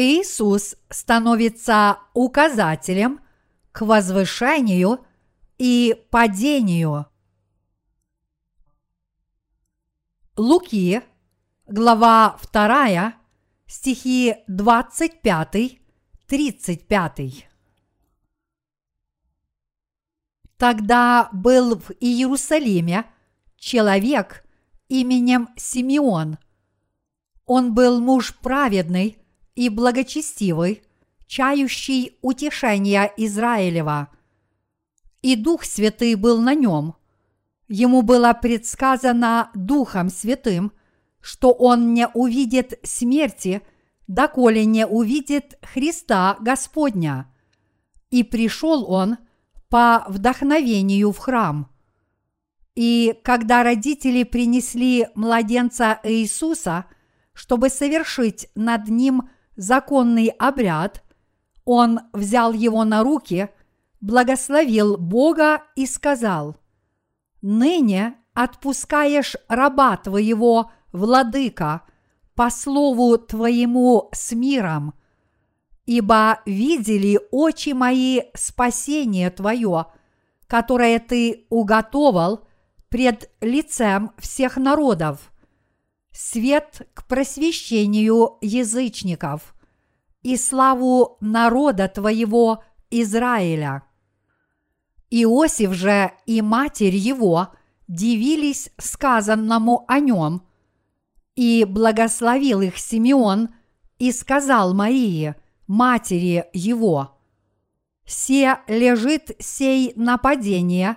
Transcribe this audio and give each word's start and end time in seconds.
Иисус 0.00 0.76
становится 0.90 1.98
указателем 2.14 3.20
к 3.72 3.80
возвышению 3.80 5.04
и 5.58 6.06
падению. 6.12 7.06
Луки, 10.36 11.02
глава 11.66 12.38
2, 12.52 13.14
стихи 13.66 14.36
25-35. 14.48 17.44
Тогда 20.56 21.28
был 21.32 21.76
в 21.76 21.90
Иерусалиме 21.98 23.04
человек 23.56 24.44
именем 24.86 25.48
Симеон. 25.56 26.38
Он 27.46 27.74
был 27.74 28.00
муж 28.00 28.36
праведный 28.36 29.17
и 29.58 29.70
благочестивый, 29.70 30.84
чающий 31.26 32.16
утешения 32.22 33.12
Израилева. 33.16 34.08
И 35.20 35.34
Дух 35.34 35.64
Святый 35.64 36.14
был 36.14 36.40
на 36.40 36.54
нем. 36.54 36.94
Ему 37.66 38.02
было 38.02 38.34
предсказано 38.40 39.50
Духом 39.56 40.10
Святым, 40.10 40.70
что 41.20 41.50
он 41.50 41.92
не 41.92 42.06
увидит 42.06 42.78
смерти, 42.84 43.62
доколе 44.06 44.64
не 44.64 44.86
увидит 44.86 45.58
Христа 45.60 46.36
Господня. 46.38 47.26
И 48.10 48.22
пришел 48.22 48.88
он 48.88 49.18
по 49.68 50.04
вдохновению 50.06 51.10
в 51.10 51.18
храм. 51.18 51.68
И 52.76 53.18
когда 53.24 53.64
родители 53.64 54.22
принесли 54.22 55.08
младенца 55.16 55.98
Иисуса, 56.04 56.84
чтобы 57.32 57.70
совершить 57.70 58.48
над 58.54 58.86
ним 58.86 59.28
законный 59.58 60.28
обряд, 60.28 61.04
он 61.66 62.00
взял 62.14 62.54
его 62.54 62.84
на 62.84 63.02
руки, 63.02 63.50
благословил 64.00 64.96
Бога 64.96 65.64
и 65.76 65.84
сказал, 65.84 66.56
«Ныне 67.42 68.14
отпускаешь 68.32 69.36
раба 69.48 69.96
твоего, 69.96 70.70
владыка, 70.92 71.82
по 72.34 72.50
слову 72.50 73.18
твоему 73.18 74.08
с 74.12 74.32
миром, 74.32 74.94
ибо 75.86 76.40
видели 76.46 77.18
очи 77.32 77.70
мои 77.70 78.20
спасение 78.34 79.30
твое, 79.30 79.86
которое 80.46 81.00
ты 81.00 81.46
уготовал 81.50 82.46
пред 82.88 83.28
лицем 83.40 84.12
всех 84.18 84.56
народов, 84.56 85.32
свет 86.18 86.88
к 86.94 87.06
просвещению 87.06 88.38
язычников 88.40 89.54
и 90.22 90.36
славу 90.36 91.16
народа 91.20 91.86
твоего 91.86 92.64
Израиля. 92.90 93.84
Иосиф 95.10 95.72
же 95.74 96.10
и 96.26 96.42
матерь 96.42 96.96
его 96.96 97.50
дивились 97.86 98.70
сказанному 98.78 99.84
о 99.86 100.00
нем, 100.00 100.42
и 101.36 101.64
благословил 101.64 102.62
их 102.62 102.78
Симеон 102.78 103.50
и 104.00 104.10
сказал 104.10 104.74
Марии, 104.74 105.36
матери 105.68 106.46
его, 106.52 107.16
«Се 108.04 108.58
лежит 108.66 109.36
сей 109.38 109.92
нападение 109.94 110.96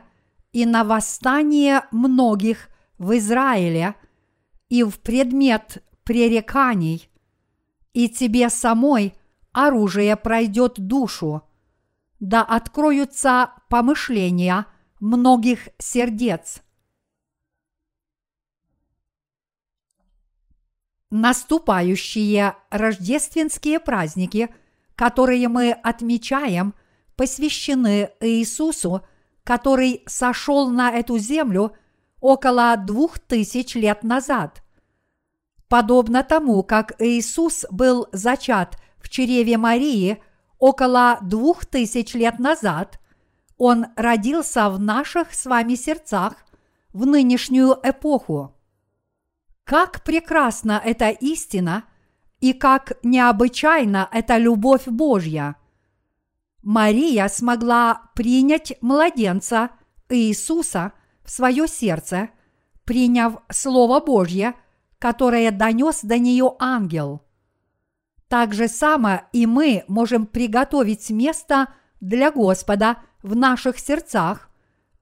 и 0.51 0.65
на 0.65 0.83
восстание 0.83 1.83
многих 1.91 2.69
в 2.97 3.15
Израиле 3.15 3.95
и 4.71 4.83
в 4.83 5.01
предмет 5.01 5.83
пререканий, 6.05 7.09
и 7.91 8.07
тебе 8.07 8.49
самой 8.49 9.13
оружие 9.51 10.15
пройдет 10.15 10.75
душу, 10.79 11.43
да 12.21 12.41
откроются 12.41 13.51
помышления 13.67 14.65
многих 15.01 15.67
сердец. 15.77 16.61
Наступающие 21.09 22.55
рождественские 22.69 23.81
праздники, 23.81 24.55
которые 24.95 25.49
мы 25.49 25.73
отмечаем, 25.73 26.75
посвящены 27.17 28.11
Иисусу, 28.21 29.05
который 29.43 30.03
сошел 30.07 30.69
на 30.69 30.91
эту 30.91 31.17
землю 31.17 31.75
около 32.21 32.77
двух 32.77 33.19
тысяч 33.19 33.75
лет 33.75 34.03
назад. 34.03 34.63
Подобно 35.67 36.23
тому, 36.23 36.63
как 36.63 36.93
Иисус 36.99 37.65
был 37.69 38.07
зачат 38.13 38.77
в 38.99 39.09
чреве 39.09 39.57
Марии 39.57 40.21
около 40.59 41.17
двух 41.21 41.65
тысяч 41.65 42.13
лет 42.13 42.39
назад, 42.39 42.99
Он 43.57 43.87
родился 43.95 44.69
в 44.69 44.79
наших 44.79 45.33
с 45.33 45.45
вами 45.45 45.75
сердцах 45.75 46.35
в 46.93 47.05
нынешнюю 47.05 47.77
эпоху. 47.83 48.55
Как 49.63 50.03
прекрасна 50.03 50.81
эта 50.83 51.09
истина 51.09 51.85
и 52.39 52.53
как 52.53 52.93
необычайна 53.03 54.09
эта 54.11 54.37
любовь 54.37 54.87
Божья! 54.87 55.55
Мария 56.63 57.27
смогла 57.27 58.09
принять 58.13 58.77
младенца 58.81 59.71
Иисуса 60.09 60.93
в 61.23 61.31
свое 61.31 61.67
сердце, 61.67 62.29
приняв 62.85 63.37
Слово 63.49 63.99
Божье– 63.99 64.55
которое 65.01 65.49
донес 65.49 66.01
до 66.03 66.19
нее 66.19 66.55
ангел. 66.59 67.23
Так 68.27 68.53
же 68.53 68.67
само 68.67 69.23
и 69.33 69.47
мы 69.47 69.83
можем 69.87 70.27
приготовить 70.27 71.09
место 71.09 71.73
для 71.99 72.31
Господа 72.31 72.99
в 73.23 73.35
наших 73.35 73.79
сердцах, 73.79 74.51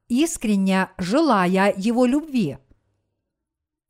искренне 0.07 0.89
желая 0.97 1.73
Его 1.75 2.05
любви. 2.05 2.59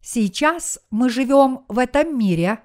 Сейчас 0.01 0.79
мы 0.89 1.11
живем 1.11 1.63
в 1.67 1.77
этом 1.77 2.17
мире 2.17 2.59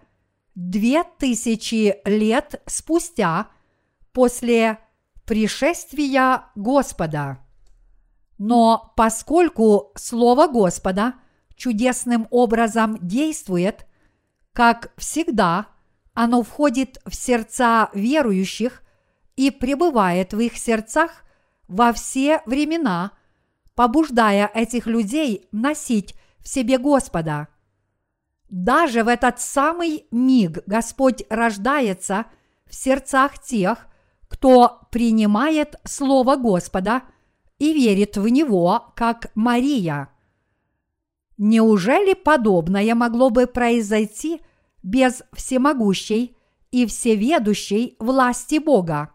две 0.54 1.04
тысячи 1.04 1.96
лет 2.06 2.62
спустя 2.64 3.48
после 4.12 4.78
пришествия 5.26 6.46
Господа. 6.54 7.43
Но 8.46 8.92
поскольку 8.94 9.92
Слово 9.94 10.48
Господа– 10.48 11.14
чудесным 11.56 12.28
образом 12.30 12.98
действует, 13.00 13.86
как 14.52 14.92
всегда, 14.98 15.68
оно 16.12 16.42
входит 16.42 17.00
в 17.06 17.14
сердца 17.14 17.88
верующих 17.94 18.82
и 19.36 19.50
пребывает 19.50 20.34
в 20.34 20.40
их 20.40 20.58
сердцах 20.58 21.24
во 21.68 21.94
все 21.94 22.42
времена, 22.44 23.12
побуждая 23.74 24.50
этих 24.52 24.86
людей 24.86 25.48
носить 25.50 26.14
в 26.40 26.46
себе 26.46 26.76
Господа. 26.76 27.48
Даже 28.50 29.04
в 29.04 29.08
этот 29.08 29.40
самый 29.40 30.06
миг 30.10 30.58
Господь 30.66 31.24
рождается 31.30 32.26
в 32.66 32.74
сердцах 32.74 33.38
тех, 33.38 33.86
кто 34.28 34.80
принимает 34.90 35.76
Слово 35.84 36.36
Господа 36.36 37.04
и 37.58 37.72
верит 37.72 38.16
в 38.16 38.28
Него, 38.28 38.92
как 38.94 39.30
Мария– 39.34 40.08
Неужели 41.36 42.14
подобное 42.14 42.94
могло 42.94 43.30
бы 43.30 43.46
произойти 43.46 44.40
без 44.82 45.22
всемогущей 45.32 46.36
и 46.70 46.86
всеведущей 46.86 47.96
власти 47.98 48.58
Бога? 48.58 49.10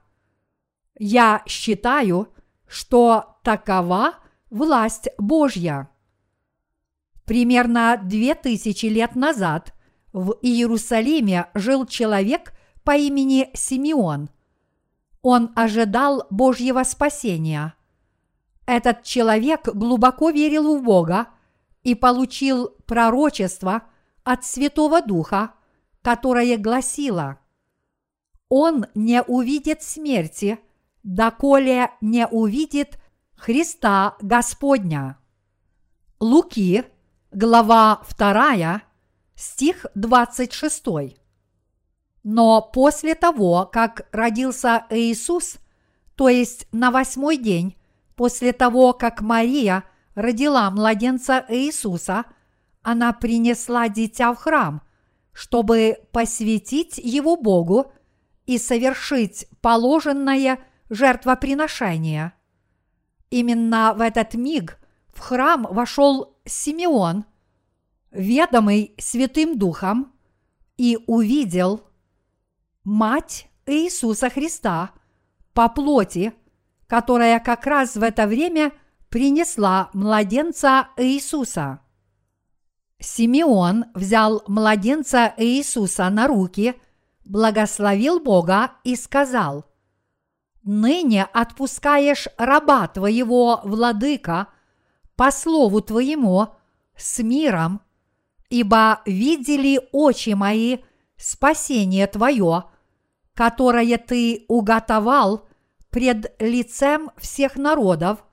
Я 0.97 1.43
считаю, 1.47 2.27
что 2.67 3.37
такова 3.43 4.15
власть 4.49 5.07
Божья. 5.17 5.89
Примерно 7.25 7.99
две 8.03 8.35
тысячи 8.35 8.87
лет 8.87 9.15
назад 9.15 9.73
в 10.11 10.35
Иерусалиме 10.41 11.49
жил 11.53 11.85
человек 11.85 12.53
по 12.83 12.97
имени 12.97 13.49
Симеон. 13.53 14.29
Он 15.21 15.51
ожидал 15.55 16.25
Божьего 16.29 16.83
спасения. 16.83 17.75
Этот 18.69 19.03
человек 19.03 19.67
глубоко 19.73 20.29
верил 20.29 20.77
в 20.77 20.83
Бога– 20.83 21.27
и 21.83 21.95
получил 21.95 22.69
пророчество 22.85 23.83
от 24.23 24.45
Святого 24.45 25.01
Духа, 25.01 25.53
которое 26.01 26.57
гласило 26.57 27.39
«Он 28.49 28.85
не 28.95 29.21
увидит 29.21 29.83
смерти, 29.83 30.59
доколе 31.03 31.91
не 32.01 32.27
увидит 32.27 32.99
Христа 33.35 34.15
Господня». 34.21 35.17
Луки, 36.19 36.83
глава 37.31 38.01
2, 38.17 38.81
стих 39.35 39.85
26. 39.95 40.85
Но 42.23 42.61
после 42.61 43.15
того, 43.15 43.69
как 43.71 44.07
родился 44.11 44.85
Иисус, 44.89 45.57
то 46.15 46.27
есть 46.27 46.67
на 46.73 46.91
восьмой 46.91 47.37
день 47.37 47.78
после 48.19 48.51
того, 48.51 48.91
как 48.91 49.21
Мария– 49.21 49.85
родила 50.13 50.69
младенца 50.71 51.45
Иисуса, 51.47 52.25
она 52.81 53.13
принесла 53.13 53.87
дитя 53.87 54.33
в 54.33 54.35
храм, 54.35 54.81
чтобы 55.31 55.99
посвятить 56.11 56.97
его 56.97 57.37
Богу 57.37 57.93
и 58.45 58.57
совершить 58.57 59.47
положенное 59.61 60.59
жертвоприношение. 60.89 62.33
Именно 63.29 63.93
в 63.95 64.01
этот 64.01 64.33
миг 64.33 64.79
в 65.13 65.19
храм 65.19 65.65
вошел 65.69 66.35
Симеон, 66.43 67.23
ведомый 68.11 68.95
Святым 68.97 69.57
Духом, 69.57 70.11
и 70.75 70.97
увидел 71.07 71.85
мать 72.83 73.47
Иисуса 73.65 74.29
Христа 74.29 74.91
по 75.53 75.69
плоти, 75.69 76.33
которая 76.89 77.39
как 77.39 77.67
раз 77.67 77.95
в 77.95 78.01
это 78.01 78.25
время 78.25 78.73
принесла 79.09 79.91
младенца 79.93 80.89
Иисуса. 80.97 81.81
Симеон 82.99 83.85
взял 83.93 84.43
младенца 84.47 85.33
Иисуса 85.37 86.09
на 86.09 86.27
руки, 86.27 86.73
благословил 87.23 88.19
Бога 88.19 88.71
и 88.83 88.95
сказал, 88.95 89.65
«Ныне 90.63 91.25
отпускаешь 91.25 92.27
раба 92.37 92.87
твоего, 92.87 93.61
владыка, 93.63 94.47
по 95.15 95.31
слову 95.31 95.81
твоему, 95.81 96.47
с 96.97 97.19
миром, 97.19 97.81
ибо 98.49 99.01
видели 99.05 99.79
очи 99.91 100.31
мои 100.31 100.79
спасение 101.17 102.07
твое, 102.07 102.63
которое 103.35 103.97
ты 103.99 104.45
уготовал 104.47 105.48
пред 105.89 106.35
лицем 106.39 107.11
всех 107.17 107.55
народов, 107.55 108.23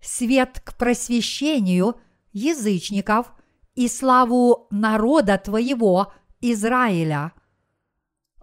свет 0.00 0.60
к 0.64 0.76
просвещению 0.76 1.96
язычников– 2.32 3.32
и 3.74 3.88
славу 3.88 4.68
народа 4.70 5.38
твоего 5.38 6.12
Израиля. 6.40 7.32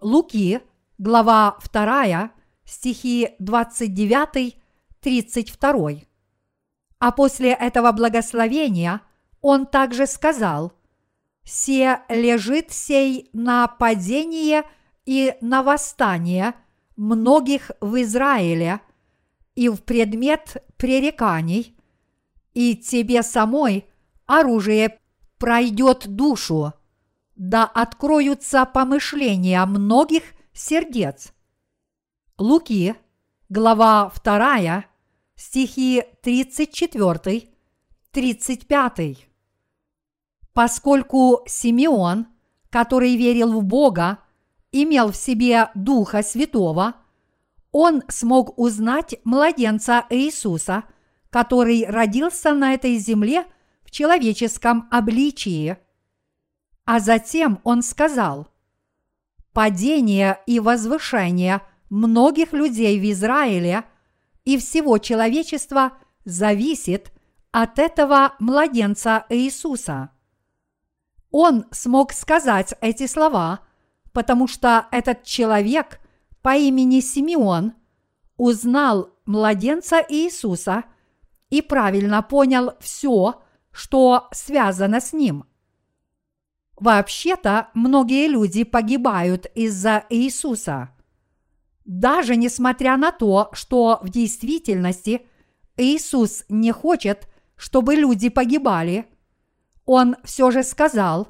Луки, 0.00 0.60
глава 0.98 1.58
2, 1.72 2.30
стихи 2.64 3.30
29-32. 3.40 6.06
А 6.98 7.12
после 7.12 7.52
этого 7.52 7.92
благословения 7.92 9.00
он 9.40 9.66
также 9.66 10.06
сказал, 10.06 10.74
«Се 11.44 12.02
лежит 12.08 12.70
сей 12.70 13.28
на 13.32 13.66
падение 13.66 14.62
и 15.04 15.34
на 15.40 15.64
восстание 15.64 16.54
многих 17.02 17.70
в 17.80 18.00
Израиле 18.02 18.80
и 19.56 19.68
в 19.68 19.82
предмет 19.82 20.64
пререканий, 20.76 21.76
и 22.54 22.76
тебе 22.76 23.24
самой 23.24 23.86
оружие 24.26 25.00
пройдет 25.38 26.06
душу, 26.06 26.72
да 27.34 27.64
откроются 27.64 28.64
помышления 28.64 29.66
многих 29.66 30.22
сердец. 30.52 31.32
Луки, 32.38 32.94
глава 33.48 34.12
2, 34.22 34.84
стихи 35.34 36.04
34-35. 36.22 39.18
Поскольку 40.52 41.42
Симеон, 41.46 42.28
который 42.70 43.16
верил 43.16 43.60
в 43.60 43.64
Бога, 43.64 44.20
имел 44.72 45.12
в 45.12 45.16
себе 45.16 45.70
Духа 45.74 46.22
Святого, 46.22 46.94
он 47.70 48.02
смог 48.08 48.58
узнать 48.58 49.14
младенца 49.24 50.04
Иисуса, 50.10 50.84
который 51.30 51.86
родился 51.86 52.52
на 52.52 52.74
этой 52.74 52.96
земле– 52.96 53.46
человеческом 53.92 54.88
обличии. 54.90 55.76
А 56.84 56.98
затем 56.98 57.60
он 57.62 57.82
сказал, 57.82 58.48
падение 59.52 60.40
и 60.46 60.58
возвышение 60.58 61.60
многих 61.90 62.52
людей 62.52 62.98
в 62.98 63.12
Израиле 63.12 63.84
и 64.44 64.58
всего 64.58 64.98
человечества 64.98 65.92
зависит 66.24 67.12
от 67.52 67.78
этого 67.78 68.34
младенца 68.40 69.26
Иисуса. 69.28 70.10
Он 71.30 71.66
смог 71.70 72.12
сказать 72.12 72.74
эти 72.80 73.06
слова, 73.06 73.60
потому 74.12 74.46
что 74.46 74.86
этот 74.90 75.24
человек 75.24 76.00
по 76.42 76.56
имени 76.56 77.00
Симеон 77.00 77.74
узнал 78.36 79.10
младенца 79.24 80.04
Иисуса 80.08 80.84
и 81.50 81.62
правильно 81.62 82.22
понял 82.22 82.72
все, 82.80 83.42
что 83.70 84.28
связано 84.32 85.00
с 85.00 85.12
ним. 85.12 85.44
Вообще-то 86.76 87.68
многие 87.74 88.26
люди 88.26 88.64
погибают 88.64 89.46
из-за 89.54 90.04
Иисуса. 90.08 90.90
Даже 91.84 92.36
несмотря 92.36 92.96
на 92.96 93.12
то, 93.12 93.50
что 93.52 94.00
в 94.02 94.08
действительности 94.08 95.26
Иисус 95.76 96.44
не 96.48 96.72
хочет, 96.72 97.28
чтобы 97.56 97.94
люди 97.94 98.28
погибали, 98.28 99.06
Он 99.84 100.16
все 100.24 100.50
же 100.50 100.62
сказал, 100.62 101.28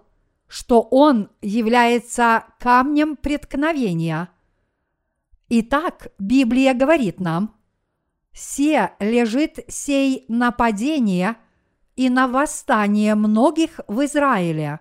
что 0.52 0.82
Он 0.82 1.30
является 1.40 2.44
камнем 2.58 3.16
преткновения. 3.16 4.28
Итак, 5.48 6.08
Библия 6.18 6.74
говорит 6.74 7.20
нам, 7.20 7.56
«Се 8.32 8.92
лежит 9.00 9.60
сей 9.68 10.24
нападение– 10.28 11.36
и 11.96 12.08
на 12.08 12.26
восстание 12.28 13.14
многих 13.14 13.80
в 13.86 14.04
Израиле. 14.04 14.80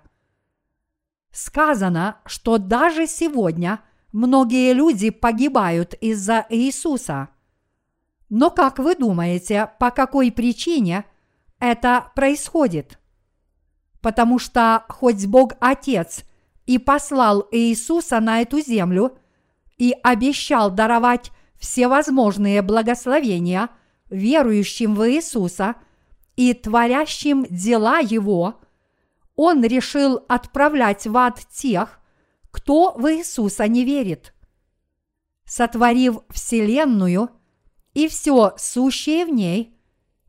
Сказано, 1.32 2.18
что 2.26 2.58
даже 2.58 3.08
сегодня 3.08 3.82
многие 4.12 4.74
люди 4.74 5.10
погибают 5.10 5.94
из-за 5.96 6.46
Иисуса. 6.50 7.30
Но 8.30 8.50
как 8.50 8.80
вы 8.80 8.96
думаете, 8.96 9.72
по 9.80 9.92
какой 9.92 10.32
причине 10.32 11.06
это 11.60 12.12
происходит? 12.16 12.98
Потому 14.02 14.40
что 14.40 14.84
хоть 14.90 15.26
Бог 15.26 15.54
Отец 15.60 16.24
и 16.66 16.78
послал 16.78 17.48
Иисуса 17.52 18.20
на 18.20 18.42
эту 18.42 18.60
землю 18.62 19.18
и 19.78 19.96
обещал 20.04 20.72
даровать 20.72 21.32
всевозможные 21.60 22.62
благословения 22.62 23.70
верующим 24.10 24.96
в 24.96 25.10
Иисуса– 25.10 25.76
и 26.36 26.54
творящим 26.54 27.46
дела 27.50 28.00
Его, 28.00 28.60
Он 29.36 29.64
решил 29.64 30.26
отправлять 30.28 31.08
в 31.08 31.16
ад 31.18 31.40
тех, 31.52 32.00
кто 32.52 32.94
в 32.94 33.12
Иисуса 33.12 33.68
не 33.68 33.86
верит. 33.86 34.34
Сотворив 35.46 36.20
Вселенную 36.30 37.30
и 37.94 38.08
все 38.08 38.54
сущее 38.58 39.26
в 39.26 39.30
ней, 39.30 39.78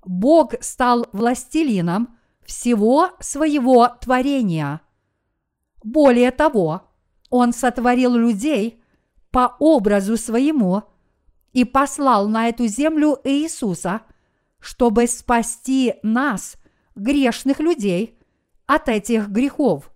Бог 0.04 0.54
стал 0.60 1.06
властелином 1.12 2.18
всего 2.44 3.10
своего 3.20 3.88
творения. 4.00 4.80
Более 5.82 6.30
того, 6.30 6.82
Он 7.30 7.52
сотворил 7.52 8.14
людей 8.14 8.82
по 9.30 9.56
образу 9.58 10.16
своему 10.16 10.82
и 11.52 11.64
послал 11.64 12.28
на 12.28 12.48
эту 12.48 12.66
землю 12.66 13.18
Иисуса– 13.24 14.02
чтобы 14.62 15.08
спасти 15.08 15.96
нас, 16.02 16.56
грешных 16.94 17.58
людей, 17.58 18.18
от 18.66 18.88
этих 18.88 19.28
грехов. 19.28 19.92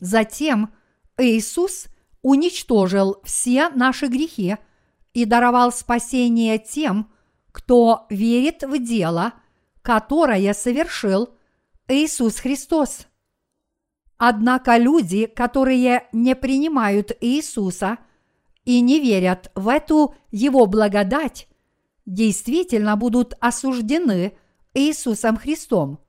Затем 0.00 0.72
Иисус 1.18 1.88
уничтожил 2.22 3.20
все 3.24 3.68
наши 3.70 4.06
грехи 4.06 4.56
и 5.12 5.24
даровал 5.24 5.72
спасение 5.72 6.58
тем, 6.58 7.10
кто 7.50 8.06
верит 8.10 8.62
в 8.62 8.82
дело, 8.82 9.34
которое 9.86 10.52
совершил 10.52 11.28
Иисус 11.86 12.40
Христос. 12.40 13.06
Однако 14.18 14.78
люди, 14.78 15.26
которые 15.26 16.08
не 16.10 16.34
принимают 16.34 17.16
Иисуса 17.20 17.98
и 18.64 18.80
не 18.80 18.98
верят 18.98 19.52
в 19.54 19.68
эту 19.68 20.16
Его 20.32 20.66
благодать, 20.66 21.46
действительно 22.04 22.96
будут 22.96 23.34
осуждены 23.38 24.36
Иисусом 24.74 25.36
Христом. 25.36 26.00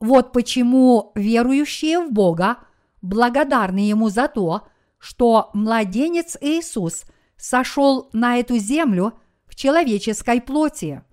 Вот 0.00 0.32
почему 0.32 1.12
верующие 1.14 2.00
в 2.00 2.10
Бога 2.10 2.56
благодарны 3.02 3.78
Ему 3.78 4.08
за 4.08 4.26
то, 4.26 4.66
что 4.98 5.50
младенец 5.54 6.36
Иисус 6.40 7.04
сошел 7.36 8.10
на 8.12 8.38
эту 8.38 8.58
землю 8.58 9.12
в 9.46 9.54
человеческой 9.54 10.40
плоти. 10.40 11.04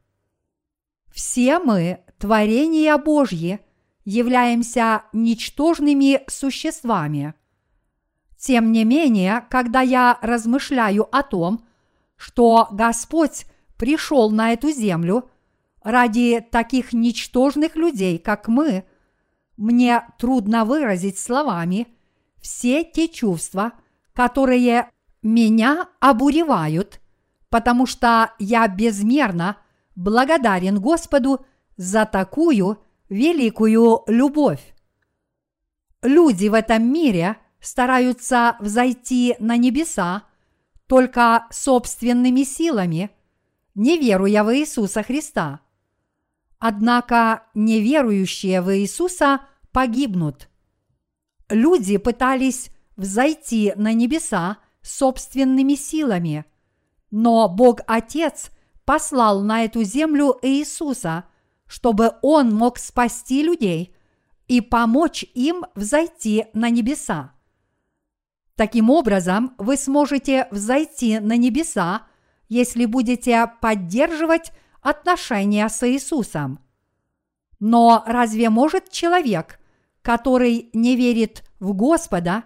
Все 1.18 1.58
мы, 1.58 2.02
творения 2.20 2.96
Божьи, 2.96 3.60
являемся 4.06 5.02
ничтожными 5.14 6.22
существами. 6.28 7.34
Тем 8.38 8.72
не 8.72 8.84
менее, 8.84 9.44
когда 9.50 9.82
я 9.82 10.20
размышляю 10.22 11.08
о 11.12 11.24
том, 11.24 11.66
что 12.18 12.68
Господь 12.70 13.48
пришел 13.78 14.30
на 14.30 14.54
эту 14.54 14.70
землю 14.70 15.28
ради 15.82 16.40
таких 16.52 16.94
ничтожных 16.94 17.76
людей, 17.76 18.20
как 18.20 18.48
мы, 18.48 18.86
мне 19.58 20.04
трудно 20.20 20.66
выразить 20.66 21.18
словами 21.18 21.88
все 22.40 22.84
те 22.84 23.08
чувства, 23.08 23.72
которые 24.14 24.92
меня 25.24 25.90
обуревают, 26.00 27.02
потому 27.50 27.88
что 27.88 28.34
я 28.38 28.68
безмерно 28.68 29.58
благодарен 29.98 30.80
Господу 30.80 31.46
за 31.76 32.06
такую 32.06 32.80
великую 33.10 34.04
любовь. 34.08 34.74
Люди 36.02 36.48
в 36.48 36.54
этом 36.54 36.94
мире 36.94 37.38
стараются 37.60 38.56
взойти 38.60 39.36
на 39.40 39.58
небеса 39.58 40.24
только 40.86 41.48
собственными 41.50 42.44
силами, 42.44 43.10
не 43.76 43.98
веруя 43.98 44.44
в 44.44 44.56
Иисуса 44.56 45.04
Христа. 45.04 45.62
Однако 46.60 47.44
неверующие 47.56 48.62
в 48.62 48.74
Иисуса 48.78 49.42
погибнут. 49.72 50.48
Люди 51.50 51.98
пытались 51.98 52.70
взойти 52.96 53.74
на 53.76 53.94
небеса 53.94 54.58
собственными 54.82 55.74
силами, 55.74 56.46
но 57.10 57.50
Бог 57.50 57.82
Отец 57.88 58.52
послал 58.88 59.42
на 59.42 59.66
эту 59.66 59.84
землю 59.84 60.40
Иисуса, 60.42 61.26
чтобы 61.68 62.14
Он 62.22 62.56
мог 62.56 62.80
спасти 62.80 63.44
людей 63.44 63.94
и 64.48 64.62
помочь 64.62 65.26
им 65.34 65.66
взойти 65.76 66.46
на 66.54 66.70
небеса. 66.70 67.34
Таким 68.56 68.90
образом, 68.90 69.54
вы 69.58 69.76
сможете 69.76 70.48
взойти 70.52 71.20
на 71.20 71.36
небеса, 71.36 72.08
если 72.48 72.86
будете 72.86 73.52
поддерживать 73.60 74.54
отношения 74.82 75.68
с 75.68 75.86
Иисусом. 75.86 76.60
Но 77.60 78.06
разве 78.08 78.50
может 78.50 78.90
человек, 78.90 79.60
который 80.02 80.70
не 80.72 80.96
верит 80.96 81.44
в 81.60 81.74
Господа, 81.74 82.46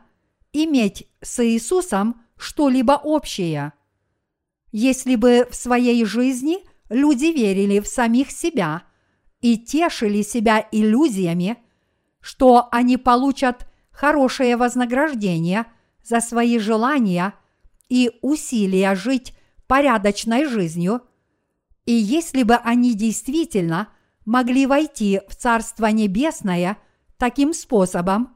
иметь 0.53 1.07
с 1.21 1.45
Иисусом 1.45 2.19
что-либо 2.35 2.93
общее? 2.93 3.73
Если 4.71 5.15
бы 5.15 5.47
в 5.49 5.55
своей 5.55 6.03
жизни 6.05 6.59
люди 6.89 7.25
верили 7.25 7.79
в 7.79 7.87
самих 7.87 8.31
себя 8.31 8.83
и 9.41 9.57
тешили 9.57 10.21
себя 10.21 10.67
иллюзиями, 10.71 11.57
что 12.19 12.67
они 12.71 12.97
получат 12.97 13.67
хорошее 13.91 14.57
вознаграждение– 14.57 15.65
за 16.03 16.19
свои 16.21 16.59
желания 16.59 17.33
и 17.89 18.11
усилия 18.21 18.95
жить 18.95 19.33
порядочной 19.67 20.45
жизнью, 20.45 21.01
и 21.85 21.93
если 21.93 22.43
бы 22.43 22.55
они 22.55 22.93
действительно 22.93 23.89
могли 24.25 24.65
войти 24.65 25.21
в 25.27 25.35
Царство 25.35 25.87
Небесное 25.87 26.77
таким 27.17 27.53
способом, 27.53 28.35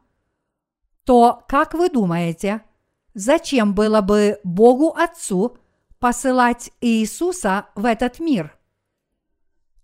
то, 1.03 1.43
как 1.47 1.73
вы 1.73 1.89
думаете, 1.89 2.61
зачем 3.13 3.75
было 3.75 4.01
бы 4.01 4.39
Богу 4.43 4.95
Отцу 4.95 5.57
посылать 6.05 6.69
Иисуса 6.81 7.65
в 7.73 7.83
этот 7.83 8.19
мир? 8.19 8.55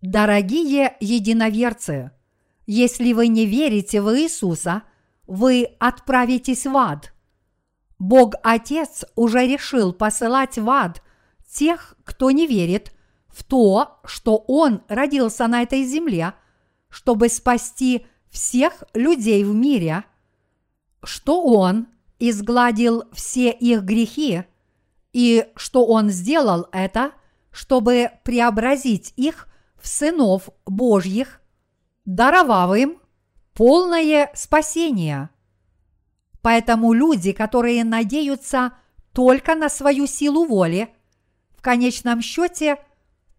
Дорогие 0.02 0.96
единоверцы, 1.00 2.12
если 2.68 3.14
вы 3.14 3.28
не 3.28 3.48
верите 3.48 4.04
в 4.04 4.16
Иисуса, 4.16 4.84
вы 5.26 5.64
отправитесь 5.80 6.68
в 6.68 6.78
ад– 6.78 7.12
Бог 7.98 8.36
Отец 8.44 9.04
уже 9.16 9.48
решил 9.48 9.94
посылать 9.94 10.60
в 10.60 10.70
ад 10.70 11.02
тех, 11.52 11.96
кто 12.04 12.30
не 12.30 12.46
верит 12.46 12.94
в 13.28 13.44
то, 13.44 14.00
что 14.06 14.38
Он 14.48 14.84
родился 14.90 15.48
на 15.48 15.64
этой 15.64 15.86
земле, 15.86 16.36
чтобы 16.90 17.30
спасти 17.30 18.06
всех 18.30 18.84
людей 18.94 19.44
в 19.44 19.56
мире, 19.56 20.04
что 21.04 21.42
Он 21.42 21.88
изгладил 22.20 23.06
все 23.12 23.50
их 23.50 23.82
грехи 23.82 24.44
и 25.14 25.48
что 25.56 25.86
Он 25.86 26.10
сделал 26.10 26.68
это, 26.72 27.12
чтобы 27.52 28.12
преобразить 28.24 29.14
их 29.18 29.48
в 29.82 29.88
сынов 29.88 30.50
Божьих, 30.66 31.42
даровав 32.06 32.76
им 32.76 33.00
полное 33.54 34.32
спасение– 34.34 35.30
Поэтому 36.42 36.94
люди, 36.94 37.32
которые 37.32 37.84
надеются 37.84 38.74
только 39.14 39.56
на 39.56 39.70
свою 39.70 40.08
силу 40.08 40.46
воли, 40.46 40.94
в 41.56 41.62
конечном 41.62 42.22
счете 42.22 42.78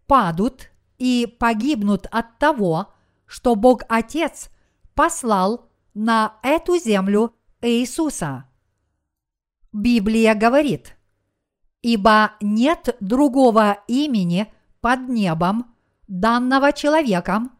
падут 0.07 0.69
и 0.97 1.35
погибнут 1.39 2.07
от 2.11 2.37
того, 2.39 2.93
что 3.25 3.55
Бог 3.55 3.83
Отец 3.89 4.49
послал 4.95 5.69
на 5.93 6.37
эту 6.43 6.77
землю 6.77 7.35
Иисуса. 7.61 8.45
Библия 9.73 10.35
говорит, 10.35 10.95
«Ибо 11.83 12.31
нет 12.41 12.97
другого 12.99 13.77
имени 13.87 14.51
под 14.81 15.07
небом, 15.07 15.75
данного 16.07 16.73
человеком, 16.73 17.51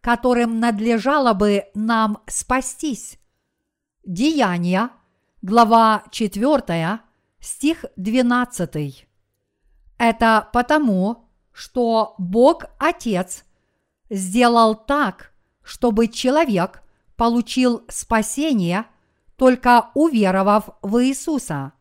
которым 0.00 0.58
надлежало 0.58 1.34
бы 1.34 1.66
нам 1.74 2.22
спастись, 2.26 3.18
Деяния, 4.04 4.90
глава 5.42 6.02
4, 6.10 7.00
стих 7.38 7.84
12. 7.94 9.06
Это 9.96 10.48
потому, 10.52 11.28
что 11.52 12.16
Бог 12.18 12.64
Отец 12.80 13.44
сделал 14.10 14.74
так, 14.74 15.32
чтобы 15.62 16.08
человек 16.08 16.82
получил 17.16 17.84
спасение, 17.88 18.86
только 19.36 19.90
уверовав 19.94 20.70
в 20.82 21.04
Иисуса. 21.04 21.72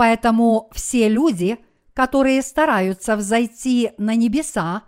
Поэтому 0.00 0.70
все 0.72 1.08
люди, 1.08 1.58
которые 1.92 2.40
стараются 2.40 3.16
взойти 3.16 3.92
на 3.98 4.14
небеса, 4.14 4.84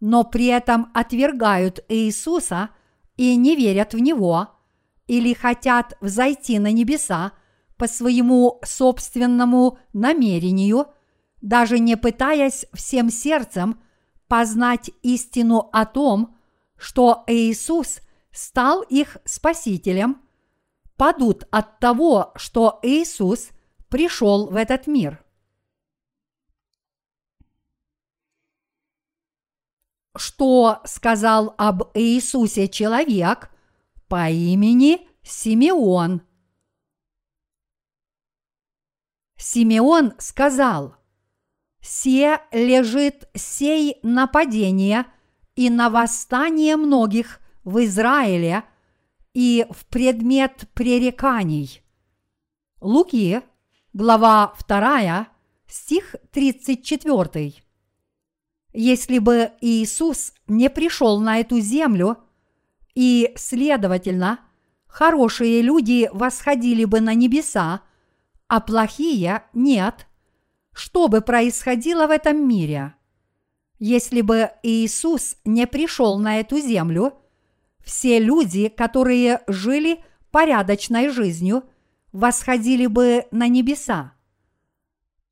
но 0.00 0.24
при 0.24 0.46
этом 0.46 0.90
отвергают 0.94 1.84
Иисуса 1.88 2.70
и 3.16 3.36
не 3.36 3.54
верят 3.54 3.94
в 3.94 3.98
Него– 3.98 4.48
или 5.08 5.32
хотят 5.32 5.96
взойти 6.00 6.58
на 6.58 6.70
небеса 6.70 7.32
по 7.76 7.88
своему 7.88 8.60
собственному 8.64 9.78
намерению, 9.92 10.86
даже 11.40 11.78
не 11.78 11.96
пытаясь 11.96 12.66
всем 12.74 13.10
сердцем 13.10 13.80
познать 14.28 14.90
истину 15.02 15.70
о 15.72 15.86
том, 15.86 16.36
что 16.76 17.24
Иисус 17.26 18.00
стал 18.30 18.82
их 18.82 19.16
спасителем, 19.24 20.20
падут 20.96 21.48
от 21.50 21.78
того, 21.78 22.32
что 22.36 22.78
Иисус 22.82 23.50
пришел 23.88 24.48
в 24.48 24.56
этот 24.56 24.86
мир. 24.86 25.24
Что 30.16 30.80
сказал 30.84 31.54
об 31.58 31.90
Иисусе 31.94 32.68
человек– 32.68 33.50
по 34.08 34.30
имени 34.30 35.06
Симеон. 35.22 36.22
Симеон 39.36 40.14
сказал, 40.18 40.96
«Се 41.80 42.40
лежит 42.50 43.28
сей 43.34 43.98
нападение 44.02 45.06
и 45.54 45.70
на 45.70 45.90
восстание 45.90 46.76
многих 46.76 47.40
в 47.64 47.84
Израиле 47.84 48.64
и 49.34 49.66
в 49.70 49.86
предмет 49.86 50.68
пререканий». 50.74 51.82
Луки, 52.80 53.42
глава 53.98 54.54
2, 54.68 55.26
стих 55.66 56.14
34. 56.30 57.54
Если 58.72 59.18
бы 59.18 59.50
Иисус 59.60 60.34
не 60.46 60.70
пришел 60.70 61.18
на 61.18 61.40
эту 61.40 61.58
землю– 61.58 62.18
и, 62.94 63.32
следовательно, 63.36 64.40
хорошие 64.88 65.62
люди 65.62 66.10
восходили 66.12 66.84
бы 66.84 67.00
на 67.00 67.14
небеса, 67.14 67.82
а 68.48 68.60
плохие– 68.60 69.44
нет. 69.52 70.08
Что 70.72 71.06
бы 71.06 71.20
происходило 71.20 72.08
в 72.08 72.10
этом 72.10 72.48
мире? 72.48 72.94
Если 73.78 74.20
бы 74.20 74.50
Иисус 74.64 75.36
не 75.44 75.68
пришел 75.68 76.18
на 76.18 76.40
эту 76.40 76.58
землю, 76.58 77.14
все 77.84 78.18
люди, 78.18 78.68
которые 78.68 79.42
жили 79.46 80.04
порядочной 80.32 81.08
жизнью, 81.08 81.62
восходили 82.18 82.86
бы 82.86 83.26
на 83.30 83.48
небеса. 83.48 84.12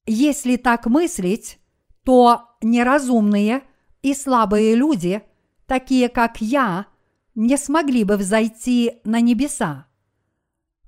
Если 0.06 0.56
так 0.56 0.86
мыслить, 0.86 1.58
то 2.04 2.56
неразумные 2.62 3.62
и 4.02 4.14
слабые 4.14 4.74
люди, 4.74 5.22
такие 5.66 6.08
как 6.08 6.40
я– 6.40 6.86
не 7.36 7.58
смогли 7.58 8.02
бы 8.02 8.16
взойти 8.16 8.94
на 9.04 9.20
небеса. 9.20 9.86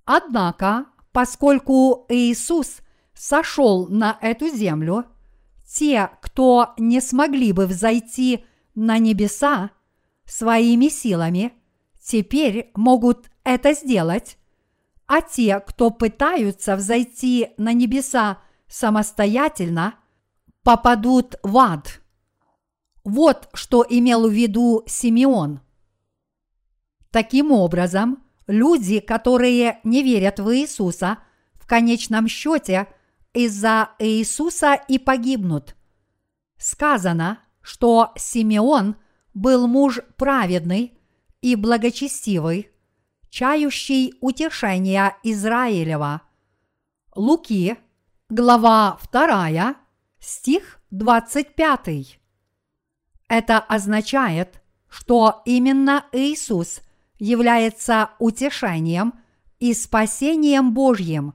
Однако, 0.05 0.87
поскольку 1.12 2.07
Иисус 2.09 2.78
сошел 3.14 3.87
на 3.88 4.19
эту 4.23 4.49
землю, 4.49 5.05
те, 5.67 6.11
кто 6.23 6.75
не 6.78 7.02
смогли 7.02 7.52
бы 7.52 7.67
взойти 7.67 8.47
на 8.75 8.99
небеса 8.99 9.71
своими 10.25 10.88
силами, 10.88 11.52
теперь 12.02 12.71
могут 12.75 13.31
это 13.45 13.75
сделать, 13.75 14.38
а 15.09 15.23
те, 15.23 15.59
кто 15.61 15.91
пытаются 15.91 16.77
взойти 16.77 17.49
на 17.57 17.73
небеса 17.73 18.38
самостоятельно, 18.69 19.95
попадут 20.62 21.37
в 21.43 21.57
ад. 21.57 22.03
Вот 23.05 23.49
что 23.55 23.85
имел 23.88 24.29
в 24.29 24.33
виду 24.33 24.85
Симеон. 24.87 25.61
Таким 27.11 27.53
образом, 27.53 28.23
люди, 28.47 29.00
которые 29.00 29.81
не 29.83 30.03
верят 30.03 30.41
в 30.41 30.55
Иисуса, 30.55 31.19
в 31.55 31.67
конечном 31.67 32.29
счете 32.29 32.87
из-за 33.33 33.91
Иисуса 33.99 34.75
и 34.75 34.99
погибнут. 34.99 35.75
Сказано, 36.59 37.38
что 37.62 38.12
Симеон 38.17 38.97
был 39.33 39.67
муж 39.67 40.00
праведный 40.19 40.99
и 41.41 41.55
благочестивый, 41.57 42.71
чающий 43.31 44.15
утешения 44.21 45.17
Израилева. 45.23 46.23
Луки, 47.15 47.77
глава 48.29 48.99
2, 49.13 49.77
стих 50.21 50.81
25. 50.91 52.21
Это 53.29 53.59
означает, 53.59 54.63
что 54.89 55.43
именно 55.45 56.07
Иисус 56.13 56.81
является 57.19 58.11
утешением 58.19 59.15
и 59.59 59.75
спасением 59.75 60.73
Божьим. 60.73 61.35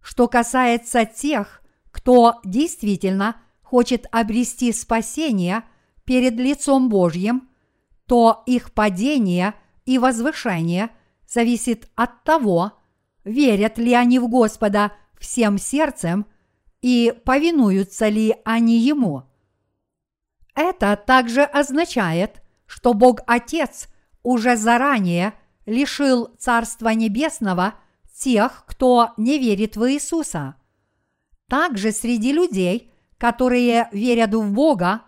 Что 0.00 0.28
касается 0.28 1.04
тех, 1.04 1.62
кто 1.90 2.40
действительно 2.44 3.36
хочет 3.62 4.06
обрести 4.12 4.72
спасение 4.72 5.64
перед 6.04 6.34
лицом 6.34 6.88
Божьим, 6.88 7.48
то 8.06 8.42
их 8.46 8.72
падение 8.72 9.54
и 9.84 9.98
возвышение 9.98 10.90
зависит 11.26 11.88
от 11.94 12.24
того, 12.24 12.72
верят 13.24 13.78
ли 13.78 13.94
они 13.94 14.18
в 14.18 14.28
Господа 14.28 14.92
всем 15.18 15.58
сердцем 15.58 16.26
и 16.82 17.14
повинуются 17.24 18.08
ли 18.08 18.36
они 18.44 18.78
Ему. 18.78 19.24
Это 20.54 20.96
также 20.96 21.42
означает, 21.42 22.42
что 22.66 22.94
Бог 22.94 23.20
Отец 23.26 23.88
уже 24.22 24.56
заранее 24.56 25.34
лишил 25.66 26.34
Царства 26.38 26.90
Небесного 26.90 27.74
тех, 28.14 28.64
кто 28.66 29.12
не 29.16 29.38
верит 29.38 29.76
в 29.76 29.90
Иисуса. 29.90 30.54
Также 31.48 31.92
среди 31.92 32.32
людей, 32.32 32.90
которые 33.18 33.88
верят 33.92 34.34
в 34.34 34.52
Бога, 34.52 35.02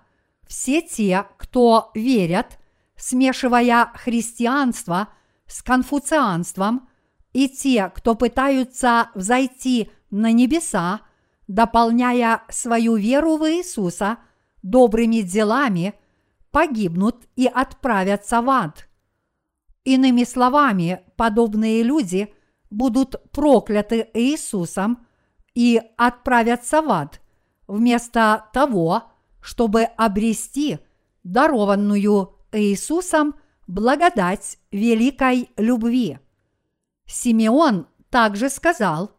все 0.46 0.82
те, 0.82 1.26
кто 1.38 1.90
верят, 1.94 2.58
смешивая 2.96 3.92
христианство 3.94 5.08
с 5.46 5.62
конфуцианством, 5.62 6.88
и 7.32 7.48
те, 7.48 7.90
кто 7.94 8.14
пытаются 8.14 9.10
взойти 9.14 9.90
на 10.10 10.32
небеса, 10.32 11.00
дополняя 11.46 12.42
свою 12.48 12.96
веру 12.96 13.36
в 13.36 13.48
Иисуса 13.48 14.18
добрыми 14.62 15.20
делами, 15.20 15.94
погибнут 16.50 17.26
и 17.36 17.46
отправятся 17.46 18.40
в 18.40 18.50
ад. 18.50 18.88
Иными 19.84 20.24
словами, 20.24 21.02
подобные 21.16 21.82
люди 21.82 22.34
будут 22.70 23.30
прокляты 23.30 24.08
Иисусом 24.14 25.06
и 25.54 25.80
отправятся 25.96 26.82
в 26.82 26.90
ад, 26.90 27.20
вместо 27.68 28.46
того, 28.52 29.04
чтобы 29.40 29.82
обрести 29.82 30.78
дарованную 31.22 32.35
Иисусом 32.56 33.34
благодать 33.66 34.58
великой 34.70 35.50
любви. 35.56 36.18
Симеон 37.06 37.86
также 38.10 38.50
сказал, 38.50 39.12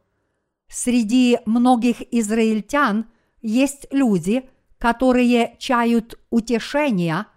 среди 0.68 1.40
многих 1.46 2.02
израильтян 2.14 3.06
есть 3.42 3.88
люди, 3.92 4.50
которые 4.78 5.56
чают 5.60 6.20
утешения, 6.30 7.28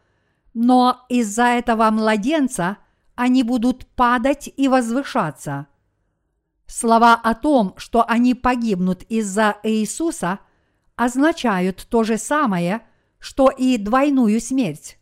но 0.55 1.05
из-за 1.09 1.45
этого 1.45 1.91
младенца 1.91 2.79
они 3.15 3.43
будут 3.43 3.87
падать 3.87 4.53
и 4.57 4.69
возвышаться. 4.69 5.67
Слова 6.67 7.15
о 7.15 7.35
том, 7.35 7.75
что 7.77 8.05
они 8.09 8.35
погибнут 8.35 9.03
из-за 9.05 9.57
Иисуса, 9.63 10.39
означают 10.97 11.87
то 11.91 12.05
же 12.05 12.17
самое, 12.17 12.83
что 13.19 13.51
и 13.51 13.77
двойную 13.77 14.41
смерть. 14.41 15.00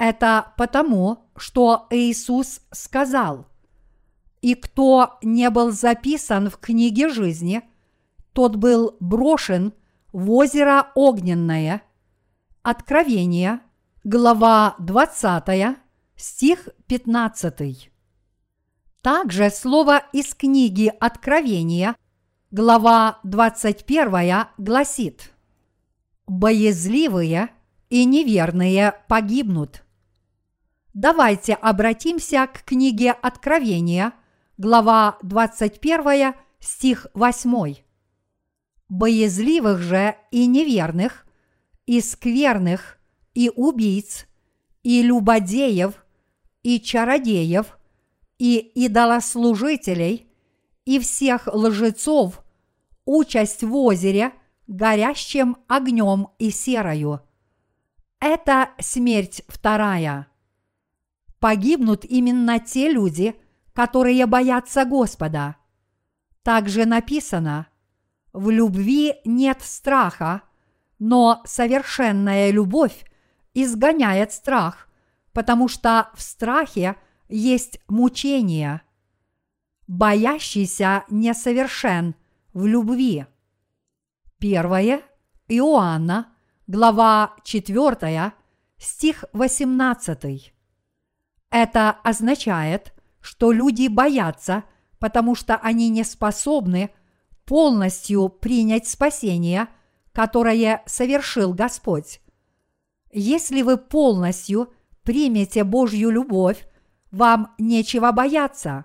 Это 0.00 0.54
потому, 0.56 1.26
что 1.36 1.86
Иисус 1.90 2.62
сказал, 2.70 3.46
«И 4.40 4.54
кто 4.54 5.18
не 5.22 5.50
был 5.50 5.72
записан 5.72 6.48
в 6.48 6.56
книге 6.56 7.10
жизни, 7.10 7.60
тот 8.32 8.56
был 8.56 8.96
брошен 8.98 9.74
в 10.10 10.30
озеро 10.30 10.90
огненное». 10.94 11.82
Откровение, 12.62 13.60
глава 14.02 14.74
20, 14.78 15.76
стих 16.16 16.70
15. 16.86 17.90
Также 19.02 19.50
слово 19.50 19.98
из 20.14 20.32
книги 20.32 20.90
Откровения, 20.98 21.94
глава 22.50 23.18
21, 23.24 24.46
гласит 24.56 25.34
«Боязливые 26.26 27.50
и 27.90 28.06
неверные 28.06 28.94
погибнут». 29.06 29.84
Давайте 30.94 31.54
обратимся 31.54 32.48
к 32.48 32.64
книге 32.64 33.12
Откровения, 33.12 34.12
глава 34.58 35.18
21, 35.22 36.34
стих 36.58 37.06
8. 37.14 37.76
Боязливых 38.88 39.78
же 39.78 40.16
и 40.32 40.46
неверных, 40.46 41.26
и 41.86 42.00
скверных, 42.00 42.98
и 43.34 43.52
убийц, 43.54 44.26
и 44.82 45.02
любодеев, 45.02 45.94
и 46.64 46.80
чародеев, 46.80 47.78
и 48.38 48.58
идолослужителей, 48.58 50.26
и 50.86 50.98
всех 50.98 51.46
лжецов, 51.46 52.42
участь 53.04 53.62
в 53.62 53.76
озере, 53.76 54.32
горящим 54.66 55.56
огнем 55.68 56.30
и 56.40 56.50
серою. 56.50 57.20
Это 58.18 58.70
смерть 58.80 59.42
вторая 59.46 60.29
погибнут 61.40 62.04
именно 62.04 62.60
те 62.60 62.92
люди, 62.92 63.34
которые 63.72 64.26
боятся 64.26 64.84
Господа. 64.84 65.56
Также 66.42 66.84
написано, 66.84 67.66
в 68.32 68.50
любви 68.50 69.16
нет 69.24 69.62
страха, 69.62 70.42
но 70.98 71.42
совершенная 71.44 72.50
любовь 72.50 73.04
изгоняет 73.54 74.32
страх, 74.32 74.88
потому 75.32 75.66
что 75.68 76.10
в 76.14 76.22
страхе 76.22 76.96
есть 77.28 77.80
мучение. 77.88 78.82
Боящийся 79.86 81.04
несовершен 81.10 82.14
в 82.52 82.66
любви. 82.66 83.26
Первое 84.38 85.02
Иоанна, 85.48 86.32
глава 86.66 87.34
4, 87.44 88.32
стих 88.78 89.24
18. 89.32 90.54
Это 91.50 91.90
означает, 92.04 92.94
что 93.20 93.52
люди 93.52 93.88
боятся, 93.88 94.64
потому 94.98 95.34
что 95.34 95.56
они 95.56 95.88
не 95.88 96.04
способны 96.04 96.90
полностью 97.44 98.28
принять 98.28 98.86
спасение, 98.88 99.68
которое 100.12 100.82
совершил 100.86 101.52
Господь. 101.52 102.20
Если 103.12 103.62
вы 103.62 103.76
полностью 103.76 104.72
примете 105.02 105.64
Божью 105.64 106.10
любовь, 106.10 106.64
вам 107.10 107.54
нечего 107.58 108.12
бояться. 108.12 108.84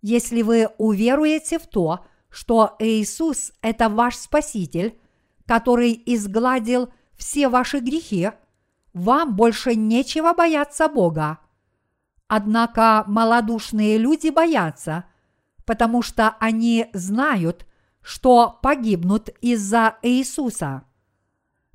Если 0.00 0.42
вы 0.42 0.68
уверуете 0.78 1.58
в 1.58 1.66
то, 1.66 2.06
что 2.30 2.76
Иисус– 2.78 3.52
это 3.62 3.88
ваш 3.88 4.16
Спаситель, 4.16 4.98
который 5.46 6.00
изгладил 6.06 6.90
все 7.16 7.48
ваши 7.48 7.80
грехи, 7.80 8.30
вам 8.92 9.34
больше 9.34 9.74
нечего 9.74 10.34
бояться 10.34 10.88
Бога. 10.88 11.38
Однако 12.28 13.04
малодушные 13.06 13.96
люди 13.96 14.28
боятся, 14.28 15.04
потому 15.64 16.02
что 16.02 16.36
они 16.38 16.88
знают, 16.92 17.66
что 18.02 18.58
погибнут 18.62 19.30
из-за 19.40 19.96
Иисуса. 20.02 20.82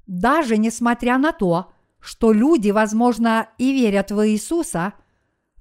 Даже 0.06 0.58
несмотря 0.58 1.18
на 1.18 1.32
то, 1.32 1.72
что 2.00 2.32
люди, 2.32 2.70
возможно, 2.70 3.50
и 3.58 3.72
верят 3.72 4.12
в 4.12 4.28
Иисуса, 4.28 4.94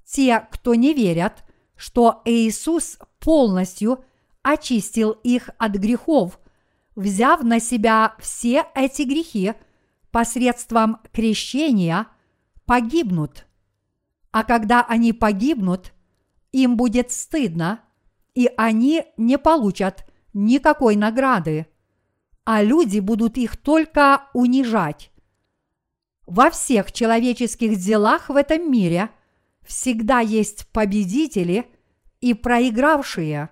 те, 0.05 0.47
кто 0.51 0.75
не 0.75 0.93
верят, 0.93 1.43
что 1.75 2.21
Иисус 2.25 2.99
полностью 3.19 4.03
очистил 4.43 5.11
их 5.11 5.49
от 5.57 5.71
грехов, 5.71 6.39
взяв 6.95 7.41
на 7.41 7.59
себя 7.59 8.13
все 8.19 8.65
эти 8.75 9.03
грехи 9.03 9.53
посредством 10.11 10.99
крещения, 11.11 12.05
погибнут– 12.65 13.47
а 14.33 14.43
когда 14.43 14.81
они 14.83 15.13
погибнут, 15.13 15.93
им 16.51 16.75
будет 16.75 17.11
стыдно, 17.11 17.81
и 18.33 18.49
они 18.57 19.05
не 19.15 19.37
получат 19.37 20.05
никакой 20.33 20.95
награды. 20.97 21.67
а 22.45 22.61
люди 22.61 22.99
будут 22.99 23.37
их 23.37 23.55
только 23.55 24.27
унижать. 24.33 25.11
Во 26.25 26.49
всех 26.49 26.91
человеческих 26.91 27.77
делах 27.77 28.27
в 28.27 28.35
этом 28.35 28.69
мире 28.69 29.11
всегда 29.61 30.19
есть 30.19 30.67
победители 30.73 31.65
и 32.19 32.33
проигравшие. 32.33 33.49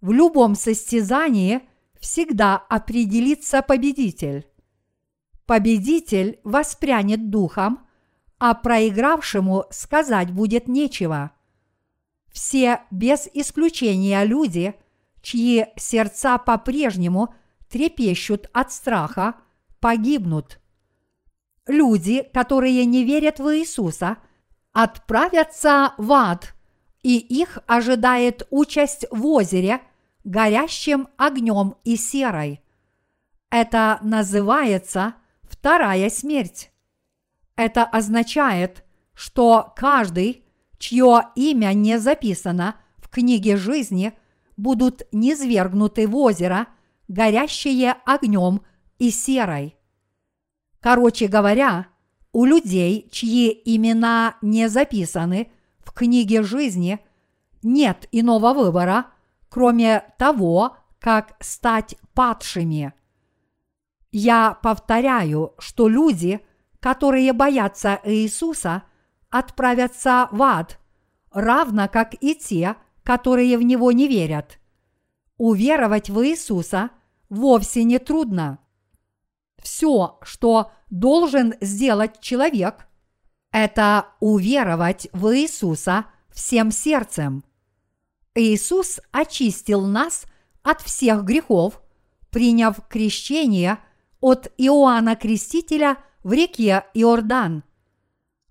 В 0.00 0.10
любом 0.10 0.56
состязании 0.56 1.60
всегда 2.00 2.56
определится 2.56 3.62
победитель. 3.62 4.48
Победитель 5.46 6.40
воспрянет 6.42 7.30
духом, 7.30 7.86
а 8.44 8.54
проигравшему 8.54 9.66
сказать 9.70 10.32
будет 10.32 10.66
нечего. 10.66 11.30
Все 12.32 12.80
без 12.90 13.28
исключения 13.32 14.24
люди, 14.24 14.74
чьи 15.22 15.68
сердца 15.76 16.38
по-прежнему 16.38 17.32
трепещут 17.70 18.50
от 18.52 18.72
страха, 18.72 19.36
погибнут. 19.78 20.58
Люди, 21.68 22.28
которые 22.34 22.84
не 22.84 23.04
верят 23.04 23.38
в 23.38 23.48
Иисуса, 23.56 24.16
отправятся 24.72 25.94
в 25.96 26.12
ад, 26.12 26.56
и 27.04 27.18
их 27.18 27.60
ожидает 27.68 28.48
участь 28.50 29.06
в 29.12 29.24
озере, 29.24 29.82
горящим 30.24 31.06
огнем 31.16 31.76
и 31.84 31.94
серой. 31.94 32.60
Это 33.50 34.00
называется 34.02 35.14
вторая 35.44 36.10
смерть. 36.10 36.71
Это 37.56 37.84
означает, 37.84 38.84
что 39.14 39.72
каждый, 39.76 40.44
чье 40.78 41.22
имя 41.34 41.72
не 41.74 41.98
записано 41.98 42.76
в 42.98 43.08
книге 43.08 43.56
жизни, 43.56 44.12
будут 44.56 45.02
низвергнуты 45.12 46.06
в 46.08 46.16
озеро, 46.16 46.66
горящее 47.08 47.96
огнем 48.04 48.62
и 48.98 49.10
серой. 49.10 49.76
Короче 50.80 51.28
говоря, 51.28 51.86
у 52.32 52.44
людей, 52.44 53.08
чьи 53.12 53.60
имена 53.64 54.36
не 54.40 54.68
записаны 54.68 55.52
в 55.84 55.92
книге 55.92 56.42
жизни, 56.42 56.98
нет 57.62 58.08
иного 58.10 58.54
выбора, 58.54 59.06
кроме 59.48 60.04
того, 60.18 60.76
как 60.98 61.36
стать 61.40 61.96
падшими. 62.14 62.94
Я 64.10 64.58
повторяю, 64.62 65.54
что 65.58 65.88
люди, 65.88 66.40
которые 66.82 67.32
боятся 67.32 68.00
Иисуса, 68.02 68.82
отправятся 69.30 70.28
в 70.32 70.42
ад, 70.42 70.80
равно 71.30 71.88
как 71.88 72.14
и 72.20 72.34
те, 72.34 72.74
которые 73.04 73.56
в 73.56 73.62
Него 73.62 73.92
не 73.92 74.08
верят. 74.08 74.58
Уверовать 75.36 76.10
в 76.10 76.26
Иисуса 76.26 76.90
вовсе 77.28 77.84
не 77.84 78.00
трудно. 78.00 78.58
Все, 79.62 80.18
что 80.22 80.72
должен 80.90 81.54
сделать 81.60 82.20
человек, 82.20 82.88
это 83.52 84.08
уверовать 84.18 85.06
в 85.12 85.32
Иисуса 85.36 86.06
всем 86.30 86.72
сердцем. 86.72 87.44
Иисус 88.34 88.98
очистил 89.12 89.86
нас 89.86 90.24
от 90.64 90.80
всех 90.80 91.22
грехов, 91.22 91.80
приняв 92.30 92.80
крещение 92.88 93.78
от 94.20 94.50
Иоанна 94.58 95.14
Крестителя 95.14 95.98
в 96.22 96.32
реке 96.32 96.84
Иордан. 96.94 97.64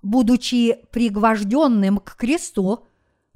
Будучи 0.02 0.86
пригвожденным 0.92 1.98
к 1.98 2.16
кресту, 2.16 2.88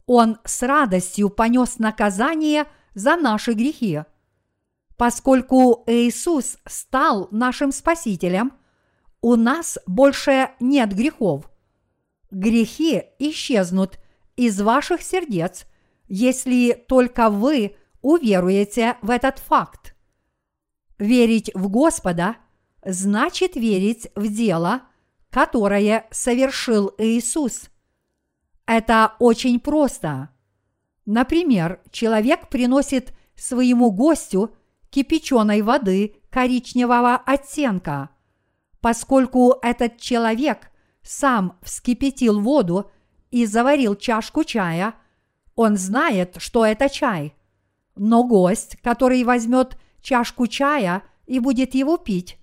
он 0.06 0.38
с 0.43 0.62
радостью 0.63 1.30
понес 1.30 1.80
наказание 1.80 2.65
за 2.93 3.15
наши 3.15 3.54
грехи– 3.54 4.04
Поскольку 4.98 5.84
Иисус 5.88 6.58
стал 6.65 7.28
нашим 7.32 7.71
Спасителем, 7.71 8.54
у 9.21 9.36
нас 9.36 9.78
больше 9.86 10.52
нет 10.60 10.93
грехов. 10.95 11.50
Грехи 12.32 13.04
исчезнут 13.19 14.00
из 14.36 14.62
ваших 14.62 15.02
сердец, 15.02 15.65
если 16.08 16.74
только 16.88 17.30
вы 17.30 17.76
уверуете 18.02 18.98
в 19.02 19.10
этот 19.10 19.39
факт. 19.39 19.95
Верить 20.98 21.52
в 21.54 21.67
Господа 21.69 22.38
значит 22.86 23.56
верить 23.56 24.08
в 24.15 24.32
дело, 24.34 24.84
которое 25.30 26.08
совершил 26.12 26.93
Иисус. 26.98 27.69
Это 28.65 29.15
очень 29.19 29.60
просто. 29.60 30.30
Например, 31.06 31.82
человек 31.91 32.50
приносит 32.50 33.13
своему 33.36 33.91
гостю 33.91 34.56
кипяченой 34.89 35.62
воды 35.62 36.15
коричневого 36.30 37.15
оттенка. 37.15 38.10
Поскольку 38.82 39.56
этот 39.62 39.98
человек 39.98 40.71
сам 41.02 41.58
вскипятил 41.62 42.39
воду 42.39 42.91
и 43.30 43.45
заварил 43.45 43.95
чашку 43.95 44.43
чая, 44.43 44.95
он 45.56 45.78
знает, 45.78 46.36
что 46.38 46.65
это 46.65 46.89
чай. 46.89 47.36
Но 47.95 48.24
гость, 48.24 48.78
который 48.82 49.24
возьмет 49.24 49.78
чашку 50.02 50.48
чая 50.48 51.04
и 51.26 51.39
будет 51.39 51.76
его 51.76 51.98
пить, 51.98 52.38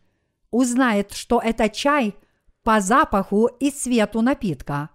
узнает, 0.53 1.13
что 1.13 1.41
это 1.41 1.69
чай 1.69 2.15
по 2.63 2.81
запаху 2.81 3.47
и 3.47 3.71
цвету 3.71 4.21
напитка. 4.21 4.91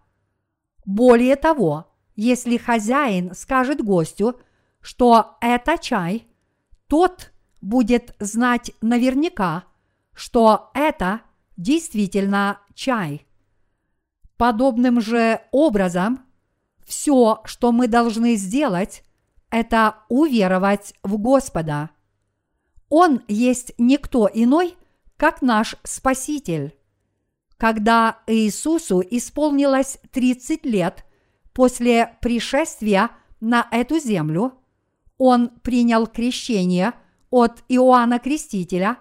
Более 0.85 1.35
того, 1.35 1.91
если 2.15 2.55
хозяин 2.55 3.35
скажет 3.35 3.83
гостю, 3.83 4.39
что 4.79 5.37
это 5.41 5.77
чай, 5.77 6.25
тот 6.87 7.33
будет 7.59 8.15
знать 8.19 8.71
наверняка, 8.81 9.65
что 10.13 10.71
это 10.73 11.21
действительно 11.57 12.59
чай. 12.73 13.25
Подобным 14.37 15.01
же 15.01 15.41
образом, 15.51 16.21
все, 16.85 17.41
что 17.43 17.71
мы 17.73 17.87
должны 17.87 18.35
сделать, 18.35 19.03
это 19.49 19.97
уверовать 20.09 20.93
в 21.03 21.17
Господа. 21.17 21.89
Он 22.89 23.21
есть 23.27 23.73
никто 23.77 24.29
иной, 24.33 24.75
как 25.17 25.41
наш 25.41 25.75
Спаситель. 25.83 26.75
Когда 27.57 28.19
Иисусу 28.27 29.01
исполнилось 29.01 29.97
30 30.11 30.65
лет 30.65 31.05
после 31.53 32.17
пришествия 32.21 33.09
на 33.39 33.67
эту 33.71 33.99
землю, 33.99 34.53
Он 35.17 35.49
принял 35.61 36.07
крещение– 36.07 36.93
от 37.29 37.63
Иоанна 37.67 38.19
Крестителя 38.19 38.97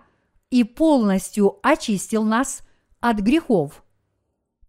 и 0.50 0.64
полностью 0.64 1.58
очистил 1.62 2.24
нас 2.24 2.62
от 3.00 3.18
грехов. 3.18 3.84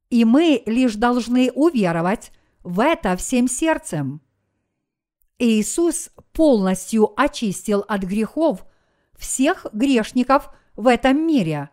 И 0.09 0.25
мы 0.25 0.63
лишь 0.65 0.95
должны 0.95 1.51
уверовать 1.51 2.31
в 2.63 2.79
это 2.79 3.15
всем 3.17 3.47
сердцем. 3.47 4.21
Иисус 5.39 6.09
полностью 6.33 7.13
очистил 7.19 7.83
от 7.87 8.03
грехов 8.03 8.65
всех 9.17 9.65
грешников 9.73 10.49
в 10.77 10.87
этом 10.87 11.27
мире. 11.27 11.69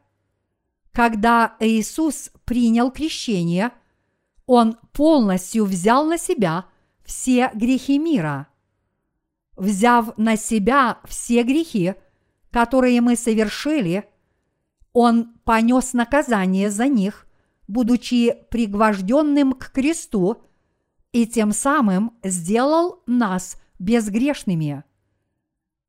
Когда 0.90 1.56
Иисус 1.60 2.32
принял 2.44 2.90
крещение, 2.90 3.70
Он 4.46 4.76
полностью 4.92 5.64
взял 5.64 6.04
на 6.04 6.18
себя 6.18 6.66
все 7.04 7.50
грехи 7.54 7.98
мира– 7.98 8.48
взяв 9.56 10.16
на 10.16 10.36
себя 10.36 10.98
все 11.04 11.42
грехи, 11.42 11.94
которые 12.50 13.00
мы 13.00 13.16
совершили, 13.16 14.08
Он 14.92 15.34
понес 15.44 15.92
наказание 15.92 16.70
за 16.70 16.88
них, 16.88 17.26
будучи 17.66 18.34
пригвожденным 18.50 19.52
к 19.54 19.70
кресту, 19.72 20.42
и 21.12 21.26
тем 21.26 21.52
самым 21.52 22.16
сделал 22.22 23.02
нас 23.06 23.60
безгрешными. 23.78 24.84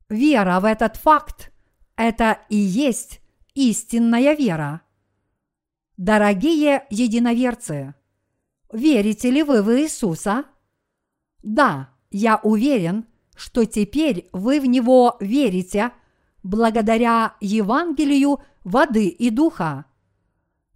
Вера 0.08 0.60
в 0.60 0.64
этот 0.64 0.96
факт– 0.96 1.52
это 1.96 2.38
и 2.48 2.56
есть 2.56 3.20
истинная 3.54 4.34
вера. 4.34 4.82
Дорогие 5.96 6.86
единоверцы, 6.90 7.94
верите 8.72 9.30
ли 9.30 9.42
вы 9.42 9.62
в 9.62 9.70
Иисуса? 9.80 10.44
Да, 11.42 11.90
я 12.10 12.36
уверен– 12.42 13.06
что 13.36 13.66
теперь 13.66 14.28
вы 14.32 14.60
в 14.60 14.66
Него 14.66 15.16
верите 15.20 15.92
благодаря 16.42 17.36
Евангелию 17.40 18.40
воды 18.64 19.08
и 19.08 19.30
духа. 19.30 19.84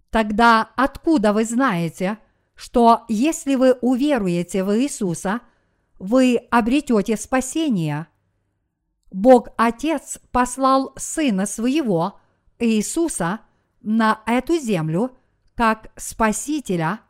Тогда 0.09 0.69
откуда 0.75 1.33
вы 1.33 1.43
знаете, 1.45 2.19
что 2.55 3.05
если 3.09 3.55
вы 3.55 3.73
уверуете 3.73 4.63
в 4.63 4.77
Иисуса, 4.77 5.41
вы 5.97 6.35
обретете 6.51 7.17
спасение? 7.17 8.07
Бог 9.11 9.49
Отец 9.57 10.19
послал 10.31 10.93
Сына 10.97 11.45
Своего, 11.45 12.19
Иисуса, 12.59 13.41
на 13.81 14.21
эту 14.25 14.57
землю 14.57 15.11
как 15.55 15.91
Спасителя, 15.95 17.01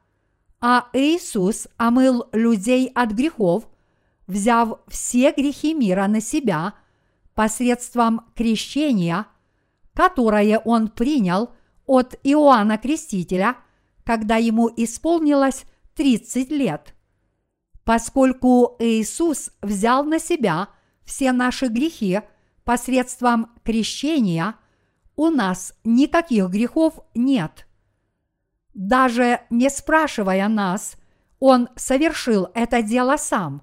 а 0.60 0.88
Иисус 0.94 1.68
омыл 1.78 2.28
людей 2.32 2.92
от 2.94 3.12
грехов 3.12 3.68
взяв 4.32 4.80
все 4.88 5.34
грехи 5.34 5.74
мира 5.74 6.08
на 6.08 6.22
себя 6.22 6.74
посредством 7.36 8.22
крещения, 8.34 9.28
которое 9.94 10.60
он 10.60 10.88
принял 10.88 11.50
от 11.86 12.16
Иоанна 12.24 12.78
Крестителя, 12.78 13.58
когда 14.06 14.38
ему 14.38 14.70
исполнилось 14.76 15.66
30 15.96 16.50
лет. 16.52 16.96
Поскольку 17.84 18.78
Иисус 18.80 19.52
взял 19.62 20.04
на 20.06 20.20
себя 20.20 20.70
все 21.12 21.34
наши 21.34 21.68
грехи 21.68 22.22
посредством 22.64 23.52
крещения, 23.66 24.56
у 25.18 25.30
нас 25.30 25.74
никаких 25.84 26.48
грехов 26.48 27.02
нет. 27.14 27.68
Даже 28.74 29.42
не 29.50 29.70
спрашивая 29.70 30.48
нас, 30.48 30.96
Он 31.40 31.68
совершил 31.76 32.48
это 32.54 32.82
дело 32.82 33.18
сам. 33.18 33.62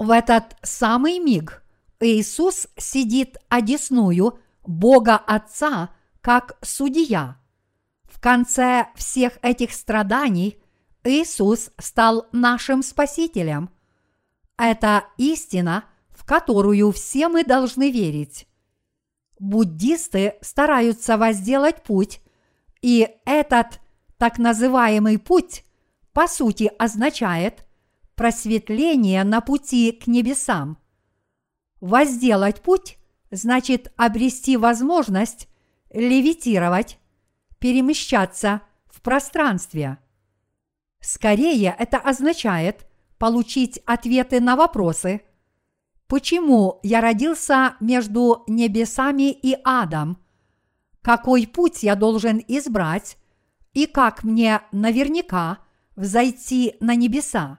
В 0.00 0.10
этот 0.10 0.56
самый 0.62 1.20
миг 1.20 1.62
Иисус 2.00 2.66
сидит 2.76 3.36
одесную 3.48 4.40
Бога 4.66 5.14
Отца 5.18 5.90
как 6.20 6.58
судья. 6.62 7.36
В 8.02 8.20
конце 8.20 8.88
всех 8.96 9.38
этих 9.42 9.72
страданий 9.72 10.60
Иисус 11.04 11.70
стал 11.78 12.26
нашим 12.32 12.82
Спасителем. 12.82 13.70
Это 14.56 15.04
истина, 15.16 15.84
в 16.18 16.24
которую 16.24 16.90
все 16.90 17.28
мы 17.28 17.44
должны 17.44 17.92
верить. 17.92 18.48
Буддисты 19.38 20.34
стараются 20.40 21.16
возделать 21.16 21.84
путь, 21.84 22.20
и 22.82 23.08
этот 23.24 23.78
так 24.16 24.38
называемый 24.38 25.18
путь 25.18 25.64
по 26.12 26.26
сути 26.26 26.72
означает 26.76 27.64
просветление 28.16 29.22
на 29.22 29.40
пути 29.40 29.92
к 29.92 30.08
небесам. 30.08 30.78
Возделать 31.80 32.62
путь 32.62 32.98
значит 33.30 33.92
обрести 33.96 34.56
возможность 34.56 35.46
левитировать, 35.90 36.98
перемещаться 37.60 38.62
в 38.90 39.02
пространстве. 39.02 39.98
Скорее 40.98 41.76
это 41.78 41.98
означает 41.98 42.88
получить 43.18 43.80
ответы 43.86 44.40
на 44.40 44.56
вопросы, 44.56 45.22
почему 46.08 46.80
я 46.82 47.00
родился 47.00 47.76
между 47.80 48.42
небесами 48.48 49.30
и 49.30 49.56
адом, 49.62 50.18
какой 51.02 51.46
путь 51.46 51.82
я 51.82 51.94
должен 51.94 52.42
избрать 52.48 53.16
и 53.72 53.86
как 53.86 54.24
мне 54.24 54.62
наверняка 54.72 55.58
взойти 55.94 56.76
на 56.80 56.94
небеса. 56.94 57.58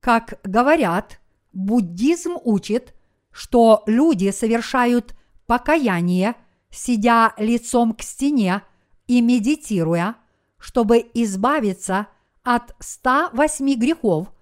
Как 0.00 0.38
говорят, 0.44 1.20
буддизм 1.52 2.36
учит, 2.44 2.94
что 3.32 3.82
люди 3.86 4.30
совершают 4.30 5.14
покаяние, 5.46 6.36
сидя 6.70 7.32
лицом 7.38 7.94
к 7.94 8.02
стене 8.02 8.62
и 9.06 9.20
медитируя, 9.20 10.16
чтобы 10.58 10.98
избавиться 11.14 12.08
от 12.42 12.74
108 12.78 13.74
грехов, 13.74 14.32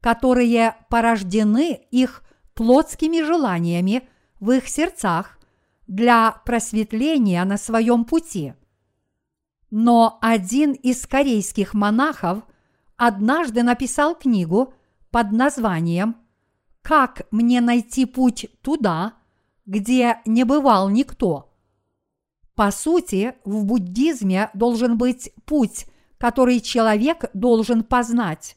которые 0.00 0.76
порождены 0.88 1.86
их 1.90 2.22
плотскими 2.54 3.22
желаниями 3.22 4.08
в 4.40 4.50
их 4.50 4.68
сердцах 4.68 5.38
для 5.86 6.32
просветления 6.44 7.44
на 7.44 7.56
своем 7.56 8.04
пути. 8.04 8.54
Но 9.70 10.18
один 10.20 10.72
из 10.72 11.06
корейских 11.06 11.74
монахов 11.74 12.44
однажды 12.96 13.62
написал 13.62 14.14
книгу 14.14 14.74
под 15.10 15.32
названием 15.32 16.16
«Как 16.82 17.26
мне 17.30 17.60
найти 17.60 18.04
путь 18.04 18.46
туда, 18.62 19.14
где 19.64 20.20
не 20.26 20.44
бывал 20.44 20.88
никто?» 20.90 21.52
По 22.54 22.70
сути, 22.70 23.34
в 23.44 23.64
буддизме 23.64 24.50
должен 24.52 24.98
быть 24.98 25.32
путь, 25.46 25.86
который 26.18 26.60
человек 26.60 27.24
должен 27.32 27.82
познать. 27.82 28.56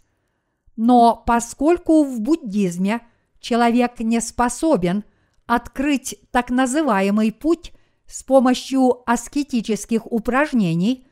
Но 0.75 1.23
поскольку 1.25 2.03
в 2.03 2.19
буддизме 2.19 3.01
человек 3.45 3.99
не 3.99 4.21
способен 4.21 5.03
открыть 5.45 6.15
так 6.31 6.49
называемый 6.49 7.31
путь 7.31 7.73
с 8.08 8.23
помощью 8.23 9.08
аскетических 9.08 10.12
упражнений, 10.12 11.08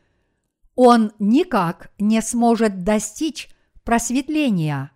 он 0.74 1.12
никак 1.20 1.92
не 2.00 2.24
сможет 2.24 2.84
достичь 2.84 3.50
просветления. 3.84 4.92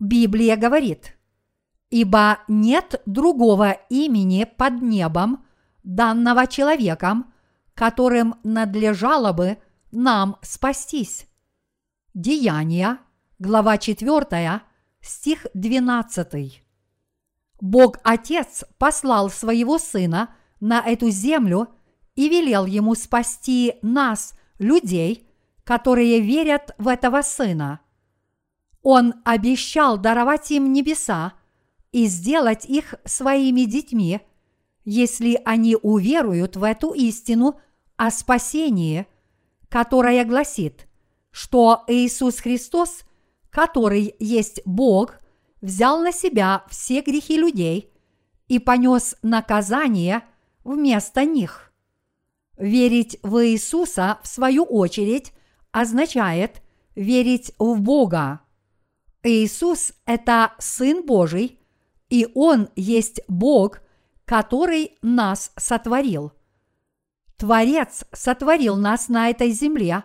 Библия 0.00 0.56
говорит, 0.56 1.16
«Ибо 1.90 2.40
нет 2.48 3.00
другого 3.06 3.78
имени 3.88 4.42
под 4.42 4.82
небом, 4.82 5.46
данного 5.84 6.48
человеком, 6.48 7.32
которым 7.74 8.34
надлежало 8.42 9.32
бы 9.32 9.58
нам 9.92 10.38
спастись». 10.42 11.28
Деяния, 12.12 12.98
глава 13.38 13.78
4, 13.78 14.62
стих 15.04 15.46
12. 15.54 16.62
Бог 17.60 17.98
Отец 18.02 18.64
послал 18.78 19.30
своего 19.30 19.78
Сына 19.78 20.34
на 20.60 20.80
эту 20.80 21.10
землю 21.10 21.68
и 22.14 22.28
велел 22.28 22.66
ему 22.66 22.94
спасти 22.94 23.74
нас, 23.82 24.34
людей, 24.58 25.28
которые 25.64 26.20
верят 26.20 26.74
в 26.78 26.88
этого 26.88 27.22
Сына. 27.22 27.80
Он 28.82 29.14
обещал 29.24 29.98
даровать 29.98 30.50
им 30.50 30.72
небеса 30.72 31.32
и 31.92 32.06
сделать 32.06 32.66
их 32.66 32.94
своими 33.04 33.62
детьми, 33.62 34.20
если 34.84 35.40
они 35.44 35.76
уверуют 35.80 36.56
в 36.56 36.64
эту 36.64 36.90
истину 36.90 37.58
о 37.96 38.10
спасении, 38.10 39.06
которая 39.68 40.24
гласит, 40.24 40.86
что 41.30 41.84
Иисус 41.88 42.40
Христос, 42.40 43.04
который 43.54 44.16
есть 44.18 44.60
Бог, 44.64 45.20
взял 45.60 46.00
на 46.00 46.10
себя 46.10 46.64
все 46.68 47.02
грехи 47.02 47.38
людей 47.38 47.92
и 48.48 48.58
понес 48.58 49.14
наказание 49.22 50.24
вместо 50.64 51.24
них. 51.24 51.72
Верить 52.58 53.16
в 53.22 53.46
Иисуса, 53.46 54.18
в 54.24 54.26
свою 54.26 54.64
очередь, 54.64 55.32
означает 55.70 56.62
верить 56.96 57.52
в 57.60 57.80
Бога. 57.80 58.40
Иисус– 59.22 59.92
это 60.04 60.54
Сын 60.58 61.06
Божий, 61.06 61.60
и 62.10 62.26
Он 62.34 62.68
есть 62.74 63.20
Бог, 63.28 63.82
который 64.24 64.98
нас 65.00 65.52
сотворил. 65.56 66.32
Творец 67.36 68.04
сотворил 68.12 68.76
нас 68.76 69.08
на 69.08 69.30
этой 69.30 69.50
земле, 69.50 70.02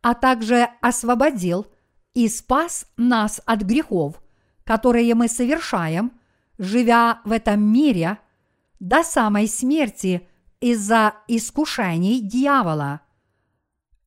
а 0.00 0.14
также 0.14 0.70
освободил 0.80 1.66
и 2.16 2.28
спас 2.28 2.86
нас 2.96 3.40
от 3.44 3.60
грехов, 3.60 4.22
которые 4.64 5.14
мы 5.14 5.28
совершаем, 5.28 6.12
живя 6.58 7.20
в 7.24 7.30
этом 7.32 7.60
мире 7.60 8.18
до 8.80 9.02
самой 9.04 9.46
смерти 9.46 10.26
из-за 10.60 11.14
искушений 11.28 12.20
дьявола. 12.20 13.02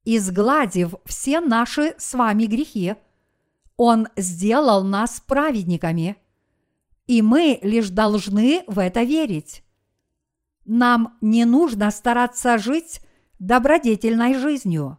Изгладив 0.05 0.95
все 1.05 1.39
наши 1.39 1.93
с 1.97 2.13
вами 2.13 2.45
грехи– 2.45 2.95
он 3.81 4.09
сделал 4.17 4.83
нас 4.83 5.21
праведниками, 5.25 6.17
и 7.07 7.21
мы 7.21 7.59
лишь 7.61 7.89
должны 7.89 8.65
в 8.67 8.77
это 8.77 9.03
верить. 9.03 9.63
Нам 10.65 11.17
не 11.21 11.45
нужно 11.45 11.89
стараться 11.89 12.57
жить 12.57 12.99
добродетельной 13.39 14.33
жизнью. 14.33 14.97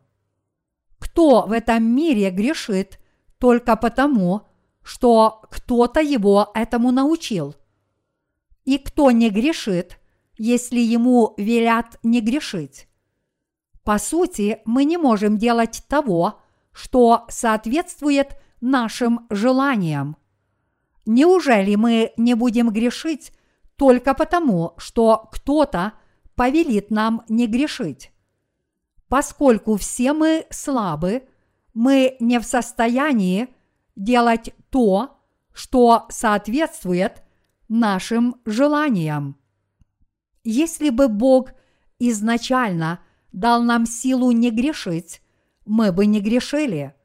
Кто 0.99 1.47
в 1.47 1.53
этом 1.53 1.85
мире 1.85 2.31
грешит 2.31 3.00
только 3.41 3.75
потому, 3.75 4.47
что 4.83 5.43
кто-то 5.51 6.01
его 6.01 6.51
этому 6.55 6.93
научил? 6.93 7.57
И 8.65 8.79
кто 8.79 9.11
не 9.11 9.31
грешит, 9.31 9.99
если 10.37 10.79
ему 10.79 11.35
велят 11.39 11.99
не 12.03 12.21
грешить? 12.21 12.87
По 13.83 13.99
сути, 13.99 14.61
мы 14.67 14.85
не 14.85 14.99
можем 14.99 15.39
делать 15.39 15.83
того, 15.89 16.41
что 16.73 17.25
соответствует 17.29 18.37
нашим 18.61 19.27
желаниям. 19.31 20.17
Неужели 21.07 21.75
мы 21.77 22.13
не 22.19 22.35
будем 22.35 22.71
грешить 22.71 23.33
только 23.77 24.13
потому, 24.13 24.75
что 24.77 25.29
кто-то 25.33 25.95
повелит 26.35 26.91
нам 26.91 27.25
не 27.29 27.47
грешить? 27.47 28.13
Поскольку 29.09 29.77
все 29.77 30.13
мы 30.13 30.47
слабы, 30.51 31.27
мы 31.75 32.17
не 32.21 32.41
в 32.41 32.45
состоянии 32.45 33.49
делать 33.97 34.55
то, 34.71 35.19
что 35.53 36.07
соответствует 36.11 37.23
нашим 37.69 38.37
желаниям. 38.45 39.37
Если 40.43 40.91
бы 40.91 41.09
Бог 41.09 41.53
изначально 41.99 43.01
дал 43.33 43.63
нам 43.63 43.87
силу 43.87 44.31
не 44.33 44.51
грешить, 44.51 45.23
мы 45.67 45.93
бы 45.93 46.07
не 46.07 46.21
грешили– 46.21 46.95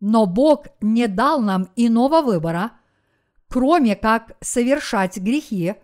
но 0.00 0.26
Бог 0.26 0.66
не 0.80 1.08
дал 1.08 1.40
нам 1.40 1.68
иного 1.76 2.22
выбора, 2.22 2.72
кроме 3.48 3.96
как 3.96 4.36
совершать 4.40 5.16
грехи, 5.18 5.74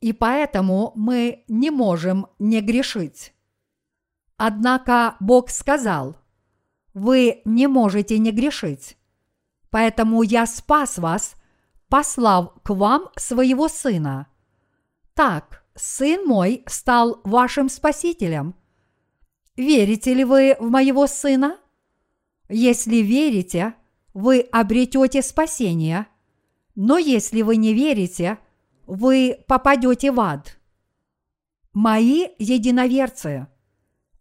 и 0.00 0.12
поэтому 0.12 0.92
мы 0.94 1.44
не 1.48 1.70
можем 1.70 2.26
не 2.38 2.60
грешить. 2.60 3.32
Однако 4.36 5.16
Бог 5.20 5.50
сказал, 5.50 6.16
вы 6.94 7.42
не 7.44 7.66
можете 7.66 8.18
не 8.18 8.32
грешить, 8.32 8.96
поэтому 9.70 10.22
я 10.22 10.46
спас 10.46 10.98
вас, 10.98 11.34
послав 11.88 12.54
к 12.62 12.70
вам 12.70 13.10
своего 13.16 13.68
сына. 13.68 14.28
Так, 15.14 15.64
сын 15.74 16.24
мой 16.26 16.64
стал 16.66 17.20
вашим 17.24 17.68
спасителем. 17.68 18.54
Верите 19.56 20.14
ли 20.14 20.24
вы 20.24 20.56
в 20.58 20.70
моего 20.70 21.06
сына? 21.06 21.58
Если 22.48 22.96
верите, 22.96 23.74
вы 24.14 24.40
обретете 24.40 25.22
спасение, 25.22 26.06
но 26.74 26.98
если 26.98 27.42
вы 27.42 27.56
не 27.56 27.74
верите– 27.74 28.38
вы 28.86 29.44
попадете 29.46 30.12
в 30.12 30.20
ад. 30.20 30.58
Мои 31.72 32.28
единоверцы, 32.38 33.48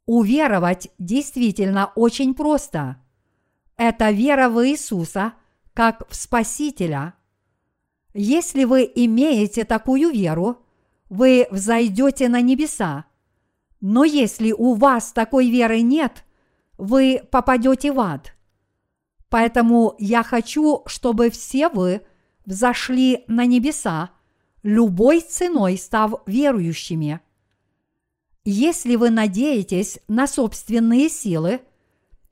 уверовать 0.05 0.89
действительно 0.99 1.91
очень 1.95 2.33
просто. 2.33 2.97
Это 3.77 4.11
вера 4.11 4.49
в 4.49 4.65
Иисуса 4.67 5.33
как 5.73 6.07
в 6.09 6.15
Спасителя. 6.15 7.15
Если 8.13 8.63
вы 8.63 8.89
имеете 8.93 9.65
такую 9.65 10.11
веру, 10.11 10.63
вы 11.09 11.47
взойдете 11.49 12.29
на 12.29 12.41
небеса. 12.41 13.05
Но 13.81 14.03
если 14.03 14.51
у 14.51 14.75
вас 14.75 15.11
такой 15.11 15.49
веры 15.49 15.81
нет, 15.81 16.23
вы 16.77 17.21
попадете 17.31 17.91
в 17.91 17.99
ад. 17.99 18.35
Поэтому 19.29 19.95
я 19.97 20.23
хочу, 20.23 20.83
чтобы 20.85 21.29
все 21.31 21.69
вы 21.69 22.01
взошли 22.45 23.23
на 23.27 23.45
небеса– 23.45 24.11
любой 24.63 25.19
ценой 25.19 25.77
став 25.77 26.13
верующими. 26.25 27.19
Если 28.45 28.97
вы 28.97 29.09
надеетесь 29.09 29.99
на 30.07 30.27
собственные 30.27 31.09
силы, 31.09 31.61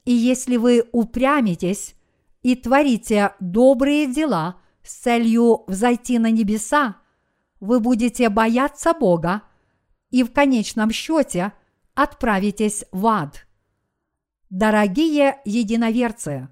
и 0.03 0.11
если 0.11 0.57
вы 0.57 0.83
упрямитесь 0.91 1.95
и 2.41 2.55
творите 2.55 3.33
добрые 3.39 4.11
дела 4.11 4.57
с 4.83 4.93
целью 4.93 5.63
взойти 5.67 6.19
на 6.19 6.29
небеса, 6.29 6.97
вы 7.61 7.79
будете 7.79 8.27
бояться 8.29 8.93
Бога 8.93 9.43
и 10.09 10.23
в 10.23 10.33
конечном 10.33 10.91
счете 10.91 11.53
отправитесь 11.93 12.83
в 12.91 13.07
ад. 13.07 13.45
Дорогие 14.49 15.39
единоверцы, 15.45 16.49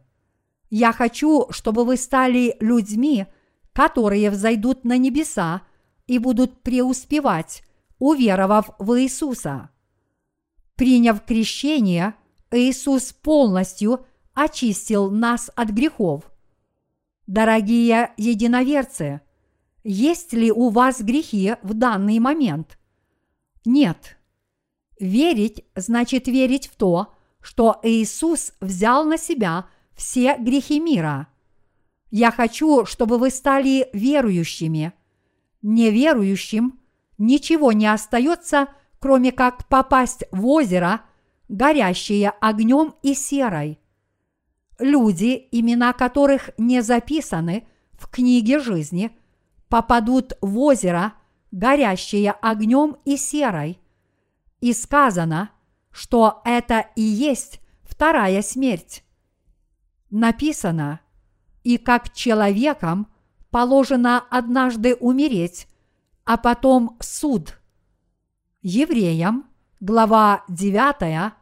я 0.70 0.94
хочу, 0.94 1.48
чтобы 1.50 1.84
вы 1.84 1.98
стали 1.98 2.56
людьми, 2.62 3.26
которые 3.74 4.30
взойдут 4.30 4.86
на 4.86 4.98
небеса 4.98 5.64
и 6.08 6.18
будут 6.18 6.62
преуспевать, 6.62 7.64
уверовав 8.00 8.72
в 8.80 9.00
Иисуса. 9.00 9.70
Приняв 10.76 11.24
крещение, 11.26 12.16
Иисус 12.52 13.14
полностью 13.14 14.06
очистил 14.34 15.12
нас 15.12 15.52
от 15.56 15.70
грехов. 15.70 16.24
Дорогие 17.28 18.12
единоверцы, 18.18 19.22
есть 19.84 20.34
ли 20.34 20.52
у 20.52 20.70
вас 20.70 21.02
грехи 21.02 21.56
в 21.62 21.74
данный 21.74 22.20
момент? 22.20 22.80
Нет. 23.66 24.18
Верить 25.00 25.66
значит 25.76 26.28
верить 26.28 26.68
в 26.68 26.76
то, 26.76 27.14
что 27.42 27.80
Иисус 27.84 28.54
взял 28.60 29.06
на 29.06 29.18
себя 29.18 29.68
все 29.94 30.38
грехи 30.38 30.80
мира. 30.80 31.28
Я 32.10 32.32
хочу, 32.32 32.86
чтобы 32.86 33.18
вы 33.18 33.30
стали 33.30 33.90
верующими– 33.94 34.94
неверующим 35.62 36.79
ничего 37.20 37.72
не 37.72 37.86
остается, 37.86 38.70
кроме 38.98 39.32
как 39.32 39.68
попасть 39.68 40.24
в 40.32 40.48
озеро, 40.48 41.02
горящее 41.48 42.32
огнем 42.42 42.96
и 43.04 43.14
серой. 43.14 43.80
Люди, 44.80 45.48
имена 45.52 45.94
которых 45.94 46.50
не 46.58 46.82
записаны 46.82 47.68
в 47.94 48.10
книге 48.10 48.60
жизни, 48.60 49.16
попадут 49.68 50.34
в 50.42 50.58
озеро, 50.58 51.14
горящее 51.52 52.32
огнем 52.32 52.98
и 53.06 53.18
серой. 53.18 53.80
И 54.62 54.74
сказано, 54.74 55.52
что 55.92 56.42
это 56.44 56.88
и 56.96 57.02
есть 57.02 57.60
вторая 57.84 58.42
смерть. 58.42 59.04
Написано, 60.10 61.02
и 61.64 61.78
как 61.78 62.12
человеком– 62.14 63.06
положено 63.52 64.24
однажды 64.30 64.96
умереть, 64.96 65.68
а 66.30 66.38
потом 66.38 66.96
суд. 67.00 67.60
Евреям, 68.62 69.50
глава 69.80 70.44
9, 70.48 71.34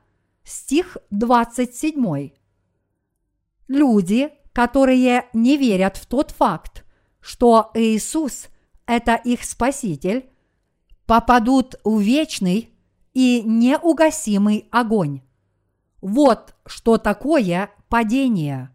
стих 0.45 0.95
27. 1.11 2.31
Люди, 3.67 4.29
которые 4.53 5.27
не 5.33 5.57
верят 5.57 5.97
в 5.97 6.05
тот 6.05 6.31
факт, 6.31 6.85
что 7.19 7.69
Иисус– 7.73 8.47
это 8.85 9.15
их 9.15 9.43
Спаситель, 9.43 10.29
попадут 11.05 11.75
в 11.83 11.99
вечный 11.99 12.73
и 13.13 13.43
неугасимый 13.43 14.69
огонь. 14.71 15.21
Вот 15.99 16.55
что 16.65 16.97
такое 16.97 17.71
падение. 17.89 18.73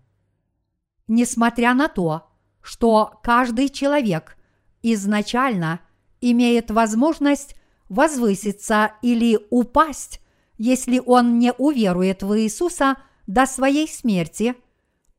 Несмотря 1.08 1.72
на 1.72 1.88
то, 1.88 2.28
что 2.60 3.18
каждый 3.22 3.70
человек 3.70 4.36
изначально 4.82 5.80
имеет 6.22 6.70
возможность 6.70 7.54
возвыситься 7.88 8.92
или 9.02 9.38
упасть, 9.50 10.20
если 10.56 10.98
он 11.04 11.38
не 11.38 11.52
уверует 11.52 12.22
в 12.22 12.38
Иисуса 12.38 12.96
до 13.26 13.46
своей 13.46 13.88
смерти, 13.88 14.54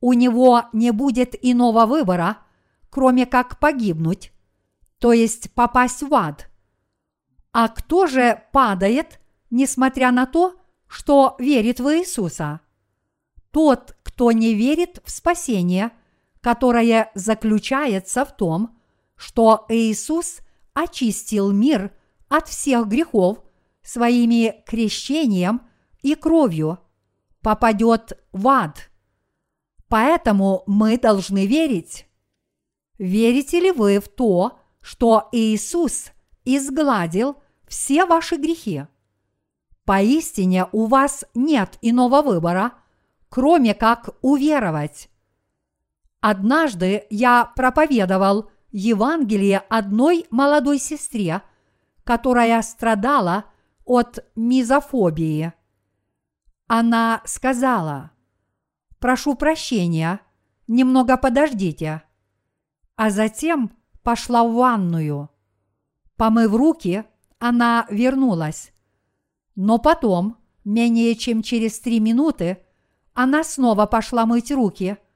у 0.02 0.14
него 0.14 0.64
не 0.74 0.92
будет 0.92 1.36
иного 1.42 1.86
выбора, 1.86 2.38
кроме 2.90 3.26
как 3.26 3.60
погибнуть, 3.60 4.32
то 5.00 5.14
есть 5.14 5.52
попасть 5.54 6.02
в 6.02 6.14
ад. 6.14 6.50
А 7.52 7.68
кто 7.68 8.08
же 8.08 8.42
падает, 8.52 9.20
несмотря 9.52 10.12
на 10.12 10.26
то, 10.26 10.56
что 10.88 11.36
верит 11.40 11.80
в 11.80 11.88
Иисуса? 11.94 12.62
Тот, 13.52 13.96
кто 14.04 14.32
не 14.32 14.56
верит 14.56 15.02
в 15.06 15.12
спасение– 15.12 15.92
которое 16.44 17.10
заключается 17.16 18.26
в 18.26 18.36
том, 18.36 18.78
что 19.16 19.66
Иисус 19.70 20.42
очистил 20.74 21.52
мир 21.52 21.92
от 22.30 22.48
всех 22.48 22.88
грехов 22.88 23.40
своими 23.84 24.64
крещением 24.66 25.62
и 26.02 26.16
кровью, 26.16 26.80
попадет 27.42 28.20
в 28.32 28.48
ад. 28.48 28.90
Поэтому 29.88 30.64
мы 30.66 30.98
должны 30.98 31.46
верить. 31.46 32.08
Верите 32.98 33.60
ли 33.60 33.72
вы 33.72 34.00
в 34.00 34.08
то, 34.08 34.60
что 34.82 35.30
Иисус 35.32 36.12
изгладил 36.46 37.38
все 37.68 38.06
ваши 38.06 38.38
грехи? 38.38 38.86
Поистине 39.86 40.68
у 40.72 40.86
вас 40.86 41.26
нет 41.34 41.78
иного 41.82 42.22
выбора, 42.22 42.74
кроме 43.30 43.74
как 43.74 44.10
уверовать. 44.22 45.10
Однажды 46.22 47.06
я 47.10 47.52
проповедовал 47.56 48.50
Евангелие 48.74 49.60
одной 49.70 50.26
молодой 50.32 50.80
сестре, 50.80 51.44
которая 52.04 52.60
страдала 52.64 53.46
от 53.86 54.26
мизофобии. 54.36 55.54
Она 56.66 57.22
сказала, 57.24 58.10
«Прошу 58.98 59.36
прощения, 59.36 60.22
немного 60.68 61.18
подождите», 61.18 62.02
а 62.96 63.12
затем 63.12 63.72
пошла 64.02 64.44
в 64.44 64.54
ванную. 64.54 65.30
Помыв 66.18 66.52
руки, 66.52 67.06
она 67.38 67.86
вернулась. 67.92 68.74
Но 69.56 69.78
потом, 69.78 70.38
менее 70.66 71.14
чем 71.16 71.44
через 71.44 71.80
три 71.80 72.00
минуты, 72.00 72.66
она 73.14 73.44
снова 73.44 73.86
пошла 73.86 74.26
мыть 74.26 74.52
руки– 74.52 74.98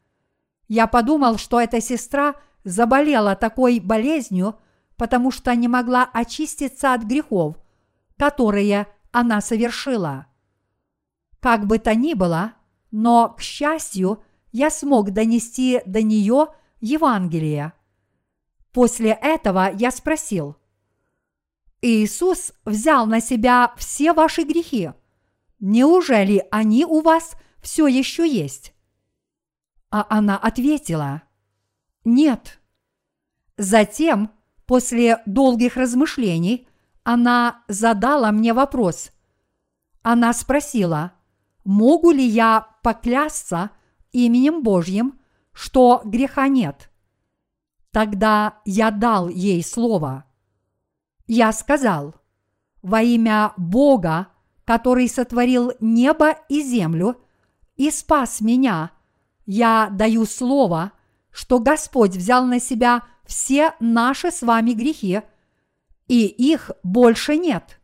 я 0.67 0.87
подумал, 0.87 1.37
что 1.37 1.59
эта 1.59 1.79
сестра 1.81 2.35
заболела 2.67 3.35
такой 3.35 3.79
болезнью, 3.79 4.59
потому 4.97 5.31
что 5.31 5.55
не 5.55 5.67
могла 5.67 6.09
очиститься 6.13 6.93
от 6.93 7.03
грехов, 7.03 7.55
которые 8.17 8.87
она 9.11 9.39
совершила. 9.41 10.27
Как 11.39 11.65
бы 11.65 11.79
то 11.79 11.95
ни 11.95 12.13
было, 12.13 12.53
но, 12.91 13.29
к 13.29 13.41
счастью, 13.41 14.21
я 14.51 14.69
смог 14.69 15.11
донести 15.11 15.81
до 15.85 16.01
нее 16.01 16.47
Евангелие. 16.81 17.73
После 18.73 19.11
этого 19.11 19.71
я 19.73 19.91
спросил, 19.91 20.57
Иисус 21.81 22.53
взял 22.65 23.05
на 23.05 23.21
себя 23.21 23.73
все 23.77 24.13
ваши 24.13 24.43
грехи. 24.43 24.91
Неужели 25.59 26.45
они 26.51 26.85
у 26.85 27.01
вас 27.01 27.35
все 27.61 27.87
еще 27.87 28.27
есть? 28.27 28.73
А 29.89 30.05
она 30.09 30.37
ответила, 30.37 31.23
нет. 32.07 32.59
Затем 33.57 34.31
После 34.67 35.23
долгих 35.25 35.77
размышлений 35.77 36.67
она 37.03 37.63
задала 37.69 38.33
мне 38.33 38.53
вопрос. 38.53 39.11
Она 40.03 40.33
спросила, 40.33 41.13
могу 41.63 42.11
ли 42.11 42.23
я 42.23 42.67
поклясться 42.83 43.71
именем 44.11 44.61
Божьим, 44.61 45.19
что 45.53 46.01
греха 46.03 46.49
нет. 46.49 46.91
Тогда 47.91 48.59
я 48.65 48.91
дал 48.91 49.29
ей 49.29 49.63
слово. 49.63 50.25
Я 51.27 51.53
сказал, 51.53 52.15
во 52.81 53.01
имя 53.01 53.53
Бога, 53.55 54.27
который 54.65 55.07
сотворил 55.07 55.71
небо 55.79 56.37
и 56.49 56.61
землю 56.61 57.21
и 57.77 57.89
спас 57.89 58.41
меня, 58.41 58.91
я 59.45 59.89
даю 59.91 60.25
слово, 60.25 60.91
что 61.37 61.59
Господь 61.59 62.15
взял 62.15 62.45
на 62.45 62.59
себя 62.59 63.03
все 63.23 63.75
наши 63.79 64.31
с 64.31 64.41
вами 64.41 64.71
грехи, 64.71 65.21
и 66.07 66.25
их 66.25 66.71
больше 66.81 67.37
нет. 67.37 67.79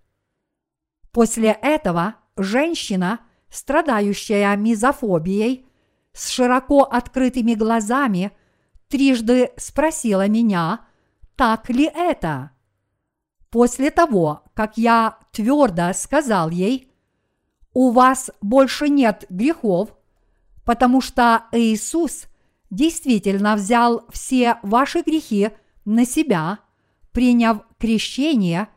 После 1.11 1.51
этого 1.61 2.15
женщина, 2.35 3.19
страдающая 3.51 4.55
мизофобией, 4.55 5.67
с 6.13 6.29
широко 6.29 6.81
открытыми 6.81 7.53
глазами, 7.53 8.31
трижды 8.87 9.51
спросила 9.57 10.27
меня, 10.27 10.87
так 11.35 11.69
ли 11.69 11.85
это. 11.93 12.49
После 13.51 13.91
того, 13.91 14.45
как 14.55 14.79
я 14.79 15.19
твердо 15.31 15.93
сказал 15.93 16.49
ей, 16.49 16.91
у 17.71 17.91
вас 17.91 18.31
больше 18.41 18.89
нет 18.89 19.25
грехов, 19.29 19.95
потому 20.65 21.01
что 21.01 21.43
Иисус 21.51 22.25
действительно 22.73 23.55
взял 23.55 24.03
все 24.09 24.57
ваши 24.63 25.01
грехи 25.01 25.51
на 25.85 26.05
себя, 26.05 26.59
приняв 27.11 27.61
крещение 27.77 28.67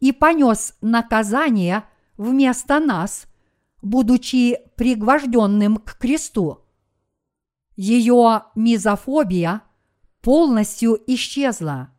и 0.00 0.10
понес 0.10 0.76
наказание 0.80 1.84
вместо 2.16 2.80
нас, 2.80 3.26
будучи 3.82 4.58
пригвожденным 4.76 5.76
к 5.76 5.96
кресту. 5.96 6.64
Ее 7.76 8.44
мизофобия 8.56 9.62
полностью 10.22 10.98
исчезла. 11.06 11.90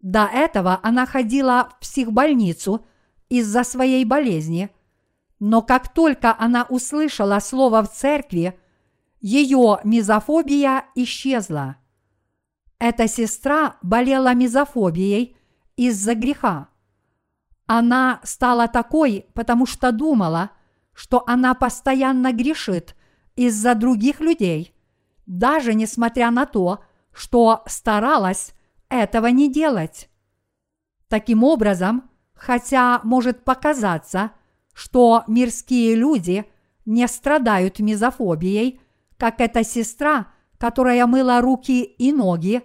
До 0.00 0.24
этого 0.24 0.80
она 0.82 1.04
ходила 1.04 1.68
в 1.70 1.80
психбольницу 1.80 2.86
из-за 3.28 3.64
своей 3.64 4.04
болезни, 4.06 4.70
но 5.40 5.60
как 5.60 5.92
только 5.92 6.34
она 6.38 6.64
услышала 6.70 7.38
слово 7.40 7.82
в 7.82 7.92
церкви, 7.92 8.58
ее 9.24 9.80
мизофобия 9.84 10.84
исчезла. 10.94 11.76
Эта 12.78 13.08
сестра 13.08 13.78
болела 13.80 14.34
мизофобией 14.34 15.38
из-за 15.76 16.14
греха. 16.14 16.68
Она 17.64 18.20
стала 18.22 18.68
такой, 18.68 19.24
потому 19.32 19.64
что 19.64 19.92
думала, 19.92 20.50
что 20.92 21.24
она 21.26 21.54
постоянно 21.54 22.34
грешит 22.34 22.96
из-за 23.34 23.74
других 23.74 24.20
людей, 24.20 24.74
даже 25.24 25.72
несмотря 25.72 26.30
на 26.30 26.44
то, 26.44 26.84
что 27.10 27.62
старалась 27.64 28.52
этого 28.90 29.28
не 29.28 29.50
делать. 29.50 30.10
Таким 31.08 31.44
образом, 31.44 32.10
хотя 32.34 33.00
может 33.04 33.42
показаться, 33.42 34.32
что 34.74 35.24
мирские 35.28 35.94
люди 35.94 36.44
не 36.84 37.08
страдают 37.08 37.78
мизофобией, 37.78 38.82
как 39.18 39.40
эта 39.40 39.64
сестра, 39.64 40.28
которая 40.58 41.06
мыла 41.06 41.40
руки 41.40 41.82
и 41.82 42.12
ноги, 42.12 42.62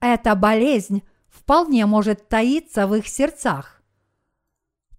эта 0.00 0.34
болезнь 0.34 1.02
вполне 1.28 1.86
может 1.86 2.28
таиться 2.28 2.86
в 2.86 2.94
их 2.94 3.06
сердцах. 3.06 3.82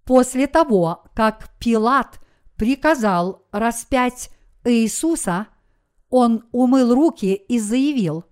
После 0.06 0.48
того, 0.48 1.04
как 1.14 1.50
Пилат 1.60 2.20
приказал 2.56 3.46
распять 3.52 4.30
Иисуса, 4.66 5.48
он 6.10 6.46
умыл 6.52 6.94
руки 6.94 7.34
и 7.34 7.60
заявил, 7.60 8.26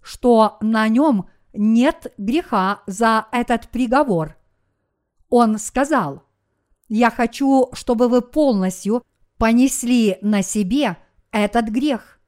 что 0.00 0.56
на 0.60 0.88
нем 0.88 1.28
нет 1.52 2.12
греха 2.16 2.82
за 2.86 3.26
этот 3.32 3.68
приговор. 3.68 4.36
Он 5.28 5.58
сказал, 5.58 6.22
«Я 6.88 7.10
хочу, 7.10 7.68
чтобы 7.72 8.08
вы 8.08 8.22
полностью 8.22 9.02
понесли 9.38 10.18
на 10.22 10.42
себе 10.42 10.96
этот 11.38 11.68
грех. 11.68 12.20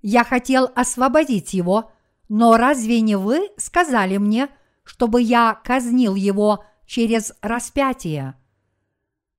Я 0.00 0.24
хотел 0.24 0.70
освободить 0.74 1.54
его, 1.54 1.90
но 2.28 2.56
разве 2.56 3.00
не 3.00 3.16
вы 3.16 3.50
сказали 3.56 4.16
мне, 4.16 4.48
чтобы 4.84 5.22
я 5.22 5.54
казнил 5.64 6.14
его 6.14 6.64
через 6.86 7.32
распятие?» 7.42 8.34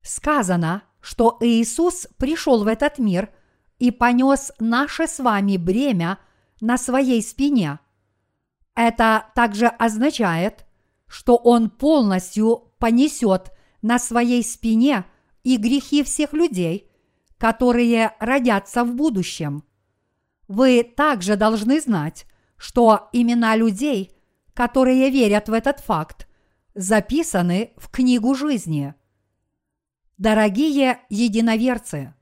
Сказано, 0.02 0.84
что 1.02 1.38
Иисус 1.40 2.08
пришел 2.18 2.64
в 2.64 2.68
этот 2.68 3.00
мир 3.00 3.30
и 3.80 3.92
понес 3.92 4.52
наше 4.60 5.08
с 5.08 5.20
вами 5.20 5.58
бремя 5.58 6.20
на 6.62 6.78
своей 6.78 7.22
спине. 7.22 7.80
Это 8.76 9.26
также 9.36 9.68
означает, 9.68 10.66
что 11.08 11.36
Он 11.36 11.70
полностью 11.70 12.74
понесет 12.80 13.52
на 13.82 14.00
своей 14.00 14.44
спине 14.44 15.06
и 15.44 15.58
грехи 15.58 16.04
всех 16.04 16.34
людей, 16.34 16.89
которые 17.40 18.12
родятся 18.20 18.84
в 18.84 18.94
будущем. 18.94 19.64
Вы 20.48 20.84
также 20.84 21.38
должны 21.38 21.80
знать, 21.80 22.28
что 22.58 23.10
имена 23.14 23.56
людей, 23.56 24.12
которые 24.54 25.10
верят 25.10 25.48
в 25.48 25.54
этот 25.54 25.80
факт, 25.80 26.28
записаны 26.76 27.72
в 27.78 27.90
книгу 27.90 28.36
жизни. 28.36 28.94
Дорогие 30.18 31.00
единоверцы, 31.10 32.14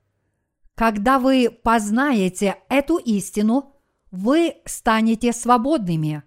когда 0.75 1.17
вы 1.17 1.49
познаете 1.49 2.57
эту 2.69 2.97
истину, 2.97 3.73
вы 4.11 4.57
станете 4.65 5.33
свободными. 5.33 6.21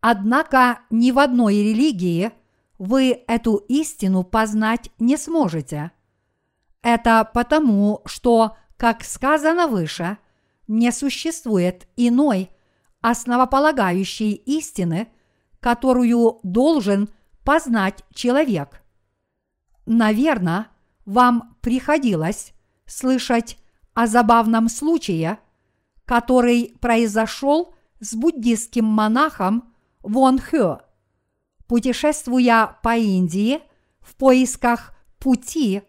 Однако 0.00 0.80
ни 0.90 1.10
в 1.10 1.18
одной 1.18 1.56
религии 1.56 2.32
вы 2.78 3.24
эту 3.26 3.56
истину 3.56 4.22
познать 4.22 4.90
не 4.98 5.16
сможете. 5.16 5.92
Это 6.82 7.28
потому, 7.32 8.02
что, 8.06 8.56
как 8.76 9.04
сказано 9.04 9.66
выше, 9.66 10.18
не 10.68 10.92
существует 10.92 11.86
иной 11.96 12.50
основополагающей 13.00 14.32
истины, 14.32 15.08
которую 15.60 16.40
должен 16.42 17.08
познать 17.44 18.04
человек. 18.12 18.82
Наверное, 19.86 20.68
вам 21.04 21.56
приходилось 21.60 22.52
слышать 22.86 23.58
о 23.94 24.06
забавном 24.06 24.68
случае, 24.68 25.38
который 26.04 26.76
произошел 26.80 27.74
с 28.00 28.14
буддистским 28.14 28.84
монахом 28.84 29.72
Вон 30.02 30.38
Хё. 30.38 30.80
Путешествуя 31.66 32.78
по 32.82 32.96
Индии 32.96 33.60
в 34.00 34.14
поисках 34.16 34.96
пути 35.18 35.82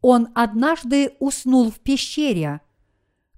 он 0.00 0.28
однажды 0.34 1.16
уснул 1.18 1.70
в 1.70 1.78
пещере. 1.80 2.60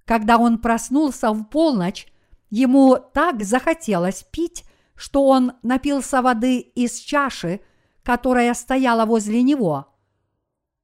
Когда 0.04 0.38
он 0.38 0.58
проснулся 0.58 1.32
в 1.32 1.44
полночь, 1.44 2.06
ему 2.50 2.96
так 3.12 3.42
захотелось 3.42 4.24
пить, 4.30 4.64
что 4.94 5.26
он 5.26 5.52
напился 5.62 6.22
воды 6.22 6.58
из 6.58 6.98
чаши, 6.98 7.60
которая 8.02 8.54
стояла 8.54 9.04
возле 9.04 9.42
него. 9.42 9.94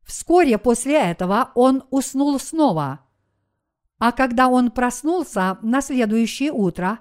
Вскоре 0.05 0.59
после 0.59 1.01
этого 1.01 1.51
он 1.55 1.85
уснул 1.91 2.39
снова. 2.39 3.01
А 3.99 4.13
когда 4.13 4.49
он 4.49 4.71
проснулся 4.71 5.59
на 5.63 5.81
следующее 5.81 6.53
утро, 6.53 6.99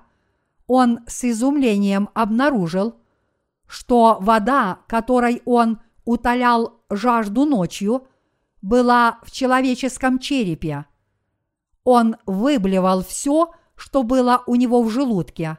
он 0.67 0.99
с 1.07 1.25
изумлением 1.25 2.09
обнаружил, 2.13 2.95
что 3.67 4.17
вода, 4.21 4.79
которой 4.87 5.41
он 5.45 5.81
утолял 6.05 6.81
жажду 6.89 7.45
ночью, 7.45 8.07
была 8.63 9.19
в 9.23 9.29
человеческом 9.29 10.17
черепе. 10.17 10.85
Он 11.83 12.15
выблевал 12.25 13.03
все, 13.03 13.51
что 13.75 14.03
было 14.03 14.41
у 14.47 14.55
него 14.55 14.81
в 14.81 14.89
желудке. 14.89 15.57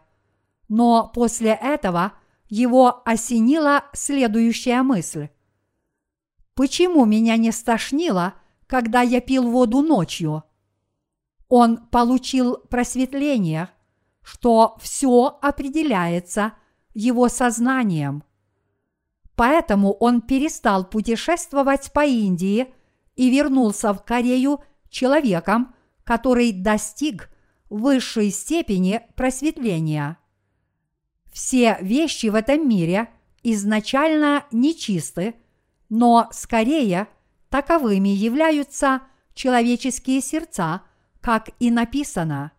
Но 0.69 1.13
после 1.15 1.51
этого 1.51 2.15
его 2.49 3.03
осенила 3.05 3.85
следующая 3.93 4.83
мысль. 4.83 5.29
Почему 6.55 7.05
меня 7.05 7.37
не 7.37 7.53
стошнило, 7.53 8.35
когда 8.67 9.03
я 9.03 9.21
пил 9.21 9.51
воду 9.51 9.83
ночью? 9.83 10.43
Он 11.49 11.77
получил 11.77 12.57
просветление, 12.71 13.69
что 14.23 14.79
все 14.81 15.39
определяется 15.43 16.55
его 16.95 17.29
сознанием. 17.29 18.25
Поэтому 19.37 19.93
он 19.93 20.23
перестал 20.23 20.89
путешествовать 20.89 21.93
по 21.93 22.03
Индии– 22.03 22.73
и 23.17 23.31
вернулся 23.31 23.93
в 23.93 24.05
Корею 24.05 24.61
человеком, 24.89 25.75
который 26.05 26.53
достиг 26.53 27.31
высшей 27.71 28.31
степени 28.31 29.01
просветления. 29.17 30.19
Все 31.33 31.77
вещи 31.81 32.27
в 32.27 32.35
этом 32.35 32.69
мире 32.69 33.09
изначально 33.43 34.45
нечисты, 34.53 35.35
но 35.89 36.29
скорее 36.33 37.09
таковыми 37.49 38.09
являются 38.09 39.03
человеческие 39.35 40.21
сердца, 40.21 40.83
как 41.21 41.51
и 41.59 41.71
написано. 41.71 42.53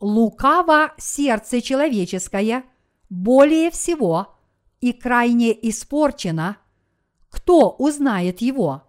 Лукаво 0.00 0.92
сердце 0.96 1.60
человеческое 1.60 2.64
более 3.08 3.70
всего 3.70 4.36
и 4.80 4.92
крайне 4.92 5.52
испорчено, 5.68 6.56
кто 7.28 7.70
узнает 7.70 8.40
его? 8.40 8.84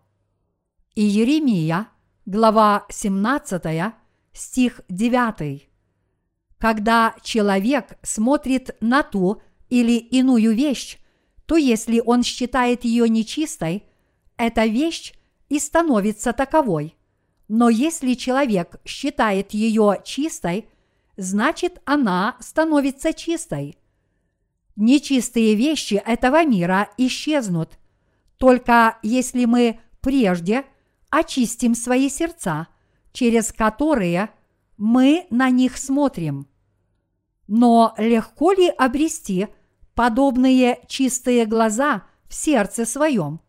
И 0.93 1.03
Еремия, 1.03 1.87
глава 2.25 2.85
17, 2.89 3.93
стих 4.33 4.81
9. 4.89 5.69
Когда 6.57 7.15
человек 7.23 7.97
смотрит 8.01 8.75
на 8.81 9.01
ту 9.01 9.41
или 9.69 9.93
иную 9.93 10.53
вещь, 10.53 10.97
то 11.45 11.55
если 11.55 12.01
он 12.05 12.23
считает 12.23 12.83
ее 12.83 13.07
нечистой, 13.07 13.85
эта 14.35 14.65
вещь 14.65 15.13
и 15.47 15.59
становится 15.59 16.33
таковой. 16.33 16.97
Но 17.47 17.69
если 17.69 18.13
человек 18.13 18.81
считает 18.83 19.53
ее 19.53 20.01
чистой, 20.03 20.67
значит 21.15 21.81
она 21.85 22.35
становится 22.41 23.13
чистой. 23.13 23.77
Нечистые 24.75 25.55
вещи 25.55 25.93
этого 26.05 26.43
мира 26.43 26.89
исчезнут, 26.97 27.79
только 28.35 28.97
если 29.03 29.45
мы 29.45 29.79
прежде 30.01 30.65
очистим 31.11 31.75
свои 31.75 32.09
сердца, 32.09 32.67
через 33.11 33.53
которые 33.53 34.31
мы 34.77 35.27
на 35.29 35.51
них 35.51 35.77
смотрим. 35.77 36.47
Но 37.47 37.93
легко 37.97 38.53
ли 38.53 38.69
обрести 38.69 39.47
подобные 39.93 40.79
чистые 40.87 41.45
глаза 41.45 42.03
в 42.27 42.33
сердце 42.33 42.85
своем? 42.85 43.41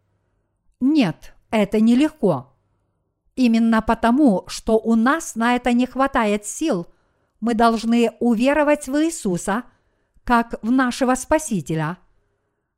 Нет, 0.81 1.35
это 1.51 1.81
нелегко. 1.81 2.53
Именно 3.37 3.81
потому, 3.81 4.45
что 4.49 4.79
у 4.79 4.95
нас 4.95 5.37
на 5.37 5.55
это 5.55 5.73
не 5.73 5.87
хватает 5.87 6.45
сил, 6.45 6.89
мы 7.41 7.55
должны 7.55 8.13
уверовать 8.21 8.89
в 8.89 8.97
Иисуса 9.03 9.65
как 10.25 10.55
в 10.63 10.71
нашего 10.71 11.15
Спасителя. 11.15 11.99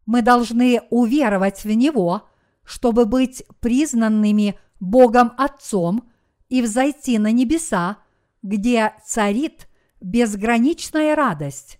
Мы 0.07 0.22
должны 0.22 0.82
уверовать 0.91 1.64
в 1.64 1.70
Него, 1.70 2.28
чтобы 2.62 3.07
быть 3.07 3.45
признанными 3.61 4.59
Богом 4.85 5.32
Отцом 5.37 6.11
и 6.49 6.62
взойти 6.62 7.18
на 7.18 7.32
небеса, 7.32 7.99
где 8.43 8.93
царит 9.05 9.68
безграничная 10.01 11.16
радость. 11.16 11.78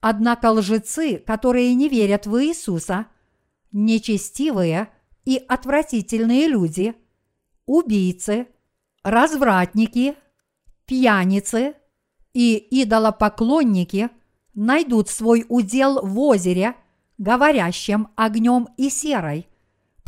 Однако 0.00 0.50
лжецы, 0.52 1.18
которые 1.18 1.74
не 1.74 1.88
верят 1.88 2.26
в 2.26 2.42
Иисуса, 2.42 3.06
нечестивые 3.72 4.88
и 5.24 5.36
отвратительные 5.36 6.48
люди, 6.48 6.94
убийцы, 7.66 8.46
развратники, 9.02 10.14
пьяницы 10.86 11.74
и 12.32 12.82
идолопоклонники 12.82 14.08
найдут 14.54 15.08
свой 15.08 15.44
удел 15.48 16.00
в 16.02 16.18
озере, 16.18 16.74
говорящем 17.18 18.08
огнем 18.16 18.68
и 18.76 18.88
серой, 18.88 19.47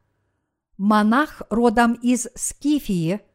Монах 0.76 1.42
родом 1.50 1.94
из 1.94 2.28
Скифии– 2.34 3.20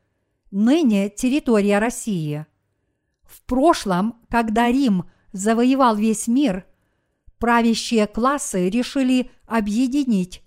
ныне 0.52 1.10
территория 1.10 1.80
России. 1.80 2.46
В 3.24 3.42
прошлом, 3.42 4.22
когда 4.30 4.72
Рим 4.72 5.10
завоевал 5.32 5.96
весь 5.96 6.28
мир, 6.28 6.66
правящие 7.40 8.06
классы 8.06 8.70
решили 8.70 9.32
объединить 9.48 10.44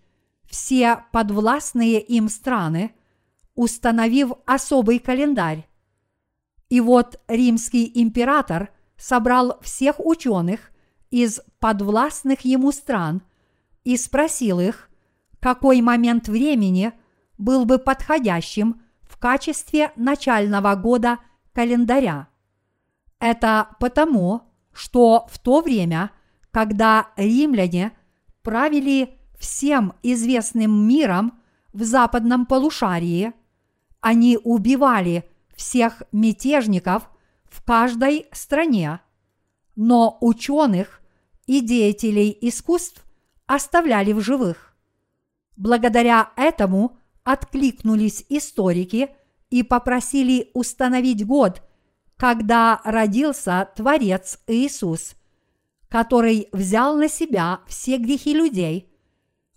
все 0.48 1.04
подвластные 1.10 2.00
им 2.00 2.28
страны, 2.28 2.94
установив 3.56 4.30
особый 4.46 5.00
календарь. 5.00 5.68
И 6.68 6.80
вот 6.80 7.20
римский 7.26 7.90
император 7.94 8.70
собрал 8.96 9.58
всех 9.60 9.98
ученых 9.98 10.70
из 11.10 11.40
подвластных 11.58 12.42
ему 12.42 12.70
стран 12.70 13.22
и 13.86 13.96
спросил 13.96 14.58
их, 14.58 14.90
какой 15.38 15.80
момент 15.80 16.26
времени 16.26 16.92
был 17.38 17.64
бы 17.66 17.78
подходящим 17.78 18.82
в 19.02 19.16
качестве 19.16 19.92
начального 19.94 20.74
года 20.74 21.18
календаря. 21.52 22.26
Это 23.20 23.68
потому, 23.78 24.42
что 24.72 25.28
в 25.30 25.38
то 25.38 25.60
время, 25.60 26.10
когда 26.50 27.10
римляне 27.16 27.92
правили 28.42 29.20
всем 29.38 29.92
известным 30.02 30.88
миром 30.88 31.38
в 31.72 31.84
западном 31.84 32.44
полушарии, 32.44 33.34
они 34.00 34.36
убивали 34.42 35.30
всех 35.54 36.02
мятежников 36.10 37.08
в 37.44 37.62
каждой 37.62 38.26
стране, 38.32 38.98
но 39.76 40.18
ученых 40.20 41.00
и 41.46 41.60
деятелей 41.60 42.36
искусств 42.40 43.05
оставляли 43.46 44.12
в 44.12 44.20
живых. 44.20 44.74
Благодаря 45.56 46.30
этому 46.36 46.98
откликнулись 47.24 48.24
историки 48.28 49.10
и 49.50 49.62
попросили 49.62 50.50
установить 50.54 51.26
год, 51.26 51.62
когда 52.16 52.80
родился 52.84 53.68
Творец 53.74 54.38
Иисус, 54.46 55.16
который 55.88 56.48
взял 56.52 56.96
на 56.96 57.08
себя 57.08 57.60
все 57.66 57.98
грехи 57.98 58.34
людей, 58.34 58.92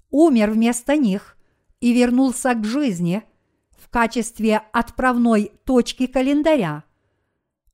умер 0.10 0.52
вместо 0.52 0.96
них 0.96 1.38
и 1.80 1.94
вернулся 1.94 2.54
к 2.54 2.66
жизни 2.66 3.24
в 3.72 3.90
качестве 3.90 4.62
отправной 4.72 5.52
точки 5.64 6.08
календаря. 6.08 6.84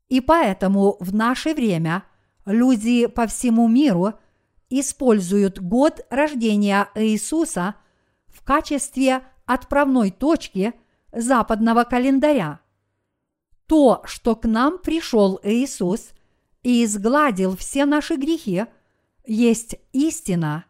И 0.07 0.21
поэтому 0.21 0.97
в 0.99 1.13
наше 1.13 1.53
время 1.53 2.03
люди 2.45 3.07
по 3.07 3.27
всему 3.27 3.67
миру 3.67 4.13
используют 4.79 5.59
год 5.59 6.05
рождения 6.09 6.89
Иисуса 6.95 7.75
в 8.27 8.43
качестве 8.43 9.23
отправной 9.45 10.11
точки 10.11 10.73
западного 11.11 11.83
календаря. 11.83 12.59
То, 13.67 14.01
что 14.05 14.35
к 14.35 14.45
нам 14.45 14.77
пришел 14.79 15.39
Иисус 15.43 16.11
и 16.61 16.83
изгладил 16.83 17.55
все 17.55 17.85
наши 17.85 18.15
грехи, 18.15 18.65
есть 19.25 19.75
истина. 19.91 20.65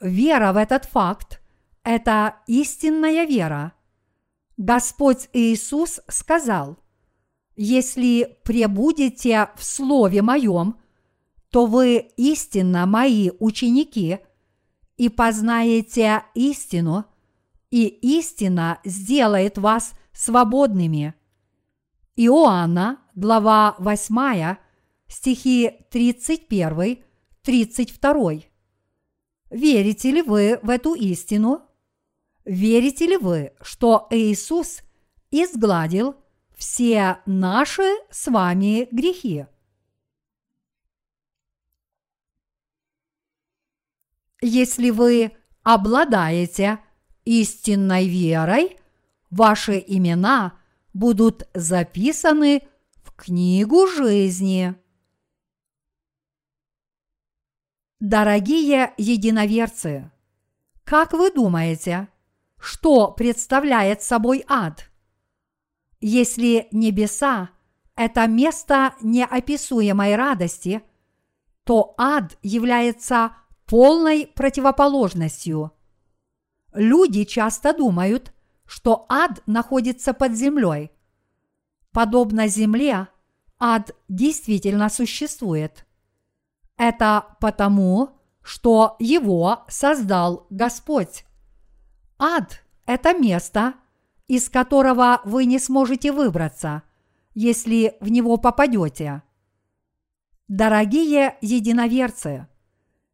Вера 0.00 0.52
в 0.52 0.56
этот 0.56 0.86
факт– 0.86 1.40
это 1.84 2.36
истинная 2.46 3.26
вера. 3.26 3.72
Господь 4.56 5.28
Иисус 5.32 6.00
сказал, 6.08 6.78
«Если 7.56 8.38
пребудете 8.44 9.50
в 9.56 9.64
Слове 9.64 10.22
Моем, 10.22 10.80
то 11.50 11.66
вы 11.66 12.10
истинно 12.16 12.86
Мои 12.86 13.30
ученики 13.38 14.18
и 14.96 15.08
познаете 15.08 16.24
истину, 16.34 17.04
и 17.70 17.86
истина 17.86 18.80
сделает 18.84 19.58
вас 19.58 19.92
свободными». 20.12 21.14
Иоанна, 22.16 22.98
глава 23.14 23.76
8, 23.78 24.56
стихи 25.08 25.70
31, 25.90 26.98
32. 27.42 28.32
Верите 29.50 30.10
ли 30.10 30.22
вы 30.22 30.58
в 30.62 30.68
эту 30.68 30.94
истину? 30.94 31.62
Верите 32.44 33.06
ли 33.06 33.16
вы, 33.16 33.52
что 33.62 34.06
Иисус 34.10 34.82
изгладил 35.30 36.14
все 36.56 37.20
наши 37.26 37.90
с 38.10 38.30
вами 38.30 38.86
грехи? 38.90 39.46
Если 44.40 44.90
вы 44.90 45.36
обладаете 45.62 46.78
истинной 47.24 48.08
верой, 48.08 48.78
ваши 49.30 49.82
имена 49.86 50.58
будут 50.94 51.48
записаны 51.52 52.62
в 53.02 53.12
книгу 53.12 53.86
жизни. 53.86 54.74
Дорогие 58.00 58.94
единоверцы, 58.96 60.10
как 60.84 61.12
вы 61.12 61.30
думаете, 61.30 62.08
что 62.58 63.12
представляет 63.12 64.02
собой 64.02 64.42
ад? 64.48 64.90
Если 66.00 66.66
небеса– 66.72 67.50
это 67.94 68.26
место 68.26 68.94
неописуемой 69.02 70.16
радости, 70.16 70.82
то 71.64 71.94
ад 71.98 72.38
является 72.42 73.36
полной 73.70 74.26
противоположностью. 74.26 75.70
Люди 76.74 77.22
часто 77.22 77.72
думают, 77.72 78.32
что 78.66 79.06
ад 79.08 79.44
находится 79.46 80.12
под 80.12 80.32
землей. 80.32 80.90
Подобно 81.92 82.48
земле, 82.48 83.06
ад 83.60 83.92
действительно 84.08 84.88
существует. 84.88 85.86
Это 86.76 87.36
потому, 87.40 88.18
что 88.42 88.96
его 88.98 89.64
создал 89.68 90.48
Господь. 90.50 91.24
Ад– 92.18 92.64
это 92.86 93.14
место, 93.16 93.74
из 94.26 94.48
которого 94.48 95.20
вы 95.24 95.44
не 95.44 95.60
сможете 95.60 96.10
выбраться, 96.10 96.82
если 97.34 97.96
в 98.00 98.10
него 98.10 98.36
попадете. 98.36 99.22
Дорогие 100.48 101.36
единоверцы, 101.40 102.48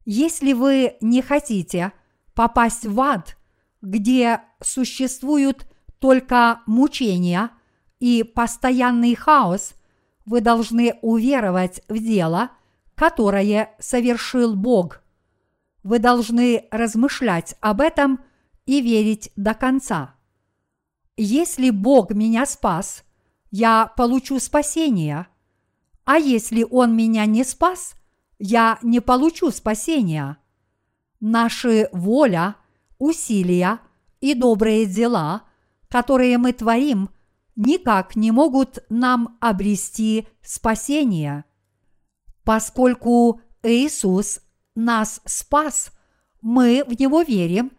если 0.07 0.53
вы 0.53 0.97
не 1.01 1.21
хотите 1.21 1.93
попасть 2.35 2.87
в 2.87 2.99
ад, 3.01 3.37
где 3.83 4.41
существуют 4.63 5.67
только 5.99 6.63
мучения 6.67 7.51
и 7.99 8.23
постоянный 8.23 9.15
хаос, 9.15 9.75
вы 10.25 10.41
должны 10.41 10.95
уверовать 11.03 11.83
в 11.89 11.99
дело, 11.99 12.51
которое 12.95 13.75
совершил 13.81 14.55
Бог. 14.55 15.03
Вы 15.83 15.99
должны 15.99 16.67
размышлять 16.71 17.57
об 17.61 17.81
этом 17.81 18.21
и 18.65 18.81
верить 18.81 19.33
до 19.37 19.55
конца. 19.55 20.15
Если 21.17 21.71
Бог 21.71 22.11
меня 22.11 22.47
спас, 22.47 23.05
я 23.51 23.93
получу 23.97 24.39
спасение, 24.39 25.27
а 26.05 26.19
если 26.19 26.65
Он 26.69 26.97
меня 26.97 27.27
не 27.27 27.43
спас, 27.43 27.97
я 28.39 28.79
не 28.83 29.01
получу 29.01 29.51
спасения. 29.51 30.39
Наши 31.21 31.89
воля, 31.93 32.57
усилия 32.99 33.81
и 34.21 34.35
добрые 34.35 34.87
дела, 34.87 35.43
которые 35.89 36.39
мы 36.39 36.53
творим, 36.53 37.11
никак 37.55 38.17
не 38.17 38.31
могут 38.31 38.79
нам 38.91 39.39
обрести 39.41 40.29
спасение. 40.43 41.45
Поскольку 42.45 43.41
Иисус 43.63 44.41
нас 44.75 45.21
спас, 45.25 45.91
мы 46.43 46.85
в 46.87 47.01
Него 47.01 47.23
верим, 47.23 47.73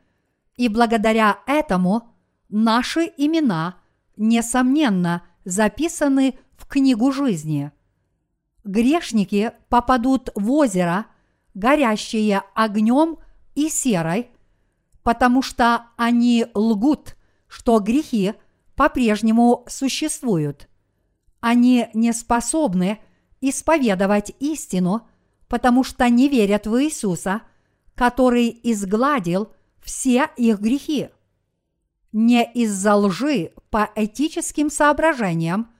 и 0.55 0.67
благодаря 0.69 1.39
этому 1.45 2.15
наши 2.49 3.11
имена, 3.17 3.77
несомненно, 4.17 5.23
записаны 5.45 6.37
в 6.57 6.65
книгу 6.65 7.11
жизни. 7.11 7.71
Грешники 8.67 9.53
попадут 9.69 10.29
в 10.35 10.51
озеро, 10.51 11.05
горящее 11.53 12.43
огнем 12.53 13.17
и 13.55 13.69
серой, 13.69 14.29
потому 15.03 15.41
что 15.41 15.85
они 15.95 16.47
лгут, 16.53 17.15
что 17.47 17.79
грехи 17.79 18.33
по-прежнему 18.75 19.63
существуют. 19.69 20.67
Они 21.39 21.87
не 21.93 22.11
способны 22.11 22.99
исповедовать 23.39 24.35
истину, 24.41 25.07
потому 25.47 25.85
что 25.85 26.09
не 26.09 26.27
верят 26.27 26.67
в 26.67 26.77
Иисуса, 26.83 27.43
который 27.95 28.59
изгладил 28.63 29.53
все 29.81 30.29
их 30.35 30.59
грехи. 30.59 31.07
Не 32.11 32.43
из-за 32.43 32.95
лжи 32.95 33.53
по 33.69 33.89
этическим 33.95 34.69
соображениям, 34.69 35.71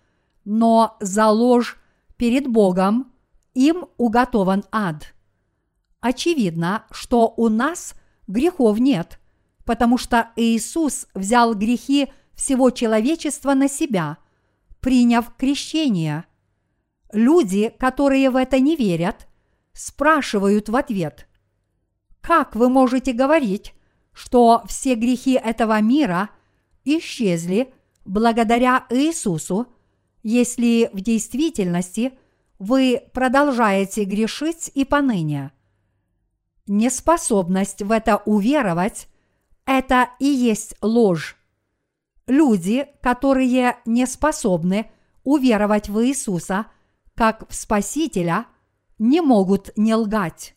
но 0.45 0.95
за 1.01 1.27
ложь 1.27 1.77
перед 2.17 2.47
Богом 2.47 3.13
им 3.53 3.85
уготован 3.97 4.63
ад. 4.71 5.13
Очевидно, 6.01 6.85
что 6.91 7.33
у 7.37 7.49
нас– 7.49 7.95
грехов 8.27 8.79
нет, 8.79 9.19
потому 9.65 9.97
что 9.97 10.31
Иисус 10.35 11.07
взял 11.13 11.55
грехи 11.55 12.11
всего 12.33 12.69
человечества 12.69 13.53
на 13.53 13.67
себя, 13.67 14.17
приняв 14.79 15.33
крещение. 15.35 16.25
Люди, 17.11 17.73
которые 17.79 18.29
в 18.29 18.35
это 18.35 18.59
не 18.59 18.75
верят, 18.75 19.27
спрашивают 19.73 20.69
в 20.69 20.75
ответ, 20.75 21.27
как 22.21 22.55
вы 22.55 22.69
можете 22.69 23.13
говорить, 23.13 23.73
что 24.11 24.63
все 24.67 24.95
грехи 24.95 25.33
этого 25.33 25.79
мира 25.81 26.29
исчезли 26.83 27.73
благодаря 28.05 28.85
Иисусу, 28.89 29.67
если 30.29 30.89
в 30.93 31.01
действительности 31.01 32.17
вы 32.59 33.03
продолжаете 33.13 34.03
грешить 34.03 34.71
и 34.73 34.85
поныне– 34.85 35.51
неспособность 36.67 37.81
в 37.81 37.91
это 37.91 38.17
уверовать– 38.25 39.07
это 39.65 40.09
и 40.19 40.25
есть 40.25 40.75
ложь. 40.81 41.37
Люди, 42.27 42.87
которые 43.01 43.77
не 43.85 44.05
способны 44.05 44.91
уверовать 45.23 45.89
в 45.89 46.03
Иисуса 46.05 46.67
как 47.15 47.49
в 47.49 47.55
Спасителя, 47.55 48.45
не 48.99 49.21
могут 49.21 49.75
не 49.75 49.95
лгать. 49.95 50.55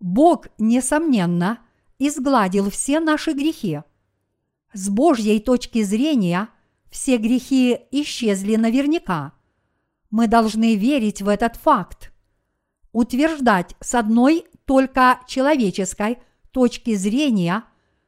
Бог, 0.00 0.48
несомненно, 0.58 1.60
изгладил 1.98 2.70
все 2.70 3.00
наши 3.00 3.32
грехи. 3.32 3.82
С 4.72 4.88
Божьей 4.88 5.40
точки 5.40 5.82
зрения 5.82 6.48
все 6.90 7.18
грехи 7.18 7.78
исчезли 7.90 8.56
наверняка. 8.56 9.32
Мы 10.10 10.26
должны 10.26 10.76
верить 10.76 11.22
в 11.22 11.28
этот 11.28 11.56
факт. 11.56 12.12
Утверждать 12.92 13.76
с 13.80 13.94
одной 13.94 14.46
только 14.64 15.20
человеческой 15.26 16.18
точки 16.50 16.94
зрения, 16.94 17.64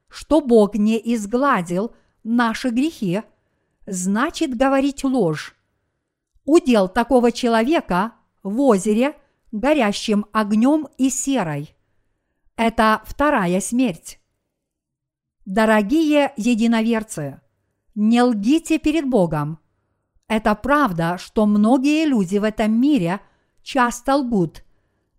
что 0.09 0.41
Бог 0.41 0.75
не 0.75 1.01
изгладил 1.15 1.95
наши 2.25 2.71
грехи, 2.71 3.23
значит 3.87 4.57
говорить 4.57 5.05
ложь. 5.05 5.55
Удел 6.45 6.89
такого 6.89 7.33
человека 7.33 8.15
в 8.43 8.61
озере, 8.61 9.15
горящим 9.53 10.27
огнем 10.33 10.89
и 10.97 11.11
серой. 11.11 11.75
Это 12.57 13.03
вторая 13.05 13.61
смерть. 13.61 14.19
Дорогие 15.45 16.33
единоверцы, 16.37 17.41
не 18.01 18.23
лгите 18.23 18.79
перед 18.79 19.09
Богом. 19.09 19.59
Это 20.29 20.55
правда, 20.55 21.19
что 21.19 21.47
многие 21.47 22.07
люди 22.07 22.39
в 22.39 22.45
этом 22.45 22.73
мире 22.73 23.21
часто 23.63 24.17
лгут– 24.17 24.65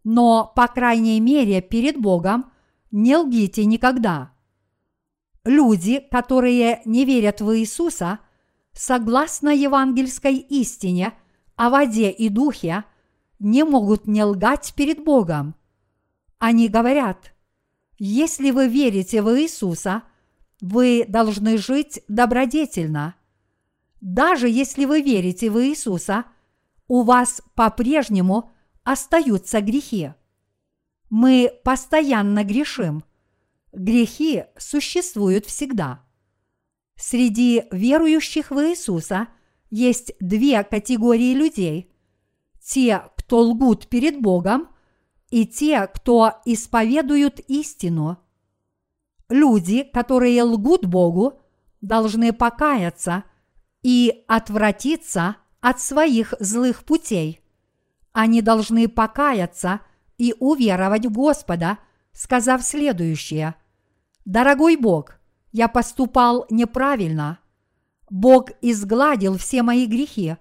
но, 0.04 0.52
по 0.56 0.68
крайней 0.68 1.20
мере, 1.20 1.62
перед 1.62 1.98
Богом 1.98 2.52
не 2.92 3.16
лгите 3.16 3.66
никогда. 3.66 4.34
Люди, 5.44 6.00
которые 6.00 6.82
не 6.86 7.06
верят 7.06 7.42
в 7.42 7.56
Иисуса, 7.58 8.20
согласно 8.74 9.50
евангельской 9.50 10.38
истине 10.38 11.14
о 11.56 11.70
воде 11.70 12.10
и 12.10 12.30
духе, 12.30 12.84
не 13.40 13.64
могут 13.64 14.08
не 14.08 14.24
лгать 14.24 14.74
перед 14.76 15.04
Богом. 15.04 15.56
Они 16.38 16.68
говорят, 16.68 17.34
если 17.98 18.52
вы 18.52 18.68
верите 18.68 19.22
в 19.22 19.40
Иисуса, 19.40 20.04
вы 20.62 21.06
должны 21.08 21.58
жить 21.58 22.02
добродетельно. 22.08 23.16
Даже 24.00 24.48
если 24.48 24.86
вы 24.86 25.02
верите 25.02 25.50
в 25.50 25.62
Иисуса, 25.62 26.26
у 26.88 27.04
вас 27.04 27.42
по-прежнему 27.56 28.52
остаются 28.84 29.62
грехи. 29.62 30.14
Мы 31.10 31.52
постоянно 31.64 32.44
грешим. 32.44 33.04
Грехи 33.74 34.46
существуют 34.58 35.46
всегда. 35.46 36.04
Среди 36.96 37.64
верующих 37.72 38.52
в 38.52 38.60
Иисуса 38.60 39.28
есть 39.70 40.14
две 40.20 40.64
категории 40.64 41.34
людей. 41.34 41.92
Те, 42.64 43.04
кто 43.18 43.42
лгут 43.42 43.88
перед 43.88 44.22
Богом, 44.22 44.68
и 45.32 45.48
те, 45.48 45.88
кто 45.88 46.34
исповедуют 46.46 47.40
истину. 47.40 48.18
Люди, 49.32 49.84
которые 49.84 50.44
лгут 50.44 50.86
Богу, 50.86 51.40
должны 51.80 52.34
покаяться 52.34 53.24
и 53.82 54.26
отвратиться 54.28 55.38
от 55.62 55.80
своих 55.80 56.34
злых 56.42 56.84
путей. 56.84 57.40
Они 58.12 58.42
должны 58.42 58.90
покаяться 58.90 59.80
и 60.18 60.36
уверовать 60.38 61.06
в 61.06 61.14
Господа, 61.14 61.78
сказав 62.12 62.62
следующее. 62.62 63.56
«Дорогой 64.26 64.76
Бог, 64.76 65.16
я 65.54 65.70
поступал 65.70 66.46
неправильно. 66.50 67.40
Бог 68.10 68.50
изгладил 68.62 69.38
все 69.38 69.64
мои 69.64 69.86
грехи. 69.86 70.36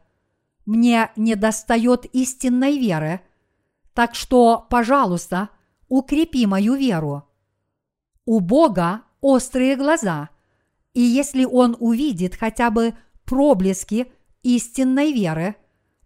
Мне 0.67 1.13
не 1.15 1.37
достает 1.37 2.07
истинной 2.07 2.77
веры, 2.77 3.21
так 3.95 4.17
что, 4.17 4.67
пожалуйста, 4.69 5.51
укрепи 5.89 6.45
мою 6.47 6.75
веру. 6.75 7.30
У 8.25 8.41
Бога 8.41 9.03
острые 9.21 9.77
глаза, 9.77 10.31
и 10.95 11.01
если 11.01 11.45
Он 11.45 11.77
увидит 11.79 12.37
хотя 12.37 12.71
бы 12.71 12.95
проблески 13.25 14.13
истинной 14.43 15.13
веры, 15.13 15.57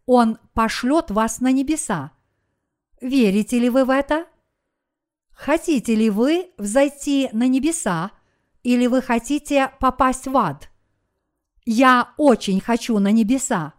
Он 0.06 0.38
пошлет 0.52 1.10
вас 1.10 1.40
на 1.40 1.52
небеса. 1.52 2.12
Верите 3.00 3.58
ли 3.58 3.68
вы 3.68 3.84
в 3.84 3.90
это? 3.90 4.26
Хотите 5.30 5.94
ли 5.94 6.10
вы 6.10 6.50
взойти 6.56 7.28
на 7.32 7.48
небеса, 7.48 8.12
или 8.62 8.86
вы 8.86 9.02
хотите 9.02 9.72
попасть 9.80 10.26
в 10.26 10.36
ад? 10.36 10.70
Я 11.66 12.14
очень 12.18 12.60
хочу 12.60 12.98
на 12.98 13.10
небеса. 13.10 13.74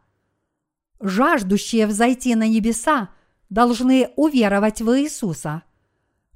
Жаждущие 1.00 1.88
взойти 1.88 2.36
на 2.36 2.48
небеса 2.48 3.10
должны 3.50 4.12
уверовать 4.16 4.82
в 4.82 5.00
Иисуса. 5.00 5.64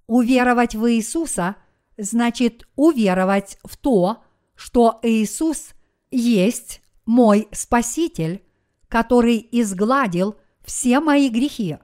Уверовать 0.08 0.76
в 0.76 0.90
Иисуса 0.92 1.56
значит 2.00 2.68
уверовать 2.76 3.58
в 3.64 3.78
то, 3.78 4.24
что 4.56 5.00
Иисус 5.04 5.74
есть 6.12 6.82
мой 7.06 7.48
Спаситель, 7.52 8.44
который 8.88 9.48
изгладил 9.52 10.36
все 10.64 11.00
мои 11.00 11.30
грехи. 11.30 11.78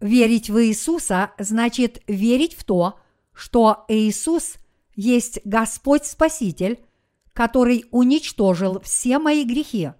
Верить 0.00 0.50
в 0.50 0.62
Иисуса 0.62 1.32
значит 1.38 2.02
верить 2.06 2.54
в 2.54 2.64
то, 2.64 2.98
что 3.32 3.84
Иисус 3.88 4.56
есть 4.94 5.40
Господь 5.44 6.04
Спаситель, 6.04 6.84
который 7.32 7.86
уничтожил 7.90 8.80
все 8.80 9.18
мои 9.18 9.44
грехи. 9.44 9.92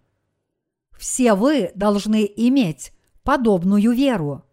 Все 0.97 1.35
вы 1.35 1.73
должны 1.75 2.31
иметь 2.37 2.93
подобную 3.23 3.93
веру. 3.93 4.45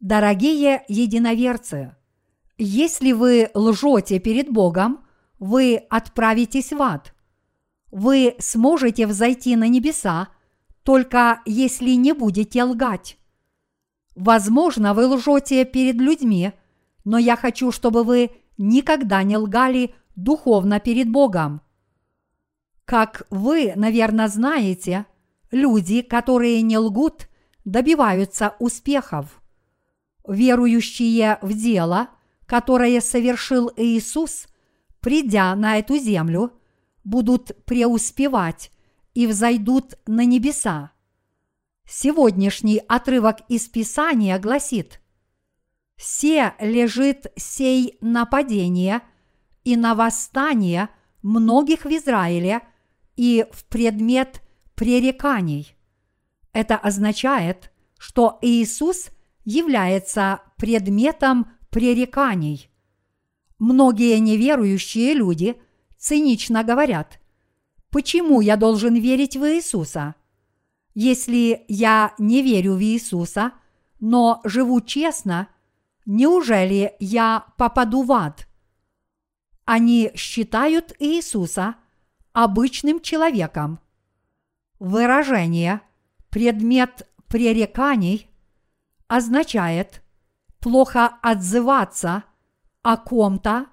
Дорогие 0.00 0.84
единоверцы, 0.88 1.96
если 2.62 3.12
вы 3.12 3.50
лжете 3.54 4.18
перед 4.18 4.50
Богом, 4.50 5.04
вы 5.38 5.76
отправитесь 5.90 6.72
в 6.72 6.80
ад. 6.80 7.14
Вы 7.90 8.36
сможете 8.38 9.06
взойти 9.06 9.56
на 9.56 9.68
небеса, 9.68 10.28
только 10.82 11.40
если 11.44 11.90
не 11.90 12.12
будете 12.12 12.62
лгать. 12.62 13.18
Возможно, 14.14 14.94
вы 14.94 15.06
лжете 15.06 15.64
перед 15.64 15.96
людьми, 15.96 16.52
но 17.04 17.18
я 17.18 17.36
хочу, 17.36 17.72
чтобы 17.72 18.04
вы 18.04 18.30
никогда 18.58 19.22
не 19.22 19.36
лгали 19.36 19.94
духовно 20.14 20.78
перед 20.78 21.10
Богом. 21.10 21.62
Как 22.84 23.26
вы, 23.30 23.72
наверное, 23.74 24.28
знаете, 24.28 25.06
люди, 25.50 26.02
которые 26.02 26.62
не 26.62 26.78
лгут, 26.78 27.28
добиваются 27.64 28.54
успехов. 28.58 29.42
Верующие 30.26 31.38
в 31.42 31.52
дело, 31.54 32.08
которое 32.46 33.00
совершил 33.00 33.70
Иисус, 33.76 34.46
придя 35.00 35.54
на 35.54 35.78
эту 35.78 35.96
землю, 35.98 36.52
будут 37.04 37.64
преуспевать 37.64 38.70
и 39.14 39.26
взойдут 39.26 39.94
на 40.06 40.24
небеса. 40.24 40.92
Сегодняшний 41.86 42.78
отрывок 42.88 43.38
из 43.48 43.68
Писания 43.68 44.38
гласит 44.38 45.00
«Се 45.96 46.54
лежит 46.58 47.26
сей 47.36 47.98
нападение 48.00 49.02
и 49.64 49.76
на 49.76 49.94
восстание 49.94 50.88
многих 51.22 51.84
в 51.84 51.90
Израиле 51.90 52.62
и 53.16 53.46
в 53.52 53.64
предмет 53.66 54.40
пререканий». 54.74 55.76
Это 56.52 56.76
означает, 56.76 57.72
что 57.98 58.38
Иисус 58.42 59.10
является 59.44 60.40
предметом 60.56 61.52
пререканий. 61.72 62.70
Многие 63.58 64.20
неверующие 64.20 65.14
люди 65.14 65.60
цинично 65.96 66.62
говорят, 66.62 67.18
почему 67.90 68.40
я 68.40 68.56
должен 68.56 68.94
верить 68.94 69.36
в 69.36 69.44
Иисуса? 69.44 70.14
Если 70.94 71.64
я 71.66 72.14
не 72.18 72.42
верю 72.42 72.74
в 72.74 72.82
Иисуса, 72.82 73.52
но 73.98 74.40
живу 74.44 74.80
честно, 74.82 75.48
неужели 76.06 76.94
я 77.00 77.46
попаду 77.56 78.02
в 78.02 78.12
ад? 78.12 78.46
Они 79.64 80.12
считают 80.14 80.92
Иисуса 81.00 81.76
обычным 82.32 83.00
человеком. 83.00 83.80
Выражение– 84.78 85.80
предмет 86.32 87.06
пререканий 87.28 88.26
означает 89.06 90.01
плохо 90.62 91.18
отзываться 91.20 92.22
о 92.82 92.96
ком-то, 92.96 93.66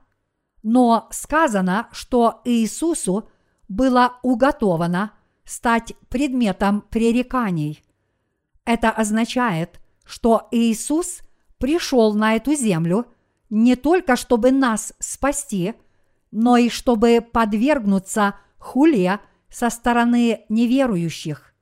но 0.64 1.08
сказано, 1.12 1.88
что 1.92 2.42
Иисусу 2.44 3.30
было 3.70 4.18
уготовано 4.24 5.14
стать 5.46 5.94
предметом 6.10 6.82
пререканий. 6.82 7.84
Это 8.66 8.90
означает, 8.90 9.80
что 10.04 10.48
Иисус 10.52 11.22
пришел 11.60 12.14
на 12.14 12.36
эту 12.36 12.56
землю 12.56 13.06
не 13.50 13.76
только 13.76 14.16
чтобы 14.16 14.52
нас 14.52 14.94
спасти, 15.00 15.76
но 16.32 16.58
и 16.58 16.70
чтобы 16.70 17.22
подвергнуться 17.22 18.36
хуле 18.58 19.20
со 19.50 19.70
стороны 19.70 20.46
неверующих. 20.50 21.54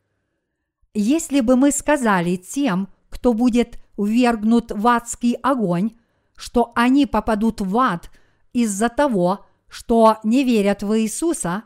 Если 0.94 1.42
бы 1.42 1.56
мы 1.56 1.72
сказали 1.72 2.38
тем, 2.38 2.90
кто 3.10 3.34
будет 3.34 3.80
ввергнут 3.98 4.72
в 4.72 4.88
адский 4.88 5.34
огонь, 5.34 5.98
что 6.36 6.72
они 6.76 7.06
попадут 7.06 7.62
в 7.62 7.78
ад 7.78 8.12
из-за 8.54 8.90
того, 8.90 9.46
что 9.68 10.18
не 10.24 10.44
верят 10.44 10.84
в 10.84 10.98
Иисуса, 11.00 11.64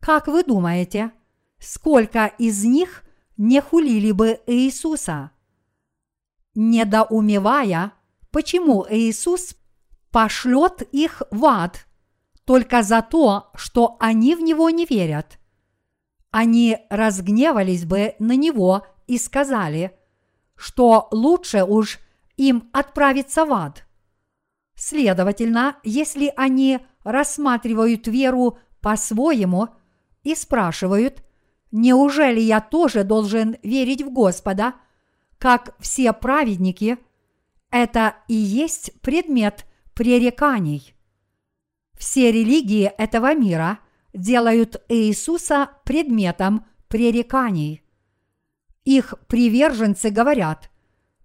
как 0.00 0.28
вы 0.28 0.44
думаете, 0.44 1.12
сколько 1.58 2.26
из 2.26 2.64
них 2.64 3.04
не 3.36 3.60
хулили 3.60 4.12
бы 4.12 4.40
Иисуса? 4.46 5.32
Недоумевая, 6.54 7.92
почему 8.30 8.86
Иисус 8.88 9.56
пошлет 10.10 10.82
их 10.92 11.22
в 11.30 11.44
ад? 11.44 11.86
Только 12.44 12.82
за 12.82 13.02
то, 13.02 13.50
что 13.54 13.96
они 14.00 14.34
в 14.34 14.40
Него 14.40 14.70
не 14.70 14.86
верят. 14.86 15.38
Они 16.30 16.78
разгневались 16.90 17.84
бы 17.84 18.14
на 18.18 18.36
него 18.36 18.86
и 19.06 19.18
сказали, 19.18 19.97
что 20.58 21.08
лучше 21.10 21.64
уж 21.64 21.98
им 22.36 22.68
отправиться 22.72 23.44
в 23.44 23.52
ад. 23.52 23.84
Следовательно, 24.74 25.76
если 25.82 26.32
они 26.36 26.80
рассматривают 27.04 28.06
веру 28.06 28.58
по-своему 28.80 29.68
и 30.22 30.34
спрашивают, 30.34 31.22
неужели 31.70 32.40
я 32.40 32.60
тоже 32.60 33.04
должен 33.04 33.56
верить 33.62 34.02
в 34.02 34.10
Господа, 34.10 34.74
как 35.38 35.74
все 35.80 36.12
праведники, 36.12 36.98
это 37.70 38.16
и 38.28 38.34
есть 38.34 38.92
предмет 39.00 39.64
пререканий. 39.94 40.94
Все 41.96 42.30
религии 42.30 42.84
этого 42.84 43.34
мира– 43.34 43.78
делают 44.12 44.82
Иисуса 44.88 45.70
предметом 45.84 46.66
пререканий. 46.88 47.82
Их 48.88 49.12
приверженцы 49.26 50.08
говорят, 50.08 50.70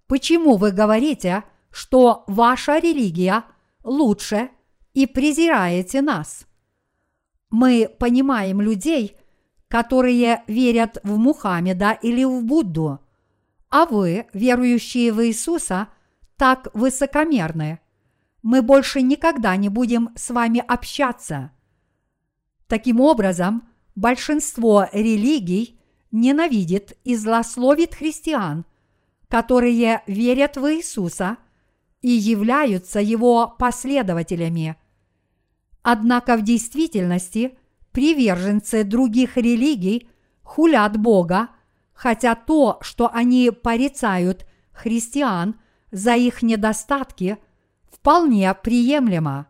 почему 0.07 0.57
вы 0.57 0.71
говорите, 0.71 1.45
что 1.71 2.25
ваша 2.27 2.77
религия 2.77 3.45
лучше 3.85 4.49
и 4.93 5.07
презираете 5.07 6.01
нас. 6.01 6.45
Мы 7.49 7.89
понимаем 7.99 8.59
людей, 8.59 9.15
которые 9.69 10.43
верят 10.45 10.97
в 11.03 11.17
Мухаммеда 11.17 11.97
или 12.01 12.25
в 12.25 12.43
Будду, 12.43 12.99
а 13.69 13.85
вы, 13.85 14.27
верующие 14.33 15.13
в 15.13 15.25
Иисуса, 15.25 15.87
так 16.35 16.67
высокомерны. 16.73 17.79
Мы 18.41 18.61
больше 18.61 19.01
никогда 19.01 19.55
не 19.55 19.69
будем 19.69 20.09
с 20.17 20.31
вами 20.31 20.61
общаться. 20.67 21.51
Таким 22.67 22.99
образом, 22.99 23.63
большинство 23.95 24.89
религий 24.91 25.79
ненавидит 26.13 26.97
и 27.03 27.17
злословит 27.17 27.95
христиан, 27.95 28.65
которые 29.27 30.03
верят 30.07 30.55
в 30.55 30.71
Иисуса 30.71 31.37
и 32.01 32.09
являются 32.09 33.01
его 33.01 33.53
последователями. 33.59 34.77
Однако 35.81 36.37
в 36.37 36.43
действительности 36.43 37.57
приверженцы 37.91 38.83
других 38.83 39.37
религий 39.37 40.07
хулят 40.43 40.97
Бога, 40.97 41.49
хотя 41.93 42.35
то, 42.35 42.77
что 42.81 43.09
они 43.11 43.49
порицают 43.51 44.45
христиан 44.71 45.55
за 45.91 46.15
их 46.15 46.43
недостатки, 46.43 47.37
вполне 47.91 48.53
приемлемо. 48.53 49.47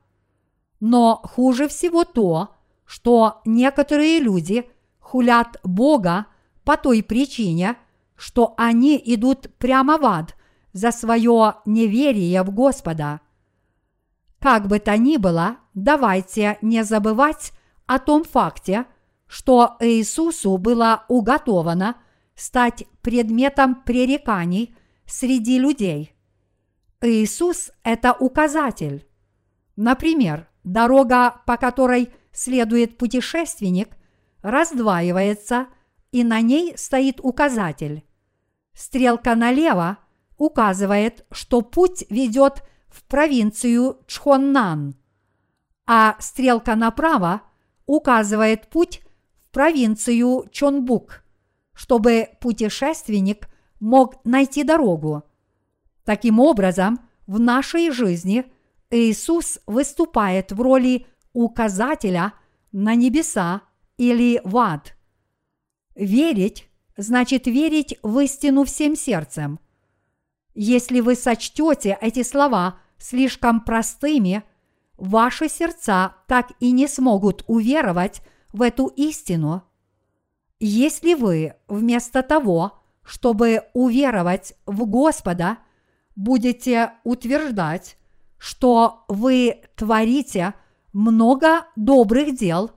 Но 0.80 1.22
хуже 1.24 1.68
всего 1.68 2.04
то, 2.04 2.56
что 2.86 3.42
некоторые 3.46 4.20
люди 4.20 4.70
хулят 5.00 5.60
Бога 5.64 6.28
по 6.64 6.78
той 6.78 7.04
причине, 7.04 7.78
что 8.16 8.54
они 8.58 9.02
идут 9.04 9.56
прямо 9.58 9.98
в 9.98 10.06
ад 10.06 10.36
за 10.72 10.92
свое 10.92 11.56
неверие 11.66 12.44
в 12.44 12.52
Господа. 12.52 13.22
Как 14.40 14.68
бы 14.68 14.80
то 14.80 14.98
ни 14.98 15.18
было, 15.18 15.58
давайте 15.74 16.58
не 16.62 16.84
забывать 16.84 17.54
о 17.86 18.00
том 18.00 18.24
факте, 18.24 18.86
что 19.28 19.78
Иисусу 19.80 20.58
было 20.58 21.06
уготовано 21.08 21.96
стать 22.36 22.86
предметом 23.02 23.84
пререканий 23.84 24.76
среди 25.06 25.60
людей. 25.60 26.14
Иисус– 27.02 27.72
это 27.84 28.14
указатель. 28.14 29.08
Например, 29.76 30.48
дорога, 30.64 31.42
по 31.46 31.58
которой 31.58 32.14
следует 32.32 32.98
путешественник, 32.98 33.90
раздваивается, 34.42 35.68
и 36.14 36.24
на 36.24 36.42
ней 36.42 36.78
стоит 36.78 37.20
указатель. 37.22 38.06
Стрелка 38.74 39.36
налево 39.36 39.98
указывает, 40.38 41.26
что 41.32 41.62
путь 41.62 42.06
ведет 42.10 42.64
в 42.88 43.04
провинцию 43.06 44.00
Чхоннан, 44.06 44.96
а 45.88 46.16
стрелка 46.20 46.76
направо 46.76 47.42
указывает 47.88 48.70
путь 48.70 49.02
в 49.36 49.52
провинцию 49.52 50.46
Чонбук, 50.52 51.24
чтобы 51.74 52.30
путешественник 52.40 53.48
мог 53.80 54.24
найти 54.24 54.64
дорогу. 54.64 55.24
Таким 56.06 56.40
образом, 56.40 57.00
в 57.26 57.40
нашей 57.40 57.90
жизни 57.90 58.46
Иисус 58.92 59.60
выступает 59.66 60.52
в 60.52 60.62
роли 60.62 61.08
указателя 61.34 62.34
на 62.72 62.94
небеса 62.94 63.62
или 63.98 64.40
в 64.44 64.58
ад. 64.58 64.96
Верить 65.96 66.68
значит 66.98 67.48
верить 67.48 67.98
в 68.04 68.20
истину 68.20 68.64
всем 68.66 68.96
сердцем. 68.96 69.60
Если 70.56 71.00
вы 71.00 71.16
сочтете 71.16 71.98
эти 72.02 72.24
слова 72.24 72.80
слишком 72.98 73.62
простыми, 73.62 74.44
ваши 74.98 75.50
сердца 75.50 76.16
так 76.28 76.52
и 76.60 76.72
не 76.72 76.88
смогут 76.88 77.44
уверовать 77.48 78.22
в 78.52 78.62
эту 78.62 78.88
истину. 78.88 79.64
Если 80.60 81.16
вы 81.16 81.56
вместо 81.68 82.22
того, 82.22 82.80
чтобы 83.04 83.64
уверовать 83.74 84.54
в 84.66 84.86
Господа, 84.86 85.58
будете 86.16 86.94
утверждать, 87.04 87.98
что 88.38 89.04
вы 89.08 89.62
творите 89.76 90.54
много 90.94 91.66
добрых 91.76 92.38
дел 92.38 92.72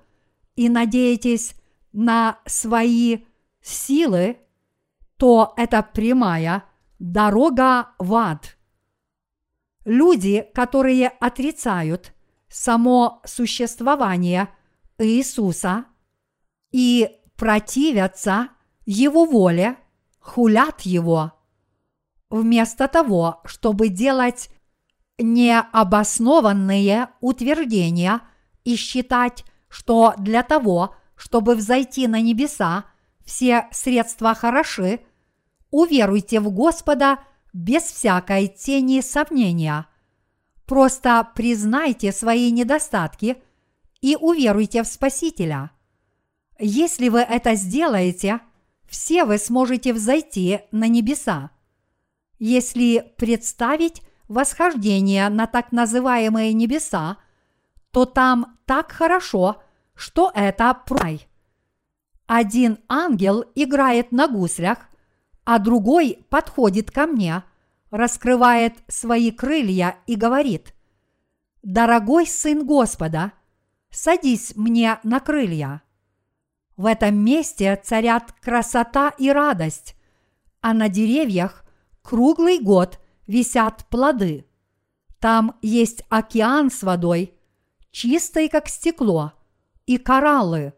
и 0.56 0.68
надеетесь 0.68 1.54
на 1.97 2.38
свои 2.44 3.24
силы, 3.62 4.36
то 5.16 5.55
это 5.57 5.82
прямая 5.82 6.64
дорога 6.99 7.88
в 7.99 8.14
ад. 8.14 8.59
Люди, 9.86 10.47
которые 10.55 11.09
отрицают 11.09 12.12
само 12.49 13.22
существование 13.24 14.51
Иисуса 14.99 15.86
и 16.70 17.18
противятся 17.34 18.51
Его 18.84 19.24
воле, 19.24 19.78
хулят 20.20 20.82
Его. 20.82 21.32
Вместо 22.28 22.88
того, 22.88 23.40
чтобы 23.47 23.88
делать 23.88 24.51
необоснованные 25.16 27.09
утверждения 27.22 28.20
и 28.64 28.76
считать, 28.76 29.47
что 29.70 30.12
для 30.18 30.42
того, 30.42 30.94
чтобы 31.16 31.54
взойти 31.54 32.06
на 32.06 32.20
небеса, 32.20 32.84
все 33.24 33.68
средства 33.72 34.34
хороши, 34.34 35.00
уверуйте 35.70 36.40
в 36.40 36.50
Господа 36.50 37.18
без 37.52 37.82
всякой 37.82 38.48
тени 38.48 39.00
сомнения. 39.00 39.86
Просто 40.66 41.28
признайте 41.34 42.12
свои 42.12 42.50
недостатки 42.50 43.42
и 44.00 44.16
уверуйте 44.16 44.82
в 44.82 44.86
Спасителя. 44.86 45.70
Если 46.58 47.08
вы 47.08 47.20
это 47.20 47.54
сделаете, 47.54 48.40
все 48.88 49.24
вы 49.24 49.38
сможете 49.38 49.92
взойти 49.92 50.60
на 50.70 50.86
небеса. 50.88 51.50
Если 52.38 53.12
представить 53.16 54.02
восхождение 54.28 55.28
на 55.28 55.46
так 55.46 55.72
называемые 55.72 56.52
небеса, 56.52 57.18
то 57.90 58.04
там 58.04 58.58
так 58.66 58.92
хорошо, 58.92 59.62
что 59.97 60.30
это 60.34 60.78
прай. 60.86 61.26
Один 62.26 62.78
ангел 62.88 63.44
играет 63.55 64.12
на 64.12 64.28
гуслях, 64.28 64.88
а 65.44 65.59
другой 65.59 66.24
подходит 66.28 66.90
ко 66.90 67.07
мне, 67.07 67.42
раскрывает 67.90 68.74
свои 68.88 69.30
крылья 69.30 69.97
и 70.07 70.16
говорит, 70.16 70.74
«Дорогой 71.62 72.26
сын 72.26 72.66
Господа, 72.66 73.32
садись 73.90 74.55
мне 74.57 74.99
на 75.03 75.20
крылья». 75.20 75.82
В 76.76 76.84
этом 76.84 77.16
месте 77.16 77.80
царят 77.82 78.32
красота 78.42 79.14
и 79.16 79.30
радость, 79.30 79.97
а 80.61 80.74
на 80.74 80.88
деревьях 80.88 81.64
круглый 82.03 82.59
год 82.59 83.01
висят 83.26 83.86
плоды. 83.88 84.44
Там 85.20 85.57
есть 85.62 86.03
океан 86.11 86.70
с 86.70 86.82
водой, 86.82 87.32
чистой 87.90 88.49
как 88.49 88.68
стекло, 88.68 89.32
и 89.87 89.99
кораллы. 89.99 90.74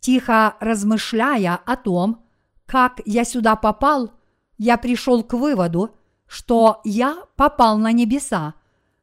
Тихо 0.00 0.56
размышляя 0.60 1.60
о 1.64 1.76
том, 1.76 2.24
как 2.66 3.00
я 3.04 3.24
сюда 3.24 3.56
попал, 3.56 4.12
я 4.58 4.76
пришел 4.76 5.22
к 5.22 5.34
выводу, 5.34 5.96
что 6.26 6.80
я 6.84 7.24
попал 7.36 7.78
на 7.78 7.92
небеса, 7.92 8.54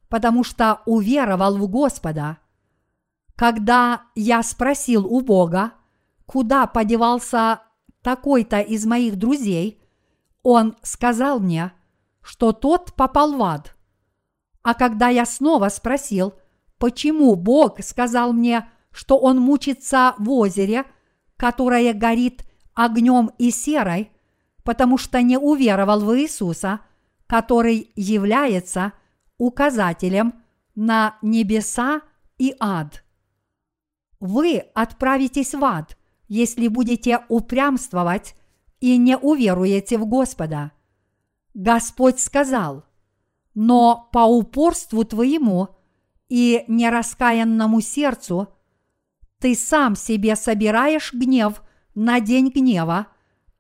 потому 0.08 0.44
что 0.44 0.82
уверовал 0.86 1.58
в 1.58 1.68
Господа. 1.68 2.38
Когда 3.36 4.04
я 4.16 4.44
спросил 4.44 5.06
у 5.06 5.22
Бога, 5.22 5.74
куда 6.26 6.68
подевался 6.68 7.62
такой-то 8.02 8.60
из 8.60 8.86
моих 8.86 9.18
друзей, 9.18 9.82
он 10.44 10.76
сказал 10.82 11.40
мне, 11.40 11.72
что 12.22 12.52
тот 12.52 12.94
попал 12.94 13.34
в 13.34 13.44
ад. 13.44 13.76
А 14.62 14.74
когда 14.74 15.10
я 15.10 15.26
снова 15.26 15.70
спросил, 15.70 16.34
почему 16.78 17.36
Бог 17.36 17.82
сказал 17.84 18.34
мне, 18.34 18.70
что 19.00 19.18
он 19.18 19.40
мучится 19.40 20.14
в 20.18 20.30
озере, 20.30 20.84
которое 21.38 21.94
горит 21.94 22.44
огнем 22.74 23.32
и 23.38 23.50
серой, 23.50 24.12
потому 24.66 24.98
что 24.98 25.22
не 25.22 25.38
уверовал 25.38 26.02
в 26.02 26.20
Иисуса, 26.20 26.82
который 27.26 27.94
является 27.96 28.92
указателем 29.38 30.34
на 30.76 31.18
небеса 31.22 32.02
и 32.38 32.54
ад. 32.60 33.06
Вы 34.20 34.66
отправитесь 34.74 35.56
в 35.56 35.64
ад, 35.64 35.98
если 36.28 36.68
будете 36.68 37.24
упрямствовать 37.30 38.36
и 38.82 38.98
не 38.98 39.16
уверуете 39.16 39.98
в 39.98 40.08
Господа. 40.08 40.74
Господь 41.54 42.20
сказал, 42.20 42.84
но 43.54 44.10
по 44.12 44.26
упорству 44.26 45.06
твоему 45.06 45.70
и 46.28 46.66
нераскаянному 46.68 47.80
сердцу 47.80 48.50
ты 49.40 49.56
сам 49.56 49.96
себе 49.96 50.36
собираешь 50.36 51.14
гнев 51.14 51.64
на 51.96 52.20
день 52.20 52.50
гнева 52.50 53.08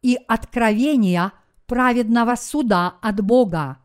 и 0.01 0.17
откровения 0.27 1.33
праведного 1.65 2.35
суда 2.35 2.95
от 3.01 3.21
Бога. 3.21 3.79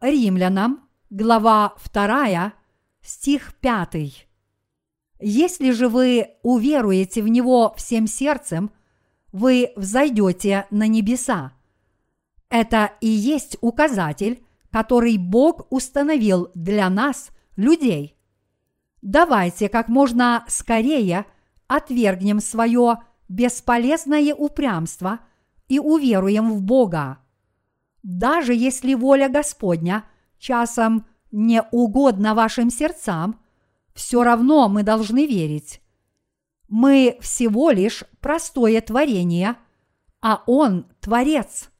Римлянам, 0.00 0.88
глава 1.10 1.74
2, 1.92 2.52
стих 3.02 3.54
5. 3.54 4.28
Если 5.20 5.70
же 5.72 5.88
вы 5.88 6.30
уверуете 6.42 7.22
в 7.22 7.28
Него 7.28 7.74
всем 7.76 8.06
сердцем, 8.06 8.70
вы 9.32 9.72
взойдете 9.76 10.66
на 10.70 10.86
небеса. 10.86 11.52
Это 12.48 12.92
и 13.00 13.08
есть 13.08 13.56
указатель, 13.60 14.42
который 14.70 15.18
Бог 15.18 15.66
установил 15.70 16.50
для 16.54 16.88
нас, 16.88 17.30
людей. 17.56 18.17
Давайте 19.02 19.68
как 19.68 19.88
можно 19.88 20.44
скорее 20.48 21.26
отвергнем 21.66 22.40
свое 22.40 22.98
бесполезное 23.28 24.34
упрямство 24.34 25.20
и 25.68 25.78
уверуем 25.78 26.52
в 26.52 26.62
Бога. 26.62 27.18
Даже 28.02 28.54
если 28.54 28.94
воля 28.94 29.28
Господня 29.28 30.04
часом 30.38 31.06
не 31.30 31.62
угодна 31.70 32.34
вашим 32.34 32.70
сердцам, 32.70 33.38
все 33.94 34.22
равно 34.22 34.68
мы 34.68 34.82
должны 34.82 35.26
верить. 35.26 35.82
Мы 36.68 37.18
всего 37.20 37.70
лишь 37.70 38.04
простое 38.20 38.80
творение, 38.80 39.56
а 40.20 40.42
Он– 40.46 40.86
Творец. 41.00 41.70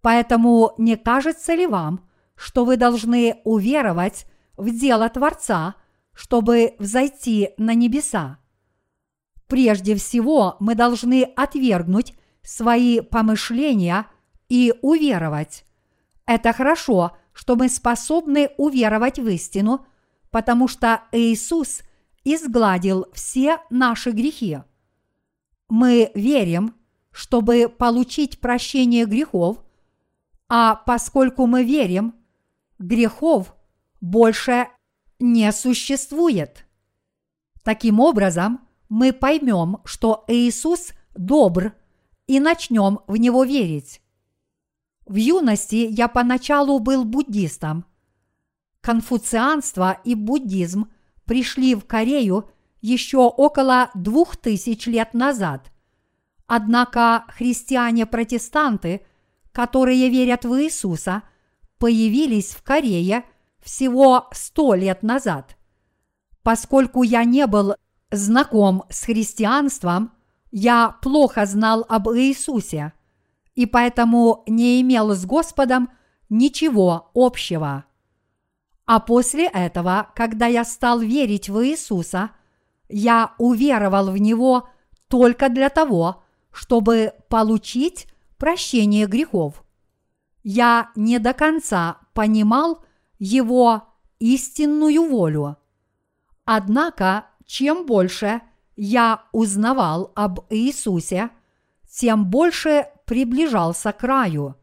Поэтому 0.00 0.72
не 0.78 0.96
кажется 0.96 1.54
ли 1.54 1.66
вам, 1.66 2.08
что 2.34 2.64
вы 2.64 2.76
должны 2.76 3.40
уверовать 3.44 4.26
в 4.56 4.70
дело 4.70 5.08
Творца, 5.08 5.74
чтобы 6.16 6.74
взойти 6.78 7.50
на 7.58 7.74
небеса? 7.74 8.38
Прежде 9.46 9.94
всего 9.94 10.56
мы 10.58 10.74
должны 10.74 11.22
отвергнуть 11.36 12.14
свои 12.42 13.00
помышления 13.00 14.06
и 14.48 14.74
уверовать. 14.80 15.64
Это 16.24 16.52
хорошо, 16.52 17.16
что 17.32 17.54
мы 17.54 17.68
способны 17.68 18.50
уверовать 18.56 19.18
в 19.18 19.28
истину, 19.28 19.86
потому 20.30 20.68
что 20.68 21.02
Иисус 21.12 21.82
изгладил 22.24 23.06
все 23.12 23.58
наши 23.68 24.10
грехи. 24.10 24.58
Мы 25.68 26.10
верим, 26.14 26.74
чтобы 27.12 27.68
получить 27.68 28.40
прощение 28.40 29.04
грехов, 29.04 29.62
а 30.48 30.76
поскольку 30.76 31.46
мы 31.46 31.62
верим, 31.62 32.14
грехов 32.78 33.54
больше 34.00 34.68
не 35.18 35.50
существует. 35.52 36.66
Таким 37.62 38.00
образом, 38.00 38.60
мы 38.88 39.12
поймем, 39.12 39.78
что 39.84 40.24
Иисус 40.28 40.92
добр 41.14 41.74
и 42.26 42.40
начнем 42.40 43.00
в 43.06 43.16
Него 43.16 43.44
верить. 43.44 44.00
В 45.06 45.16
юности 45.16 45.86
я 45.90 46.08
поначалу 46.08 46.78
был 46.78 47.04
буддистом. 47.04 47.84
Конфуцианство 48.80 50.00
и 50.04 50.14
буддизм 50.14 50.90
пришли 51.24 51.74
в 51.74 51.86
Корею 51.86 52.48
еще 52.80 53.18
около 53.18 53.90
двух 53.94 54.36
тысяч 54.36 54.86
лет 54.86 55.14
назад. 55.14 55.72
Однако 56.46 57.24
христиане-протестанты, 57.28 59.04
которые 59.52 60.08
верят 60.08 60.44
в 60.44 60.62
Иисуса, 60.62 61.22
появились 61.78 62.54
в 62.54 62.62
Корее 62.62 63.24
всего 63.66 64.28
сто 64.32 64.74
лет 64.74 65.02
назад. 65.02 65.56
Поскольку 66.42 67.02
я 67.02 67.24
не 67.24 67.46
был 67.48 67.74
знаком 68.12 68.84
с 68.88 69.02
христианством, 69.02 70.12
я 70.52 70.96
плохо 71.02 71.44
знал 71.46 71.84
об 71.88 72.08
Иисусе 72.10 72.92
и 73.56 73.66
поэтому 73.66 74.44
не 74.46 74.80
имел 74.80 75.12
с 75.14 75.26
Господом 75.26 75.90
ничего 76.28 77.10
общего. 77.14 77.84
А 78.84 79.00
после 79.00 79.48
этого, 79.48 80.10
когда 80.14 80.46
я 80.46 80.64
стал 80.64 81.00
верить 81.00 81.48
в 81.48 81.66
Иисуса, 81.66 82.30
я 82.88 83.34
уверовал 83.38 84.12
в 84.12 84.18
Него 84.18 84.68
только 85.08 85.48
для 85.48 85.70
того, 85.70 86.22
чтобы 86.52 87.14
получить 87.28 88.06
прощение 88.38 89.06
грехов. 89.06 89.64
Я 90.44 90.90
не 90.94 91.18
до 91.18 91.32
конца 91.32 91.98
понимал 92.14 92.85
Его 93.18 93.84
истинную 94.18 95.08
волю. 95.08 95.56
Однако 96.44 97.26
чем 97.46 97.86
больше 97.86 98.42
я 98.76 99.24
узнавал 99.32 100.12
об 100.14 100.40
Иисусе, 100.50 101.30
тем 101.88 102.26
больше 102.28 102.88
приближался 103.06 103.92
к 103.92 104.02
раю. 104.02 104.56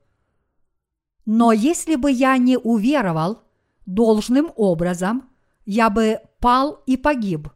Но 1.26 1.52
если 1.52 1.96
бы 1.96 2.12
я 2.12 2.38
не 2.38 2.58
уверовал 2.58 3.42
должным 3.86 4.52
образом, 4.56 5.30
я 5.66 5.90
бы 5.90 6.20
пал 6.40 6.84
и 6.86 6.98
погиб. 6.98 7.50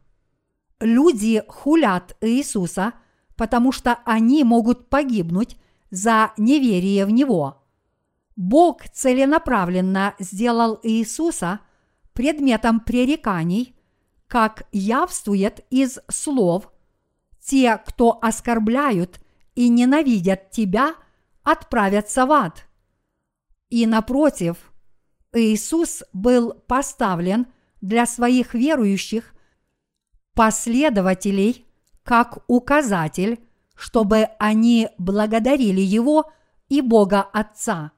Люди 0.80 1.42
хулят 1.46 2.16
Иисуса, 2.22 2.94
потому 3.36 3.72
что 3.72 3.98
они 4.04 4.42
могут 4.44 4.88
погибнуть 4.88 5.56
за 5.90 6.32
неверие 6.38 7.04
в 7.04 7.10
Него. 7.10 7.57
Бог 8.38 8.88
целенаправленно 8.88 10.14
сделал 10.18 10.80
Иисуса 10.82 11.60
предметом 12.14 12.80
пререканий– 12.80 13.74
как 14.28 14.64
явствует 14.72 15.64
из 15.70 15.98
слов, 16.08 16.70
те, 17.40 17.78
кто 17.78 18.18
оскорбляют 18.20 19.20
и 19.54 19.70
ненавидят 19.70 20.50
тебя, 20.50 20.94
отправятся 21.42 22.26
в 22.26 22.32
ад. 22.32 22.66
И 23.70 23.86
напротив, 23.86 24.70
Иисус 25.32 26.04
был 26.12 26.52
поставлен 26.52 27.46
для 27.80 28.06
своих 28.06 28.54
верующих 28.54 29.34
последователей 30.34 31.66
как 32.02 32.44
указатель, 32.48 33.40
чтобы 33.74 34.28
они 34.38 34.88
благодарили 34.98 35.80
Его 35.80 36.30
и 36.68 36.80
Бога 36.82 37.22
Отца. 37.22 37.92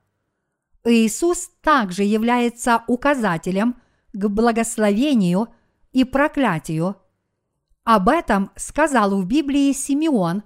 Иисус 0.84 1.50
также 1.62 2.02
является 2.02 2.84
указателем 2.86 3.76
к 4.12 4.28
благословению– 4.28 5.48
и 5.92 6.04
проклятию. 6.04 6.96
Об 7.84 8.08
этом 8.08 8.50
сказал 8.56 9.20
в 9.20 9.26
Библии 9.26 9.72
Симеон, 9.72 10.42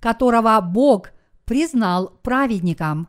которого 0.00 0.60
Бог 0.60 1.10
признал 1.44 2.18
праведником. 2.22 3.08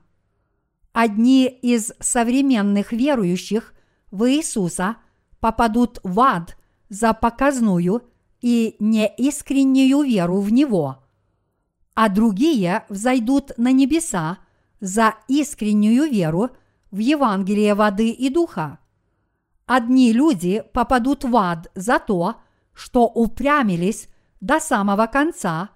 Одни 0.91 1.47
из 1.47 1.93
современных 1.99 2.91
верующих 2.91 3.73
в 4.11 4.29
Иисуса 4.29 4.97
попадут 5.39 5.99
в 6.03 6.19
ад 6.19 6.57
за 6.89 7.13
показную 7.13 8.03
и 8.41 8.75
неискреннюю 8.79 10.01
веру 10.01 10.39
в 10.39 10.51
Него, 10.51 11.03
а 11.93 12.09
другие 12.09 12.85
взойдут 12.89 13.51
на 13.57 13.71
небеса 13.71 14.39
за 14.79 15.15
искреннюю 15.27 16.09
веру 16.09 16.49
в 16.91 16.97
Евангелие 16.97 17.73
воды 17.75 18.09
и 18.09 18.29
духа. 18.29 18.79
Одни 19.65 20.11
люди 20.13 20.63
попадут 20.73 21.23
в 21.23 21.35
ад 21.35 21.71
за 21.75 21.99
то, 21.99 22.35
что 22.73 23.05
упрямились 23.05 24.07
до 24.41 24.59
самого 24.59 25.05
конца 25.07 25.69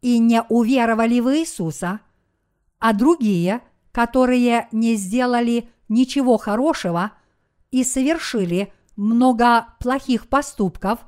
и 0.00 0.18
не 0.18 0.42
уверовали 0.48 1.20
в 1.20 1.34
Иисуса, 1.36 2.00
а 2.78 2.92
другие, 2.92 3.62
которые 3.92 4.68
не 4.72 4.96
сделали 4.96 5.68
ничего 5.88 6.36
хорошего 6.36 7.12
и 7.70 7.84
совершили 7.84 8.72
много 8.96 9.66
плохих 9.80 10.28
поступков 10.28 11.00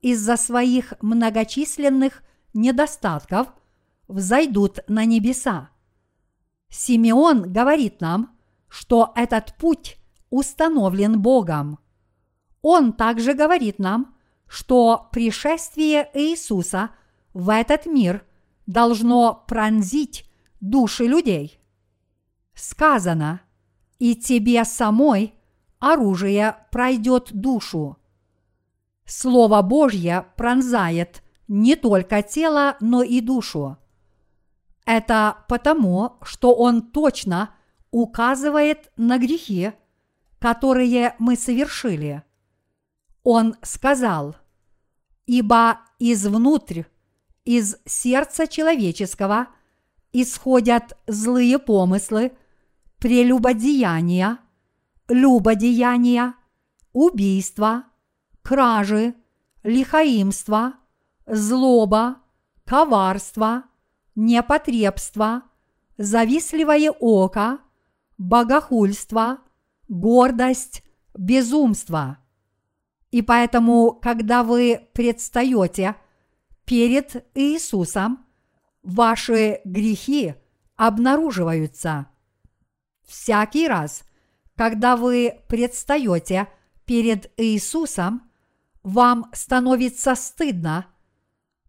из-за 0.00 0.36
своих 0.36 0.94
многочисленных 1.00 2.22
недостатков, 2.54 3.48
взойдут 4.08 4.78
на 4.88 5.04
небеса. 5.04 5.70
Симеон 6.68 7.52
говорит 7.52 8.00
нам, 8.00 8.35
что 8.76 9.12
этот 9.14 9.54
путь 9.56 9.96
установлен 10.28 11.22
Богом. 11.22 11.78
Он 12.60 12.92
также 12.92 13.32
говорит 13.32 13.78
нам, 13.78 14.14
что 14.46 15.08
пришествие 15.12 16.10
Иисуса 16.12 16.90
в 17.32 17.48
этот 17.50 17.86
мир 17.86 18.26
должно 18.66 19.44
пронзить 19.48 20.30
души 20.60 21.06
людей. 21.06 21.58
Сказано, 22.52 23.40
и 23.98 24.14
тебе 24.14 24.62
самой 24.66 25.32
оружие 25.78 26.56
пройдет 26.70 27.32
душу. 27.32 27.96
Слово 29.06 29.62
Божье 29.62 30.26
пронзает 30.36 31.22
не 31.48 31.76
только 31.76 32.22
тело, 32.22 32.76
но 32.80 33.02
и 33.02 33.22
душу. 33.22 33.78
Это 34.84 35.46
потому, 35.48 36.18
что 36.20 36.54
он 36.54 36.82
точно 36.82 37.55
указывает 37.90 38.90
на 38.96 39.18
грехи, 39.18 39.72
которые 40.38 41.14
мы 41.18 41.36
совершили. 41.36 42.22
Он 43.22 43.56
сказал, 43.62 44.36
ибо 45.26 45.80
извнутрь, 45.98 46.82
из 47.44 47.76
сердца 47.84 48.46
человеческого 48.46 49.48
исходят 50.12 50.96
злые 51.06 51.58
помыслы, 51.58 52.32
прелюбодеяния, 52.98 54.38
любодеяния, 55.08 56.34
убийства, 56.92 57.84
кражи, 58.42 59.14
лихаимства, 59.62 60.74
злоба, 61.26 62.16
коварство, 62.64 63.64
непотребство, 64.14 65.42
завистливое 65.98 66.90
око, 66.90 67.58
богохульство, 68.18 69.38
гордость, 69.88 70.82
безумство. 71.14 72.18
И 73.10 73.22
поэтому, 73.22 73.92
когда 73.92 74.42
вы 74.42 74.88
предстаете 74.92 75.96
перед 76.64 77.26
Иисусом, 77.34 78.26
ваши 78.82 79.60
грехи 79.64 80.34
обнаруживаются. 80.76 82.06
Всякий 83.06 83.68
раз, 83.68 84.04
когда 84.56 84.96
вы 84.96 85.40
предстаете 85.48 86.48
перед 86.84 87.32
Иисусом, 87.36 88.30
вам 88.82 89.30
становится 89.32 90.14
стыдно. 90.14 90.86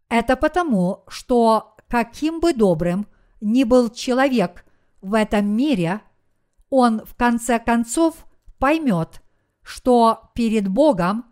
Это 0.10 0.36
потому, 0.36 1.04
что 1.08 1.76
каким 1.88 2.39
бы 2.39 2.54
добрым 2.54 3.08
ни 3.41 3.64
был 3.64 3.89
человек 3.89 4.66
в 5.02 5.14
этом 5.14 5.48
мире, 5.48 6.02
он 6.70 7.05
в 7.05 7.15
конце 7.15 7.59
концов 7.59 8.26
поймет, 8.59 9.22
что 9.63 10.32
перед 10.34 10.68
Богом 10.68 11.26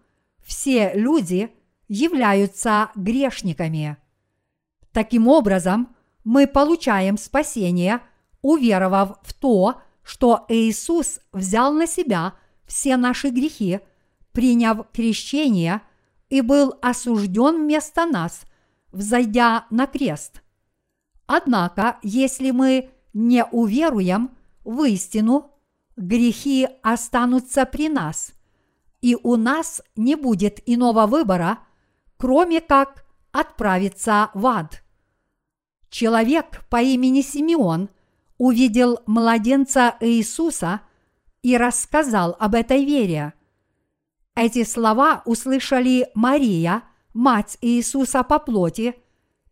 все 0.44 0.94
люди 0.94 1.52
являются 1.88 2.90
грешниками. 2.96 3.98
Таким 4.92 5.28
образом, 5.28 5.96
мы 6.24 6.48
получаем 6.48 7.18
спасение, 7.18 8.02
уверовав 8.42 9.20
в 9.24 9.34
то, 9.34 9.82
что 10.04 10.46
Иисус 10.50 11.20
взял 11.34 11.74
на 11.74 11.88
себя 11.88 12.36
все 12.66 12.98
наши 12.98 13.30
грехи, 13.30 13.80
приняв 14.32 14.88
крещение 14.92 15.82
и 16.30 16.42
был 16.42 16.76
осужден 16.82 17.64
вместо 17.64 18.06
нас, 18.06 18.44
взойдя 18.92 19.66
на 19.70 19.88
крест. 19.88 20.42
Однако, 21.28 21.98
если 22.04 22.52
мы 22.52 22.90
не 23.14 23.44
уверуем 23.46 24.35
в 24.66 24.84
истину, 24.84 25.52
грехи 25.96 26.68
останутся 26.82 27.66
при 27.66 27.88
нас, 27.88 28.34
и 29.02 29.16
у 29.22 29.36
нас 29.36 29.82
не 29.96 30.16
будет 30.16 30.60
иного 30.66 31.06
выбора, 31.06 31.60
кроме 32.18 32.60
как 32.60 33.06
отправиться 33.32 34.30
в 34.34 34.46
ад. 34.48 34.82
Человек 35.90 36.66
по 36.70 36.82
имени 36.82 37.22
Симеон 37.22 37.90
увидел 38.38 39.00
младенца 39.06 39.96
Иисуса 40.02 40.82
и 41.42 41.58
рассказал 41.58 42.36
об 42.40 42.56
этой 42.56 42.84
вере. 42.84 43.34
Эти 44.36 44.64
слова 44.66 45.22
услышали 45.26 46.10
Мария, 46.14 46.84
мать 47.14 47.58
Иисуса 47.62 48.24
по 48.24 48.40
плоти, 48.40 48.96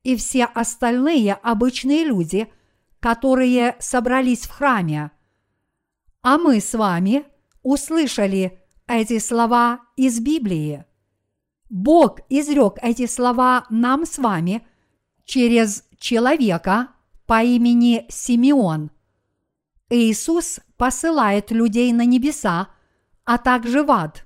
и 0.04 0.18
все 0.18 0.46
остальные 0.46 1.34
обычные 1.36 2.04
люди, 2.04 2.52
которые 3.04 3.76
собрались 3.80 4.44
в 4.44 4.52
храме. 4.52 5.12
А 6.22 6.38
мы 6.38 6.62
с 6.62 6.74
вами 6.74 7.26
услышали 7.62 8.62
эти 8.88 9.20
слова 9.20 9.82
из 9.98 10.22
Библии. 10.22 10.86
Бог 11.70 12.22
изрек 12.30 12.76
эти 12.82 13.06
слова 13.06 13.66
нам 13.70 14.06
с 14.06 14.18
вами 14.20 14.66
через 15.26 15.84
человека 15.98 16.92
по 17.26 17.44
имени 17.44 18.06
Симеон. 18.08 18.90
Иисус 19.90 20.62
посылает 20.78 21.52
людей 21.52 21.92
на 21.92 22.06
небеса, 22.06 22.70
а 23.26 23.38
также 23.38 23.84
в 23.84 23.92
ад. 23.92 24.26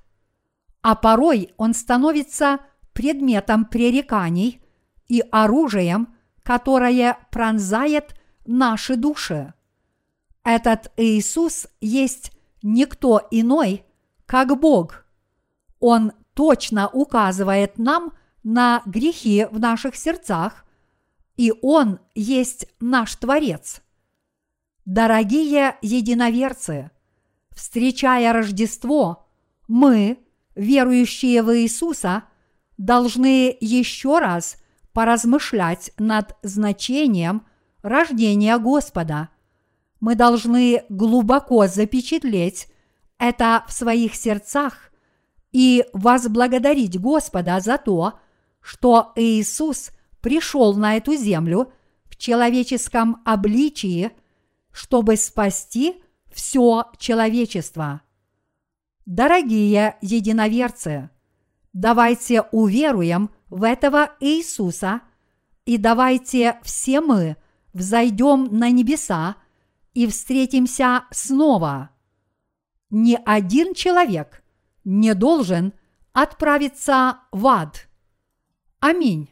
А 0.82 0.94
порой 0.94 1.52
он 1.56 1.74
становится 1.74 2.60
предметом 2.92 3.64
пререканий 3.64 4.62
и 5.08 5.20
оружием, 5.32 6.14
которое 6.44 7.18
пронзает 7.32 8.14
наши 8.48 8.96
души. 8.96 9.54
Этот 10.42 10.90
Иисус 10.96 11.68
есть 11.80 12.32
никто 12.62 13.20
иной, 13.30 13.84
как 14.26 14.58
Бог. 14.58 15.04
Он 15.78 16.12
точно 16.34 16.88
указывает 16.88 17.78
нам 17.78 18.12
на 18.42 18.82
грехи 18.86 19.46
в 19.50 19.60
наших 19.60 19.94
сердцах, 19.94 20.64
и 21.36 21.52
Он 21.62 22.00
есть 22.14 22.66
наш 22.80 23.14
Творец. 23.16 23.82
Дорогие 24.84 25.76
единоверцы, 25.82 26.90
встречая 27.50 28.32
Рождество, 28.32 29.28
мы, 29.68 30.18
верующие 30.54 31.42
в 31.42 31.54
Иисуса, 31.54 32.24
должны 32.78 33.54
еще 33.60 34.18
раз 34.18 34.56
поразмышлять 34.94 35.92
над 35.98 36.36
значением 36.42 37.44
рождения 37.82 38.58
Господа– 38.58 39.30
мы 40.00 40.14
должны 40.14 40.84
глубоко 40.88 41.66
запечатлеть 41.66 42.68
это 43.18 43.64
в 43.66 43.72
своих 43.72 44.14
сердцах 44.14 44.92
и 45.50 45.84
возблагодарить 45.92 47.00
Господа 47.00 47.58
за 47.60 47.78
то, 47.78 48.18
что 48.60 49.12
Иисус 49.16 49.90
пришел 50.20 50.74
на 50.74 50.96
эту 50.96 51.14
землю 51.14 51.72
в 52.04 52.16
человеческом 52.16 53.22
обличии, 53.24 54.12
чтобы 54.70 55.16
спасти 55.16 56.02
все 56.32 56.84
человечество. 56.98 58.02
Дорогие 59.04 59.96
единоверцы, 60.00 61.10
давайте 61.72 62.42
уверуем 62.52 63.30
в 63.48 63.64
этого 63.64 64.12
Иисуса 64.20 65.00
и 65.64 65.78
давайте 65.78 66.58
все 66.62 67.00
мы 67.00 67.36
взойдем 67.78 68.48
на 68.50 68.70
небеса– 68.70 69.36
и 69.98 70.06
встретимся 70.06 71.06
снова. 71.10 71.90
Ни 72.88 73.18
один 73.26 73.74
человек 73.74 74.44
не 74.84 75.12
должен 75.14 75.72
отправиться 76.12 77.18
в 77.32 77.44
ад. 77.48 77.88
Аминь. 78.78 79.28